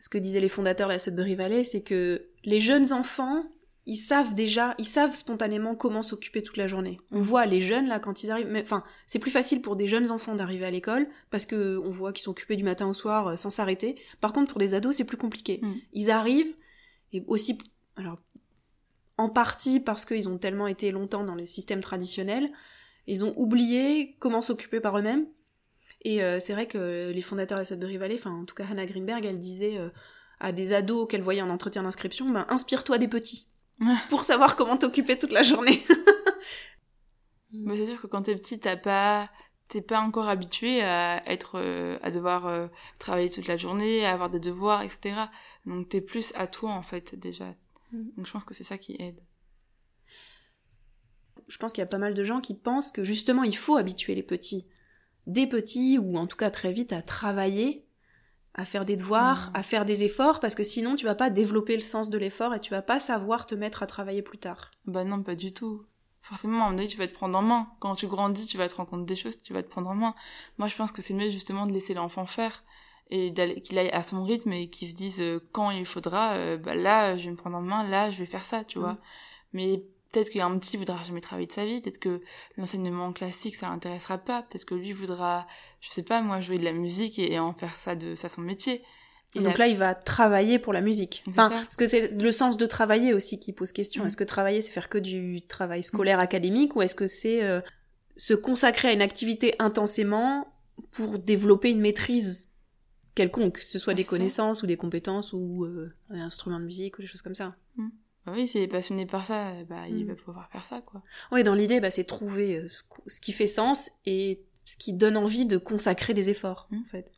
ce 0.00 0.08
que 0.08 0.16
disaient 0.16 0.40
les 0.40 0.48
fondateurs 0.48 0.88
de 0.88 0.94
la 0.94 0.98
Sudbury 0.98 1.34
Valley, 1.34 1.64
c'est 1.64 1.82
que 1.82 2.28
les 2.42 2.58
jeunes 2.58 2.94
enfants, 2.94 3.44
ils 3.84 3.98
savent 3.98 4.32
déjà, 4.32 4.74
ils 4.78 4.86
savent 4.86 5.14
spontanément 5.14 5.74
comment 5.74 6.02
s'occuper 6.02 6.42
toute 6.42 6.56
la 6.56 6.66
journée. 6.66 6.98
On 7.10 7.18
mm. 7.18 7.24
voit 7.24 7.44
les 7.44 7.60
jeunes 7.60 7.86
là 7.86 7.98
quand 7.98 8.22
ils 8.24 8.30
arrivent, 8.30 8.48
mais 8.48 8.62
enfin 8.62 8.84
c'est 9.06 9.18
plus 9.18 9.30
facile 9.30 9.60
pour 9.60 9.76
des 9.76 9.86
jeunes 9.86 10.10
enfants 10.10 10.34
d'arriver 10.34 10.64
à 10.64 10.70
l'école 10.70 11.06
parce 11.28 11.44
que 11.44 11.76
on 11.76 11.90
voit 11.90 12.14
qu'ils 12.14 12.22
sont 12.22 12.30
occupés 12.30 12.56
du 12.56 12.64
matin 12.64 12.86
au 12.86 12.94
soir 12.94 13.26
euh, 13.26 13.36
sans 13.36 13.50
s'arrêter. 13.50 13.96
Par 14.22 14.32
contre 14.32 14.50
pour 14.50 14.60
des 14.60 14.72
ados 14.72 14.96
c'est 14.96 15.04
plus 15.04 15.18
compliqué. 15.18 15.60
Mm. 15.60 15.74
Ils 15.92 16.10
arrivent 16.10 16.54
et 17.12 17.22
aussi 17.26 17.58
alors 17.96 18.16
en 19.18 19.28
partie 19.28 19.78
parce 19.78 20.06
qu'ils 20.06 20.30
ont 20.30 20.38
tellement 20.38 20.68
été 20.68 20.90
longtemps 20.90 21.22
dans 21.22 21.34
les 21.34 21.44
systèmes 21.44 21.82
traditionnels, 21.82 22.50
ils 23.06 23.26
ont 23.26 23.34
oublié 23.36 24.16
comment 24.20 24.40
s'occuper 24.40 24.80
par 24.80 24.96
eux-mêmes 24.98 25.26
et 26.04 26.22
euh, 26.22 26.38
c'est 26.38 26.52
vrai 26.52 26.68
que 26.68 27.10
les 27.10 27.22
fondateurs 27.22 27.56
de 27.56 27.62
la 27.62 27.64
Sudbury 27.64 27.96
Valley, 27.96 28.16
enfin 28.18 28.30
en 28.30 28.44
tout 28.44 28.54
cas 28.54 28.66
Hannah 28.70 28.84
Greenberg, 28.84 29.24
elle 29.24 29.38
disait 29.38 29.78
euh, 29.78 29.88
à 30.38 30.52
des 30.52 30.74
ados 30.74 31.08
qu'elle 31.08 31.22
voyait 31.22 31.40
en 31.42 31.48
entretien 31.48 31.82
d'inscription, 31.82 32.30
ben 32.30 32.44
inspire-toi 32.50 32.98
des 32.98 33.08
petits 33.08 33.48
pour 34.10 34.24
savoir 34.24 34.54
comment 34.54 34.76
t'occuper 34.76 35.18
toute 35.18 35.32
la 35.32 35.42
journée. 35.42 35.84
Mais 37.52 37.76
c'est 37.76 37.86
sûr 37.86 38.00
que 38.00 38.06
quand 38.06 38.22
t'es 38.22 38.34
petit, 38.34 38.60
t'as 38.60 38.76
pas 38.76 39.30
t'es 39.68 39.80
pas 39.80 40.00
encore 40.00 40.28
habitué 40.28 40.82
à 40.82 41.26
être 41.26 41.58
euh, 41.58 41.98
à 42.02 42.10
devoir 42.10 42.68
travailler 42.98 43.30
toute 43.30 43.46
la 43.46 43.56
journée, 43.56 44.04
à 44.04 44.12
avoir 44.12 44.28
des 44.28 44.40
devoirs, 44.40 44.82
etc. 44.82 45.16
Donc 45.64 45.88
t'es 45.88 46.02
plus 46.02 46.34
à 46.36 46.46
toi 46.46 46.72
en 46.72 46.82
fait 46.82 47.18
déjà. 47.18 47.54
Mm. 47.92 48.10
Donc 48.16 48.26
je 48.26 48.32
pense 48.32 48.44
que 48.44 48.52
c'est 48.52 48.64
ça 48.64 48.76
qui 48.76 49.00
aide. 49.00 49.20
Je 51.48 51.56
pense 51.56 51.72
qu'il 51.72 51.80
y 51.80 51.86
a 51.86 51.88
pas 51.88 51.98
mal 51.98 52.12
de 52.12 52.24
gens 52.24 52.40
qui 52.40 52.54
pensent 52.54 52.92
que 52.92 53.04
justement 53.04 53.42
il 53.42 53.56
faut 53.56 53.76
habituer 53.76 54.14
les 54.14 54.22
petits 54.22 54.66
des 55.26 55.46
petits, 55.46 55.98
ou 55.98 56.16
en 56.16 56.26
tout 56.26 56.36
cas 56.36 56.50
très 56.50 56.72
vite, 56.72 56.92
à 56.92 57.02
travailler, 57.02 57.86
à 58.54 58.64
faire 58.64 58.84
des 58.84 58.96
devoirs, 58.96 59.50
à 59.54 59.62
faire 59.62 59.84
des 59.84 60.04
efforts, 60.04 60.40
parce 60.40 60.54
que 60.54 60.64
sinon 60.64 60.94
tu 60.94 61.04
vas 61.04 61.14
pas 61.14 61.30
développer 61.30 61.74
le 61.74 61.82
sens 61.82 62.10
de 62.10 62.18
l'effort 62.18 62.54
et 62.54 62.60
tu 62.60 62.70
vas 62.70 62.82
pas 62.82 63.00
savoir 63.00 63.46
te 63.46 63.54
mettre 63.54 63.82
à 63.82 63.86
travailler 63.86 64.22
plus 64.22 64.38
tard. 64.38 64.70
Bah 64.86 65.04
non, 65.04 65.22
pas 65.22 65.34
du 65.34 65.52
tout. 65.52 65.84
Forcément, 66.22 66.54
à 66.54 66.56
un 66.56 66.64
moment 66.64 66.76
donné, 66.76 66.88
tu 66.88 66.96
vas 66.96 67.06
te 67.06 67.12
prendre 67.12 67.36
en 67.36 67.42
main. 67.42 67.68
Quand 67.80 67.96
tu 67.96 68.06
grandis, 68.06 68.46
tu 68.46 68.56
vas 68.56 68.66
te 68.68 68.74
rendre 68.74 68.88
compte 68.88 69.04
des 69.04 69.16
choses, 69.16 69.36
tu 69.42 69.52
vas 69.52 69.62
te 69.62 69.68
prendre 69.68 69.90
en 69.90 69.94
main. 69.94 70.14
Moi, 70.56 70.68
je 70.68 70.76
pense 70.76 70.90
que 70.90 71.02
c'est 71.02 71.12
mieux 71.12 71.30
justement 71.30 71.66
de 71.66 71.72
laisser 71.72 71.92
l'enfant 71.92 72.26
faire 72.26 72.64
et 73.10 73.34
qu'il 73.62 73.78
aille 73.78 73.90
à 73.90 74.02
son 74.02 74.24
rythme 74.24 74.52
et 74.52 74.70
qu'il 74.70 74.88
se 74.88 74.94
dise 74.94 75.20
euh, 75.20 75.38
quand 75.52 75.70
il 75.70 75.84
faudra, 75.84 76.32
euh, 76.34 76.56
bah 76.56 76.74
là, 76.74 77.16
je 77.18 77.24
vais 77.24 77.30
me 77.30 77.36
prendre 77.36 77.56
en 77.56 77.62
main, 77.62 77.86
là, 77.86 78.10
je 78.10 78.18
vais 78.18 78.26
faire 78.26 78.46
ça, 78.46 78.64
tu 78.64 78.78
vois. 78.78 78.92
Mm. 78.92 78.98
Mais 79.52 79.84
Peut-être 80.14 80.30
qu'un 80.30 80.56
petit 80.58 80.76
voudra 80.76 81.02
jamais 81.04 81.20
travailler 81.20 81.48
de 81.48 81.52
sa 81.52 81.64
vie, 81.64 81.80
peut-être 81.80 81.98
que 81.98 82.20
l'enseignement 82.56 83.12
classique 83.12 83.56
ça 83.56 83.68
l'intéressera 83.68 84.16
pas, 84.16 84.42
peut-être 84.42 84.64
que 84.64 84.76
lui 84.76 84.92
voudra, 84.92 85.44
je 85.80 85.90
sais 85.90 86.04
pas 86.04 86.22
moi, 86.22 86.40
jouer 86.40 86.56
de 86.56 86.64
la 86.64 86.70
musique 86.70 87.18
et, 87.18 87.36
en 87.40 87.52
faire 87.52 87.74
ça 87.74 87.96
de 87.96 88.14
ça 88.14 88.28
son 88.28 88.40
métier. 88.40 88.82
donc 89.34 89.58
là, 89.58 89.66
il 89.66 89.76
va 89.76 89.92
travailler 89.96 90.60
pour 90.60 90.72
la 90.72 90.82
musique. 90.82 91.24
Enfin, 91.26 91.48
parce 91.50 91.74
que 91.74 91.88
c'est 91.88 92.12
le 92.12 92.30
sens 92.30 92.56
de 92.56 92.64
travailler 92.66 93.12
aussi 93.12 93.40
qui 93.40 93.52
pose 93.52 93.72
question. 93.72 94.04
Mm. 94.04 94.06
Est-ce 94.06 94.16
que 94.16 94.22
travailler, 94.22 94.62
c'est 94.62 94.70
faire 94.70 94.88
que 94.88 94.98
du 94.98 95.42
travail 95.42 95.82
scolaire 95.82 96.20
académique 96.20 96.76
ou 96.76 96.82
est-ce 96.82 96.94
que 96.94 97.08
c'est 97.08 97.42
euh, 97.42 97.60
se 98.16 98.34
consacrer 98.34 98.86
à 98.86 98.92
une 98.92 99.02
activité 99.02 99.56
intensément 99.58 100.46
pour 100.92 101.18
développer 101.18 101.70
une 101.70 101.80
maîtrise 101.80 102.52
quelconque, 103.16 103.54
que 103.54 103.64
ce 103.64 103.80
soit 103.80 103.94
des 103.94 104.04
connaissances 104.04 104.62
ou 104.62 104.68
des 104.68 104.76
compétences 104.76 105.32
ou 105.32 105.64
euh, 105.64 105.92
un 106.10 106.20
instrument 106.20 106.60
de 106.60 106.66
musique 106.66 107.00
ou 107.00 107.02
des 107.02 107.08
choses 107.08 107.22
comme 107.22 107.34
ça? 107.34 107.56
Mm. 107.74 107.88
Bah 108.26 108.32
oui, 108.34 108.48
s'il 108.48 108.62
est 108.62 108.68
passionné 108.68 109.06
par 109.06 109.26
ça, 109.26 109.52
bah, 109.68 109.86
il 109.88 110.04
mm. 110.04 110.08
va 110.08 110.14
pouvoir 110.14 110.48
faire 110.50 110.64
ça, 110.64 110.80
quoi. 110.80 111.02
Oui, 111.30 111.44
dans 111.44 111.54
l'idée, 111.54 111.80
bah, 111.80 111.90
c'est 111.90 112.04
trouver 112.04 112.56
euh, 112.56 112.68
ce, 112.68 113.20
qui 113.20 113.32
fait 113.32 113.46
sens 113.46 113.90
et 114.06 114.42
ce 114.64 114.76
qui 114.76 114.92
donne 114.94 115.16
envie 115.16 115.44
de 115.44 115.58
consacrer 115.58 116.14
des 116.14 116.30
efforts, 116.30 116.68
mm. 116.70 116.78
en 116.78 116.90
fait. 116.90 117.10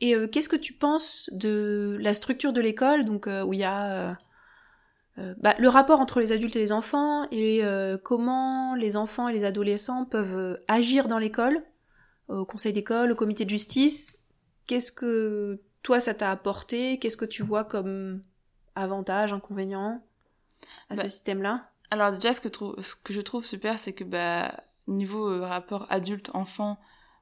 Et 0.00 0.14
euh, 0.14 0.28
qu'est-ce 0.28 0.48
que 0.48 0.56
tu 0.56 0.72
penses 0.72 1.30
de 1.32 1.96
la 2.00 2.14
structure 2.14 2.52
de 2.52 2.60
l'école, 2.60 3.04
donc 3.04 3.26
euh, 3.26 3.44
où 3.44 3.52
il 3.52 3.60
y 3.60 3.64
a 3.64 4.18
euh, 5.18 5.34
bah, 5.38 5.54
le 5.58 5.68
rapport 5.68 6.00
entre 6.00 6.20
les 6.20 6.32
adultes 6.32 6.56
et 6.56 6.60
les 6.60 6.72
enfants 6.72 7.26
et 7.30 7.62
comment 8.02 8.74
les 8.74 8.96
enfants 8.96 9.28
et 9.28 9.32
les 9.32 9.44
adolescents 9.44 10.04
peuvent 10.04 10.60
agir 10.68 11.08
dans 11.08 11.18
l'école, 11.18 11.62
au 12.28 12.44
conseil 12.44 12.72
d'école, 12.72 13.12
au 13.12 13.14
comité 13.14 13.44
de 13.44 13.50
justice? 13.50 14.22
Qu'est-ce 14.66 14.92
que 14.92 15.60
toi 15.82 16.00
ça 16.00 16.12
t'a 16.12 16.30
apporté? 16.30 16.98
Qu'est-ce 16.98 17.16
que 17.16 17.24
tu 17.24 17.42
vois 17.42 17.64
comme 17.64 18.22
avantage, 18.74 19.32
inconvénient? 19.32 20.02
À 20.88 20.96
ce 20.96 21.02
bah, 21.02 21.08
système-là? 21.08 21.70
Alors 21.90 22.12
déjà, 22.12 22.32
ce 22.32 22.40
que, 22.40 22.48
ce 22.82 22.94
que 22.96 23.12
je 23.12 23.20
trouve 23.20 23.44
super, 23.44 23.78
c'est 23.78 23.92
que 23.92 24.04
bah, 24.04 24.54
niveau 24.86 25.40
rapport 25.42 25.86
adulte-enfant 25.90 26.78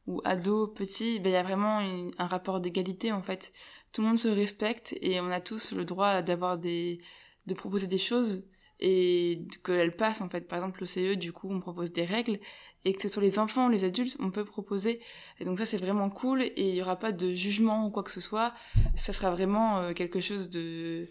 ou 0.06 0.20
ado-petit, 0.24 1.18
bah, 1.20 1.30
il 1.30 1.32
y 1.32 1.36
a 1.36 1.42
vraiment 1.42 1.78
un 1.78 2.26
rapport 2.26 2.60
d'égalité 2.60 3.12
en 3.12 3.22
fait. 3.22 3.52
Tout 3.92 4.02
le 4.02 4.08
monde 4.08 4.18
se 4.18 4.28
respecte 4.28 4.94
et 5.00 5.20
on 5.20 5.30
a 5.30 5.40
tous 5.40 5.72
le 5.72 5.84
droit 5.84 6.22
d'avoir 6.22 6.58
des 6.58 7.00
de 7.46 7.54
proposer 7.54 7.86
des 7.86 7.98
choses 7.98 8.44
et 8.80 9.46
qu'elles 9.64 9.96
passent 9.96 10.20
en 10.20 10.28
fait. 10.28 10.42
Par 10.42 10.58
exemple, 10.58 10.82
au 10.82 10.86
CE, 10.86 11.14
du 11.14 11.32
coup, 11.32 11.48
on 11.50 11.60
propose 11.60 11.92
des 11.92 12.04
règles 12.04 12.38
et 12.84 12.92
que 12.92 13.02
ce 13.02 13.08
soit 13.08 13.22
les 13.22 13.38
enfants 13.38 13.66
ou 13.66 13.70
les 13.70 13.84
adultes, 13.84 14.16
on 14.20 14.30
peut 14.30 14.44
proposer. 14.44 15.00
Et 15.40 15.44
donc 15.44 15.58
ça, 15.58 15.66
c'est 15.66 15.78
vraiment 15.78 16.10
cool 16.10 16.42
et 16.42 16.52
il 16.56 16.74
y 16.74 16.82
aura 16.82 16.96
pas 16.96 17.12
de 17.12 17.32
jugement 17.32 17.86
ou 17.86 17.90
quoi 17.90 18.02
que 18.02 18.10
ce 18.10 18.20
soit. 18.20 18.52
Ça 18.96 19.12
sera 19.12 19.30
vraiment 19.30 19.78
euh, 19.78 19.92
quelque 19.92 20.20
chose 20.20 20.50
de, 20.50 21.08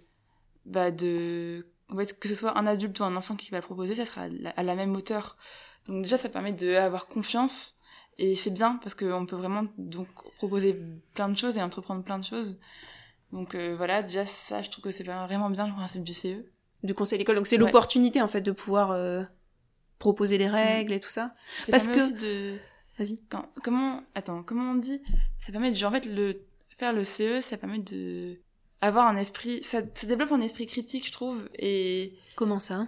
bah, 0.65 0.91
de, 0.91 1.65
en 1.89 1.97
fait, 1.97 2.19
que 2.19 2.27
ce 2.27 2.35
soit 2.35 2.57
un 2.57 2.65
adulte 2.65 2.99
ou 2.99 3.03
un 3.03 3.15
enfant 3.15 3.35
qui 3.35 3.51
va 3.51 3.57
le 3.57 3.63
proposer, 3.63 3.95
ça 3.95 4.05
sera 4.05 4.27
à 4.55 4.63
la 4.63 4.75
même 4.75 4.95
hauteur. 4.95 5.37
Donc 5.87 6.03
déjà, 6.03 6.17
ça 6.17 6.29
permet 6.29 6.53
d'avoir 6.53 7.07
confiance 7.07 7.79
et 8.17 8.35
c'est 8.35 8.51
bien 8.51 8.79
parce 8.81 8.95
qu'on 8.95 9.25
peut 9.25 9.35
vraiment 9.35 9.65
donc 9.77 10.07
proposer 10.37 10.79
plein 11.13 11.29
de 11.29 11.37
choses 11.37 11.57
et 11.57 11.61
entreprendre 11.61 12.03
plein 12.03 12.19
de 12.19 12.23
choses. 12.23 12.59
Donc 13.31 13.55
euh, 13.55 13.75
voilà, 13.75 14.03
déjà 14.03 14.25
ça, 14.25 14.61
je 14.61 14.69
trouve 14.69 14.83
que 14.83 14.91
c'est 14.91 15.03
vraiment 15.03 15.49
bien 15.49 15.67
le 15.67 15.73
principe 15.73 16.03
du 16.03 16.13
CE. 16.13 16.45
Du 16.83 16.93
conseil 16.93 17.17
d'école. 17.17 17.35
Donc 17.35 17.47
c'est 17.47 17.57
l'opportunité 17.57 18.21
en 18.21 18.27
fait 18.27 18.41
de 18.41 18.51
pouvoir 18.51 18.91
euh, 18.91 19.23
proposer 19.97 20.37
des 20.37 20.47
règles 20.47 20.91
mm. 20.91 20.97
et 20.97 20.99
tout 20.99 21.09
ça. 21.09 21.33
Parce 21.71 21.87
que. 21.87 22.19
De... 22.19 22.57
Vas-y. 22.99 23.19
Comment. 23.63 24.03
Attends, 24.13 24.43
comment 24.43 24.71
on 24.71 24.75
dit? 24.75 25.01
Ça 25.39 25.51
permet 25.51 25.71
de. 25.71 25.85
En 25.85 25.91
fait, 25.91 26.05
le... 26.05 26.45
faire 26.77 26.93
le 26.93 27.03
CE, 27.03 27.41
ça 27.41 27.57
permet 27.57 27.79
de. 27.79 28.37
Avoir 28.83 29.07
un 29.07 29.15
esprit. 29.15 29.63
Ça, 29.63 29.81
ça 29.95 30.07
développe 30.07 30.33
un 30.33 30.41
esprit 30.41 30.65
critique, 30.65 31.07
je 31.07 31.11
trouve. 31.13 31.49
Et. 31.57 32.13
Comment 32.35 32.59
ça? 32.59 32.85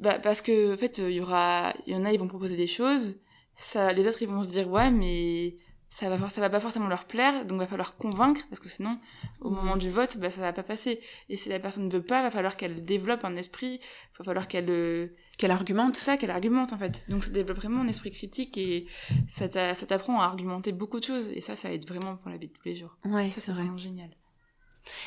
Bah, 0.00 0.18
parce 0.18 0.40
que, 0.40 0.74
en 0.74 0.76
fait, 0.76 0.98
il 0.98 1.10
y 1.10 1.20
aura. 1.20 1.72
Il 1.86 1.92
y 1.92 1.96
en 1.96 2.04
a, 2.04 2.12
ils 2.12 2.18
vont 2.18 2.26
proposer 2.26 2.56
des 2.56 2.66
choses. 2.66 3.20
Ça, 3.56 3.92
les 3.92 4.06
autres, 4.08 4.20
ils 4.20 4.28
vont 4.28 4.42
se 4.42 4.48
dire, 4.48 4.68
ouais, 4.68 4.90
mais 4.90 5.56
ça 5.90 6.14
va 6.14 6.28
ça 6.28 6.40
va 6.40 6.50
pas 6.50 6.60
forcément 6.60 6.86
leur 6.86 7.06
plaire 7.06 7.46
donc 7.46 7.58
va 7.58 7.66
falloir 7.66 7.96
convaincre 7.96 8.42
parce 8.50 8.60
que 8.60 8.68
sinon 8.68 8.98
au 9.40 9.50
moment 9.50 9.76
du 9.76 9.90
vote 9.90 10.18
bah 10.18 10.30
ça 10.30 10.42
va 10.42 10.52
pas 10.52 10.62
passer 10.62 11.00
et 11.28 11.36
si 11.36 11.48
la 11.48 11.58
personne 11.58 11.86
ne 11.86 11.90
veut 11.90 12.02
pas 12.02 12.22
va 12.22 12.30
falloir 12.30 12.56
qu'elle 12.56 12.84
développe 12.84 13.24
un 13.24 13.34
esprit 13.34 13.80
va 14.18 14.24
falloir 14.24 14.48
qu'elle 14.48 14.68
euh, 14.68 15.16
qu'elle 15.38 15.50
argumente 15.50 15.96
ça 15.96 16.16
qu'elle 16.16 16.30
argumente 16.30 16.72
en 16.72 16.78
fait 16.78 17.06
donc 17.08 17.24
ça 17.24 17.30
développe 17.30 17.56
vraiment 17.56 17.80
un 17.80 17.88
esprit 17.88 18.10
critique 18.10 18.58
et 18.58 18.86
ça 19.28 19.48
t'apprend 19.48 20.20
à 20.20 20.24
argumenter 20.24 20.72
beaucoup 20.72 21.00
de 21.00 21.04
choses 21.04 21.30
et 21.34 21.40
ça 21.40 21.56
ça 21.56 21.72
aide 21.72 21.88
vraiment 21.88 22.16
pour 22.16 22.30
la 22.30 22.36
vie 22.36 22.48
de 22.48 22.52
tous 22.52 22.66
les 22.66 22.76
jours 22.76 22.96
ouais 23.06 23.32
c'est 23.34 23.52
vraiment 23.52 23.78
génial 23.78 24.10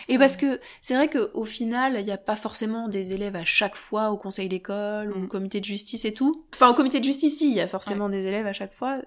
et 0.07 0.17
parce 0.17 0.37
que 0.37 0.59
c'est 0.81 0.95
vrai 0.95 1.09
qu'au 1.09 1.45
final, 1.45 1.97
il 1.99 2.05
n'y 2.05 2.11
a 2.11 2.17
pas 2.17 2.35
forcément 2.35 2.87
des 2.87 3.13
élèves 3.13 3.35
à 3.35 3.43
chaque 3.43 3.75
fois 3.75 4.11
au 4.11 4.17
conseil 4.17 4.49
d'école 4.49 5.11
ou 5.11 5.15
au 5.15 5.23
mm. 5.23 5.27
comité 5.27 5.59
de 5.59 5.65
justice 5.65 6.05
et 6.05 6.13
tout. 6.13 6.45
Enfin, 6.53 6.69
au 6.69 6.73
comité 6.73 6.99
de 6.99 7.05
justice, 7.05 7.37
si, 7.37 7.49
il 7.49 7.55
y 7.55 7.61
a 7.61 7.67
forcément 7.67 8.09
des 8.09 8.25
élèves 8.27 8.47
à 8.47 8.53
chaque 8.53 8.73
fois. 8.73 9.01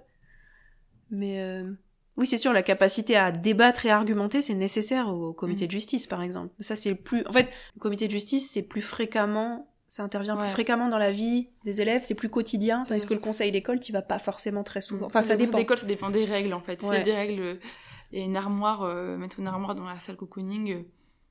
Mais 1.10 1.40
euh, 1.40 1.70
oui, 2.16 2.26
c'est 2.26 2.36
sûr, 2.36 2.52
la 2.52 2.62
capacité 2.62 3.16
à 3.16 3.32
débattre 3.32 3.86
et 3.86 3.90
argumenter, 3.90 4.40
c'est 4.40 4.54
nécessaire 4.54 5.08
au 5.08 5.32
comité 5.32 5.64
mm. 5.64 5.68
de 5.68 5.72
justice, 5.72 6.06
par 6.06 6.22
exemple. 6.22 6.52
Ça, 6.60 6.76
c'est 6.76 6.94
plus. 6.94 7.26
En 7.26 7.32
fait, 7.32 7.48
le 7.74 7.80
comité 7.80 8.06
de 8.06 8.12
justice, 8.12 8.50
c'est 8.50 8.62
plus 8.62 8.82
fréquemment. 8.82 9.70
Ça 9.86 10.02
intervient 10.02 10.36
plus 10.36 10.50
fréquemment 10.50 10.88
dans 10.88 10.98
la 10.98 11.12
vie 11.12 11.50
des 11.64 11.80
élèves, 11.80 12.02
c'est 12.04 12.16
plus 12.16 12.28
quotidien, 12.28 12.82
tandis 12.88 13.06
que 13.06 13.14
le 13.14 13.20
conseil 13.20 13.52
d'école, 13.52 13.78
tu 13.78 13.92
vas 13.92 14.02
pas 14.02 14.18
forcément 14.18 14.64
très 14.64 14.80
souvent. 14.80 15.06
Enfin, 15.06 15.22
ça 15.22 15.36
dépend. 15.36 15.58
L'école, 15.58 15.78
ça 15.78 15.86
dépend 15.86 16.10
des 16.10 16.24
règles, 16.24 16.52
en 16.52 16.60
fait. 16.60 16.82
Ouais. 16.82 17.04
des 17.04 17.12
règles, 17.12 17.60
il 18.12 18.18
y 18.18 18.22
a 18.22 18.24
une 18.24 18.36
armoire, 18.36 18.82
euh, 18.82 19.16
mettre 19.16 19.38
une 19.38 19.46
armoire 19.46 19.74
dans 19.74 19.84
la 19.84 19.98
salle 20.00 20.16
cocooning, 20.16 20.72
euh, 20.72 20.82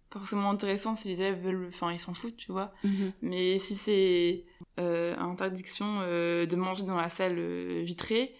pas 0.10 0.20
forcément 0.20 0.50
intéressant 0.50 0.96
si 0.96 1.08
les 1.08 1.22
élèves 1.22 1.42
veulent, 1.42 1.68
enfin, 1.70 1.92
ils 1.92 2.00
s'en 2.00 2.14
foutent, 2.14 2.38
tu 2.38 2.52
vois. 2.52 2.72
Mm-hmm. 2.84 3.12
Mais 3.22 3.58
si 3.58 3.76
c'est 3.76 4.46
euh, 4.80 5.18
interdiction 5.18 6.02
de 6.02 6.56
manger 6.56 6.84
dans 6.84 6.98
la 6.98 7.10
salle 7.10 7.40
vitrée, 7.82 8.36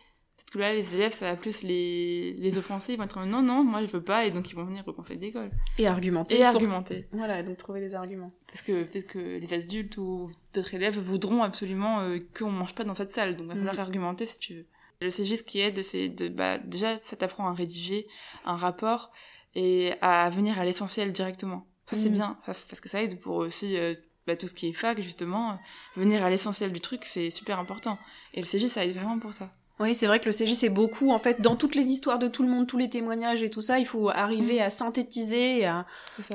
que 0.54 0.60
là, 0.60 0.72
les 0.72 0.94
élèves, 0.94 1.14
ça 1.14 1.32
va 1.32 1.36
plus 1.36 1.64
les, 1.64 2.34
les 2.34 2.58
offenser. 2.60 2.94
Ils 2.94 2.98
vont 2.98 3.06
être 3.06 3.26
non, 3.26 3.42
non, 3.42 3.64
moi 3.64 3.82
je 3.82 3.88
veux 3.88 4.04
pas, 4.04 4.26
et 4.26 4.32
donc 4.32 4.52
ils 4.52 4.56
vont 4.56 4.66
venir 4.66 4.88
au 4.88 4.94
conseil 4.94 5.18
d'école. 5.18 5.50
Et 5.80 5.88
argumenter. 5.88 6.38
Et 6.38 6.44
argumenter. 6.44 7.08
Voilà, 7.12 7.42
donc 7.42 7.58
trouver 7.58 7.80
des 7.80 7.96
arguments. 7.96 8.32
Parce 8.48 8.62
que 8.62 8.84
peut-être 8.84 9.08
que 9.08 9.40
les 9.40 9.54
adultes 9.54 9.98
ou 9.98 10.30
d'autres 10.54 10.76
élèves 10.76 11.00
voudront 11.00 11.42
absolument 11.42 12.02
euh, 12.02 12.20
qu'on 12.38 12.52
mange 12.52 12.76
pas 12.76 12.84
dans 12.84 12.94
cette 12.94 13.12
salle, 13.12 13.36
donc 13.36 13.48
il 13.48 13.50
va 13.50 13.56
falloir 13.56 13.76
mm. 13.76 13.80
argumenter 13.80 14.26
si 14.28 14.38
tu 14.38 14.54
veux. 14.54 14.66
Le 15.04 15.12
CG, 15.12 15.36
ce 15.36 15.44
qui 15.44 15.60
aide, 15.60 15.84
c'est 15.84 16.08
de, 16.08 16.30
bah, 16.30 16.58
déjà, 16.58 16.98
ça 17.00 17.18
t'apprend 17.18 17.48
à 17.48 17.54
rédiger 17.54 18.08
un 18.46 18.56
rapport 18.56 19.12
et 19.54 19.94
à 20.02 20.30
venir 20.30 20.60
à 20.60 20.64
l'essentiel 20.64 21.12
directement. 21.12 21.68
Ça, 21.90 21.98
c'est 21.98 22.10
mm. 22.10 22.14
bien, 22.14 22.38
parce 22.46 22.64
que 22.64 22.88
ça 22.88 23.04
aide 23.04 23.20
pour 23.20 23.36
aussi 23.36 23.78
euh, 23.78 23.94
bah, 24.26 24.38
tout 24.38 24.48
ce 24.48 24.54
qui 24.54 24.70
est 24.70 24.74
fac, 24.74 25.02
justement. 25.02 25.60
Venir 25.98 26.24
à 26.24 26.30
l'essentiel 26.30 26.72
du 26.72 26.80
truc, 26.80 27.04
c'est 27.04 27.30
super 27.32 27.60
important. 27.60 28.00
Et 28.34 28.40
le 28.40 28.46
CG, 28.46 28.70
ça 28.70 28.86
aide 28.86 28.96
vraiment 28.96 29.20
pour 29.20 29.34
ça. 29.34 29.52
Oui, 29.80 29.94
c'est 29.94 30.08
vrai 30.08 30.22
que 30.22 30.26
le 30.26 30.32
CG, 30.32 30.56
c'est 30.56 30.70
beaucoup, 30.70 31.12
en 31.12 31.20
fait, 31.20 31.42
dans 31.42 31.58
toutes 31.58 31.76
les 31.76 31.84
histoires 31.84 32.20
de 32.20 32.30
tout 32.30 32.44
le 32.44 32.50
monde, 32.50 32.66
tous 32.66 32.78
les 32.78 32.90
témoignages 32.90 33.44
et 33.44 33.50
tout 33.50 33.60
ça, 33.60 33.80
il 33.80 33.86
faut 33.86 34.08
arriver 34.10 34.60
mm. 34.60 34.64
à 34.64 34.70
synthétiser 34.70 35.60
et 35.60 35.66
à 35.66 35.86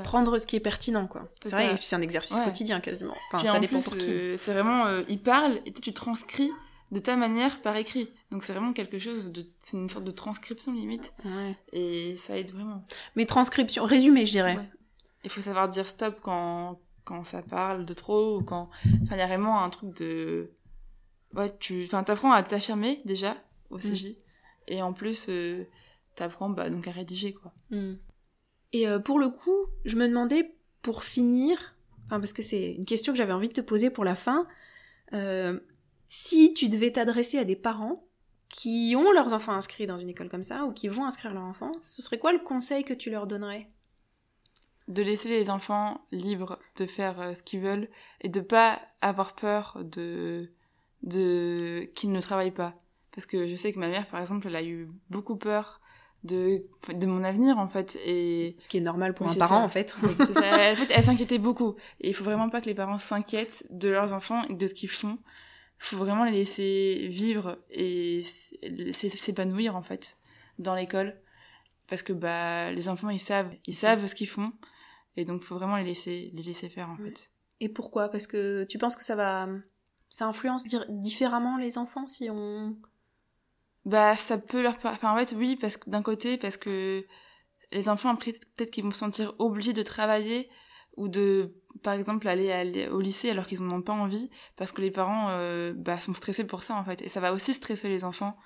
prendre 0.04 0.38
ce 0.38 0.46
qui 0.46 0.56
est 0.56 0.60
pertinent, 0.60 1.06
quoi. 1.06 1.28
C'est 1.42 1.50
vrai, 1.50 1.72
et 1.72 1.74
puis 1.76 1.86
c'est 1.86 1.96
un 1.96 2.02
exercice 2.02 2.38
quotidien, 2.40 2.80
quasiment. 2.80 3.16
Enfin, 3.32 3.50
ça 3.50 3.58
dépend 3.58 3.80
pour 3.80 3.96
qui. 3.96 4.10
Euh, 4.10 4.36
c'est 4.36 4.52
vraiment, 4.52 4.86
euh, 4.86 5.02
il 5.08 5.22
parle, 5.22 5.60
et 5.64 5.72
tu 5.72 5.94
transcris 5.94 6.50
de 6.90 6.98
ta 6.98 7.16
manière 7.16 7.60
par 7.62 7.76
écrit. 7.76 8.08
Donc 8.30 8.44
c'est 8.44 8.52
vraiment 8.52 8.72
quelque 8.72 8.98
chose 8.98 9.32
de... 9.32 9.46
C'est 9.58 9.76
une 9.76 9.90
sorte 9.90 10.04
de 10.04 10.10
transcription, 10.10 10.72
limite. 10.72 11.12
Ouais. 11.24 11.56
Et 11.72 12.16
ça 12.16 12.38
aide 12.38 12.50
vraiment. 12.50 12.84
Mais 13.16 13.26
transcription, 13.26 13.84
résumé, 13.84 14.26
je 14.26 14.32
dirais. 14.32 14.58
Il 15.24 15.30
faut 15.30 15.42
savoir 15.42 15.68
dire 15.68 15.88
stop 15.88 16.18
quand, 16.22 16.80
quand 17.04 17.24
ça 17.24 17.42
parle 17.42 17.84
de 17.84 17.94
trop, 17.94 18.38
ou 18.38 18.42
quand... 18.42 18.70
Enfin, 19.02 19.16
il 19.16 19.18
y 19.18 19.22
a 19.22 19.26
vraiment 19.26 19.62
un 19.62 19.70
truc 19.70 19.96
de 19.98 20.50
ouais, 21.34 21.56
tu, 21.58 21.84
enfin, 21.84 22.04
t'apprends 22.04 22.32
à 22.32 22.42
t'affirmer 22.42 23.00
déjà 23.04 23.36
au 23.70 23.78
CJ, 23.78 24.06
mm. 24.06 24.14
et 24.68 24.82
en 24.82 24.92
plus, 24.92 25.28
euh, 25.28 25.66
t'apprends 26.14 26.50
bah, 26.50 26.70
donc 26.70 26.88
à 26.88 26.90
rédiger 26.90 27.32
quoi. 27.32 27.52
Mm. 27.70 27.94
Et 28.72 28.88
euh, 28.88 28.98
pour 28.98 29.18
le 29.18 29.28
coup, 29.30 29.66
je 29.84 29.96
me 29.96 30.08
demandais 30.08 30.54
pour 30.82 31.04
finir, 31.04 31.76
enfin, 32.06 32.20
parce 32.20 32.32
que 32.32 32.42
c'est 32.42 32.72
une 32.72 32.84
question 32.84 33.12
que 33.12 33.18
j'avais 33.18 33.32
envie 33.32 33.48
de 33.48 33.54
te 33.54 33.60
poser 33.60 33.90
pour 33.90 34.04
la 34.04 34.14
fin, 34.14 34.46
euh, 35.12 35.58
si 36.08 36.54
tu 36.54 36.68
devais 36.68 36.92
t'adresser 36.92 37.38
à 37.38 37.44
des 37.44 37.56
parents 37.56 38.04
qui 38.48 38.94
ont 38.96 39.12
leurs 39.12 39.34
enfants 39.34 39.52
inscrits 39.52 39.86
dans 39.86 39.98
une 39.98 40.08
école 40.08 40.28
comme 40.28 40.44
ça 40.44 40.64
ou 40.64 40.72
qui 40.72 40.88
vont 40.88 41.04
inscrire 41.04 41.34
leurs 41.34 41.44
enfants, 41.44 41.72
ce 41.82 42.00
serait 42.02 42.18
quoi 42.18 42.32
le 42.32 42.38
conseil 42.38 42.82
que 42.84 42.94
tu 42.94 43.10
leur 43.10 43.26
donnerais? 43.26 43.68
De 44.88 45.02
laisser 45.02 45.28
les 45.28 45.50
enfants 45.50 46.00
libres 46.12 46.58
de 46.76 46.86
faire 46.86 47.36
ce 47.36 47.42
qu'ils 47.42 47.60
veulent 47.60 47.88
et 48.22 48.30
de 48.30 48.40
pas 48.40 48.80
avoir 49.02 49.34
peur 49.34 49.78
de 49.84 50.50
de 51.02 51.88
qu'ils 51.94 52.10
ne 52.10 52.20
travaillent 52.20 52.50
pas. 52.50 52.74
Parce 53.14 53.26
que 53.26 53.46
je 53.46 53.54
sais 53.54 53.72
que 53.72 53.78
ma 53.78 53.88
mère 53.88 54.06
par 54.06 54.20
exemple 54.20 54.46
elle 54.46 54.56
a 54.56 54.62
eu 54.62 54.88
beaucoup 55.10 55.36
peur 55.36 55.82
de 56.24 56.64
de 56.88 57.06
mon 57.06 57.22
avenir 57.22 57.58
en 57.58 57.68
fait 57.68 57.96
et 57.96 58.56
ce 58.58 58.66
qui 58.66 58.78
est 58.78 58.80
normal 58.80 59.12
pour 59.12 59.30
un 59.30 59.34
parent 59.34 59.62
en 59.62 59.68
fait. 59.68 59.94
en 60.02 60.08
fait 60.08 60.90
elle 60.90 61.04
s'inquiétait 61.04 61.38
beaucoup. 61.38 61.76
Et 62.00 62.08
il 62.08 62.14
faut 62.14 62.24
vraiment 62.24 62.48
pas 62.48 62.62
que 62.62 62.66
les 62.66 62.74
parents 62.74 62.98
s'inquiètent 62.98 63.66
de 63.68 63.90
leurs 63.90 64.14
enfants 64.14 64.44
et 64.48 64.54
de 64.54 64.66
ce 64.66 64.72
qu'ils 64.72 64.88
font 64.88 65.18
faut 65.78 65.96
vraiment 65.96 66.24
les 66.24 66.32
laisser 66.32 67.08
vivre 67.08 67.58
et 67.70 68.24
s'épanouir 68.92 69.76
en 69.76 69.82
fait 69.82 70.18
dans 70.58 70.74
l'école. 70.74 71.20
Parce 71.86 72.02
que 72.02 72.12
bah 72.12 72.70
les 72.72 72.88
enfants 72.88 73.10
ils 73.10 73.20
savent 73.20 73.54
ils 73.66 73.74
savent 73.74 74.06
ce 74.06 74.14
qu'ils 74.14 74.28
font. 74.28 74.52
Et 75.16 75.24
donc 75.24 75.42
il 75.42 75.46
faut 75.46 75.56
vraiment 75.56 75.76
les 75.76 75.84
laisser 75.84 76.30
les 76.34 76.42
laisser 76.42 76.68
faire 76.68 76.90
en 76.90 76.96
fait. 76.96 77.32
Et 77.60 77.68
pourquoi? 77.68 78.08
Parce 78.08 78.26
que 78.26 78.64
tu 78.64 78.78
penses 78.78 78.96
que 78.96 79.04
ça 79.04 79.16
va 79.16 79.48
ça 80.10 80.26
influence 80.26 80.64
différemment 80.88 81.58
les 81.58 81.78
enfants 81.78 82.08
si 82.08 82.30
on 82.30 82.76
bah 83.84 84.16
ça 84.16 84.38
peut 84.38 84.62
leur 84.62 84.76
enfin 84.84 85.12
en 85.12 85.16
fait 85.16 85.34
oui 85.36 85.56
parce 85.56 85.76
que 85.76 85.88
d'un 85.88 86.02
côté 86.02 86.38
parce 86.38 86.56
que 86.56 87.06
les 87.70 87.88
enfants 87.88 88.10
après 88.10 88.32
peut-être 88.32 88.70
qu'ils 88.70 88.84
vont 88.84 88.90
se 88.90 88.98
sentir 88.98 89.34
obligés 89.38 89.72
de 89.72 89.82
travailler 89.82 90.48
ou 90.98 91.08
de 91.08 91.54
par 91.82 91.94
exemple 91.94 92.26
aller, 92.26 92.88
au 92.88 93.00
lycée 93.00 93.30
alors 93.30 93.46
qu'ils 93.46 93.62
n'en 93.62 93.76
ont 93.76 93.82
pas 93.82 93.92
envie 93.92 94.30
parce 94.56 94.72
que 94.72 94.82
les 94.82 94.90
parents 94.90 95.28
euh, 95.30 95.72
bah, 95.74 96.00
sont 96.00 96.12
stressés 96.12 96.44
pour 96.44 96.64
ça 96.64 96.74
en 96.74 96.84
fait 96.84 97.02
et 97.02 97.08
ça 97.08 97.20
va 97.20 97.32
aussi 97.32 97.54
stresser 97.54 97.88
les 97.88 98.04
enfants 98.04 98.36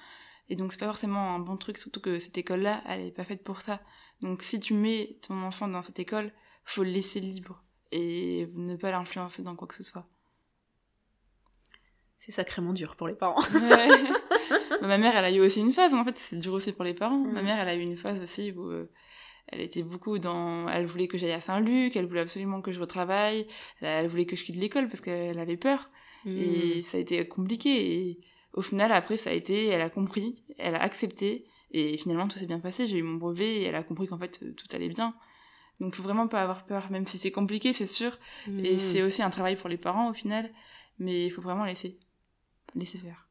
et 0.49 0.57
donc 0.57 0.73
c'est 0.73 0.79
pas 0.79 0.87
forcément 0.87 1.35
un 1.35 1.39
bon 1.39 1.57
truc 1.57 1.79
surtout 1.79 2.01
que 2.01 2.19
cette 2.19 2.37
école 2.37 2.61
là 2.61 2.83
elle 2.87 3.01
est 3.01 3.11
pas 3.11 3.25
faite 3.25 3.43
pour 3.43 3.63
ça 3.63 3.81
donc 4.21 4.43
si 4.43 4.61
tu 4.61 4.75
mets 4.75 5.19
ton 5.27 5.43
enfant 5.43 5.67
dans 5.67 5.83
cette 5.83 5.99
école 5.99 6.31
faut 6.65 6.83
le 6.83 6.91
laisser 6.91 7.21
libre 7.21 7.65
et 7.91 8.49
ne 8.55 8.77
pas 8.77 8.91
l'influencer 8.91 9.43
dans 9.43 9.57
quoi 9.57 9.67
que 9.67 9.75
ce 9.75 9.83
soit 9.83 10.07
c'est 12.19 12.31
sacrément 12.31 12.73
dur 12.73 12.95
pour 12.95 13.09
les 13.09 13.17
parents. 13.17 13.43
Ma 14.81 14.97
mère, 14.97 15.17
elle 15.17 15.25
a 15.25 15.31
eu 15.33 15.41
aussi 15.41 15.59
une 15.59 15.73
phase, 15.73 15.93
en 15.93 16.05
fait, 16.05 16.17
c'est 16.17 16.39
dur 16.39 16.53
aussi 16.53 16.71
pour 16.71 16.85
les 16.85 16.95
parents. 16.95 17.19
Ma 17.19 17.43
mm. 17.43 17.45
mère, 17.45 17.59
elle 17.59 17.69
a 17.69 17.75
eu 17.75 17.81
une 17.81 17.97
phase 17.97 18.21
aussi 18.21 18.53
où 18.53 18.71
euh, 18.71 18.89
elle 19.49 19.61
était 19.61 19.83
beaucoup 19.83 20.19
dans, 20.19 20.69
elle 20.69 20.87
voulait 20.87 21.09
que 21.09 21.19
j'aille 21.19 21.33
à 21.33 21.41
Saint-Luc, 21.41 21.97
elle 21.97 22.07
voulait 22.07 22.21
absolument 22.21 22.63
que 22.63 22.73
je 22.73 22.81
retravaille, 22.81 23.47
elle 23.81 24.09
voulait 24.09 24.27
que 24.27 24.37
je 24.37 24.45
quitte 24.45 24.57
l'école 24.57 24.89
parce 24.89 25.01
qu'elle 25.01 25.39
avait 25.39 25.57
peur. 25.57 25.91
Et 26.25 26.79
mmh. 26.79 26.83
ça 26.83 26.99
a 26.99 27.01
été 27.01 27.27
compliqué. 27.27 28.09
Et 28.09 28.21
au 28.53 28.63
final, 28.63 28.93
après, 28.93 29.17
ça 29.17 29.31
a 29.31 29.33
été, 29.33 29.67
elle 29.67 29.81
a 29.81 29.91
compris, 29.91 30.45
elle 30.59 30.75
a 30.75 30.83
accepté, 30.83 31.47
et 31.73 31.97
finalement, 31.97 32.29
tout 32.29 32.39
s'est 32.39 32.47
bien 32.47 32.61
passé. 32.61 32.87
J'ai 32.87 32.99
eu 32.99 33.03
mon 33.03 33.17
brevet, 33.17 33.57
et 33.57 33.65
elle 33.65 33.75
a 33.75 33.83
compris 33.83 34.07
qu'en 34.07 34.19
fait, 34.19 34.39
tout 34.57 34.67
allait 34.73 34.89
bien. 34.89 35.17
Donc, 35.81 35.97
faut 35.97 36.03
vraiment 36.03 36.29
pas 36.29 36.43
avoir 36.43 36.65
peur, 36.65 36.91
même 36.91 37.07
si 37.07 37.19
c'est 37.19 37.33
compliqué, 37.33 37.73
c'est 37.73 37.87
sûr. 37.87 38.19
Et 38.47 38.77
mmh. 38.77 38.79
c'est 38.79 39.03
aussi 39.03 39.23
un 39.23 39.31
travail 39.31 39.57
pour 39.57 39.69
les 39.69 39.79
parents, 39.79 40.11
au 40.11 40.15
final. 40.15 40.53
Mais 40.99 41.27
il 41.27 41.31
faut 41.31 41.43
vraiment 41.43 41.65
laisser, 41.65 41.99
laisser 42.77 42.99
faire. 42.99 43.29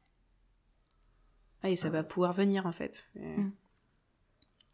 Ah, 1.62 1.70
et 1.70 1.76
ça 1.76 1.88
va 1.88 2.02
pouvoir 2.02 2.34
venir, 2.34 2.66
en 2.66 2.72
fait. 2.72 3.06
Mmh. 3.14 3.50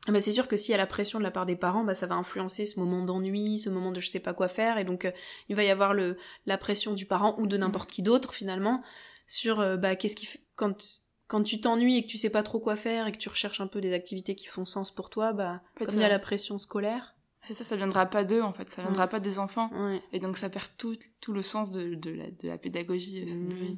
Ah 0.09 0.13
bah 0.13 0.21
c'est 0.21 0.33
sûr 0.33 0.49
que 0.49 0.57
s'il 0.57 0.73
y 0.73 0.75
a 0.75 0.79
la 0.79 0.87
pression 0.87 1.19
de 1.19 1.25
la 1.25 1.31
part 1.31 1.45
des 1.45 1.55
parents, 1.55 1.85
bah 1.85 1.95
ça 1.95 2.07
va 2.07 2.15
influencer 2.15 2.65
ce 2.65 2.81
moment 2.81 3.03
d'ennui, 3.03 3.59
ce 3.59 3.69
moment 3.69 3.93
de 3.93 4.01
je 4.01 4.09
sais 4.09 4.21
pas 4.21 4.33
quoi 4.33 4.49
faire, 4.49 4.79
et 4.79 4.85
donc 4.85 5.05
euh, 5.05 5.13
il 5.51 5.55
va 5.57 5.65
y 5.65 5.71
avoir 5.71 5.93
le 5.93 6.17
la 6.47 6.57
pression 6.57 6.95
du 6.95 7.05
parent 7.05 7.35
ou 7.39 7.47
de 7.47 7.59
n'importe 7.59 7.91
qui 7.91 8.03
d'autre 8.03 8.33
finalement 8.33 8.83
sur 9.27 9.61
euh, 9.61 9.77
bah 9.77 9.97
qu'est-ce 9.97 10.17
qui 10.17 10.27
quand 10.57 11.03
quand 11.27 11.43
tu 11.43 11.61
t'ennuies 11.61 11.99
et 11.99 12.03
que 12.05 12.09
tu 12.09 12.17
sais 12.17 12.31
pas 12.31 12.43
trop 12.43 12.59
quoi 12.59 12.75
faire 12.75 13.07
et 13.07 13.13
que 13.13 13.19
tu 13.19 13.29
recherches 13.29 13.61
un 13.61 13.67
peu 13.67 13.83
des 13.83 13.93
activités 13.93 14.35
qui 14.35 14.47
font 14.47 14.65
sens 14.65 14.91
pour 14.91 15.11
toi, 15.11 15.35
bah 15.35 15.61
comme 15.77 15.95
il 15.95 16.01
y 16.01 16.05
a 16.05 16.09
la 16.09 16.19
pression 16.19 16.59
scolaire. 16.59 17.15
C'est 17.47 17.55
ça, 17.55 17.65
ça 17.65 17.77
viendra 17.77 18.07
pas 18.07 18.25
d'eux 18.25 18.43
en 18.43 18.53
fait, 18.53 18.69
ça 18.71 18.83
viendra 18.83 19.09
pas 19.09 19.21
des 19.21 19.39
enfants, 19.39 19.71
et 20.13 20.21
donc 20.21 20.39
ça 20.39 20.49
perd 20.49 20.69
tout 20.79 20.97
tout 21.21 21.33
le 21.35 21.43
sens 21.43 21.71
de, 21.71 21.95
de, 21.95 22.11
la, 22.11 22.31
de 22.31 22.49
la 22.49 22.59
pédagogie. 22.59 23.25
Mmh. 23.25 23.77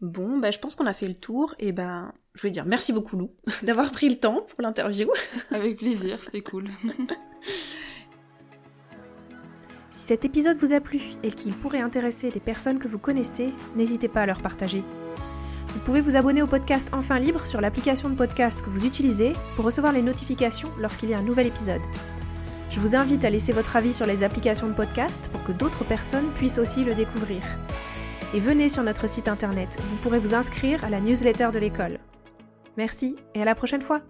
Bon, 0.00 0.38
bah, 0.38 0.50
je 0.50 0.58
pense 0.58 0.76
qu'on 0.76 0.86
a 0.86 0.94
fait 0.94 1.08
le 1.08 1.14
tour. 1.14 1.54
Et 1.58 1.72
ben, 1.72 2.12
je 2.34 2.46
veux 2.46 2.50
dire 2.50 2.64
merci 2.66 2.92
beaucoup 2.92 3.16
Lou 3.16 3.30
d'avoir 3.62 3.90
pris 3.92 4.08
le 4.08 4.16
temps 4.16 4.46
pour 4.48 4.62
l'interview. 4.62 5.08
Avec 5.50 5.78
plaisir, 5.78 6.18
c'était 6.24 6.40
cool. 6.40 6.68
si 9.90 10.06
cet 10.06 10.24
épisode 10.24 10.56
vous 10.58 10.72
a 10.72 10.80
plu 10.80 11.00
et 11.22 11.30
qu'il 11.30 11.52
pourrait 11.52 11.80
intéresser 11.80 12.30
des 12.30 12.40
personnes 12.40 12.78
que 12.78 12.88
vous 12.88 12.98
connaissez, 12.98 13.52
n'hésitez 13.76 14.08
pas 14.08 14.22
à 14.22 14.26
leur 14.26 14.40
partager. 14.40 14.82
Vous 15.68 15.80
pouvez 15.80 16.00
vous 16.00 16.16
abonner 16.16 16.42
au 16.42 16.46
podcast 16.46 16.88
Enfin 16.92 17.18
Libre 17.20 17.46
sur 17.46 17.60
l'application 17.60 18.08
de 18.08 18.16
podcast 18.16 18.62
que 18.62 18.70
vous 18.70 18.86
utilisez 18.86 19.34
pour 19.54 19.64
recevoir 19.64 19.92
les 19.92 20.02
notifications 20.02 20.68
lorsqu'il 20.78 21.10
y 21.10 21.14
a 21.14 21.18
un 21.18 21.22
nouvel 21.22 21.46
épisode. 21.46 21.82
Je 22.70 22.80
vous 22.80 22.96
invite 22.96 23.24
à 23.24 23.30
laisser 23.30 23.52
votre 23.52 23.76
avis 23.76 23.92
sur 23.92 24.06
les 24.06 24.24
applications 24.24 24.68
de 24.68 24.72
podcast 24.72 25.28
pour 25.30 25.44
que 25.44 25.52
d'autres 25.52 25.84
personnes 25.84 26.32
puissent 26.32 26.58
aussi 26.58 26.84
le 26.84 26.94
découvrir 26.94 27.42
et 28.34 28.40
venez 28.40 28.68
sur 28.68 28.82
notre 28.82 29.08
site 29.08 29.28
internet. 29.28 29.76
Vous 29.88 29.96
pourrez 29.96 30.18
vous 30.18 30.34
inscrire 30.34 30.84
à 30.84 30.90
la 30.90 31.00
newsletter 31.00 31.50
de 31.52 31.58
l'école. 31.58 31.98
Merci 32.76 33.16
et 33.34 33.42
à 33.42 33.44
la 33.44 33.54
prochaine 33.54 33.82
fois 33.82 34.00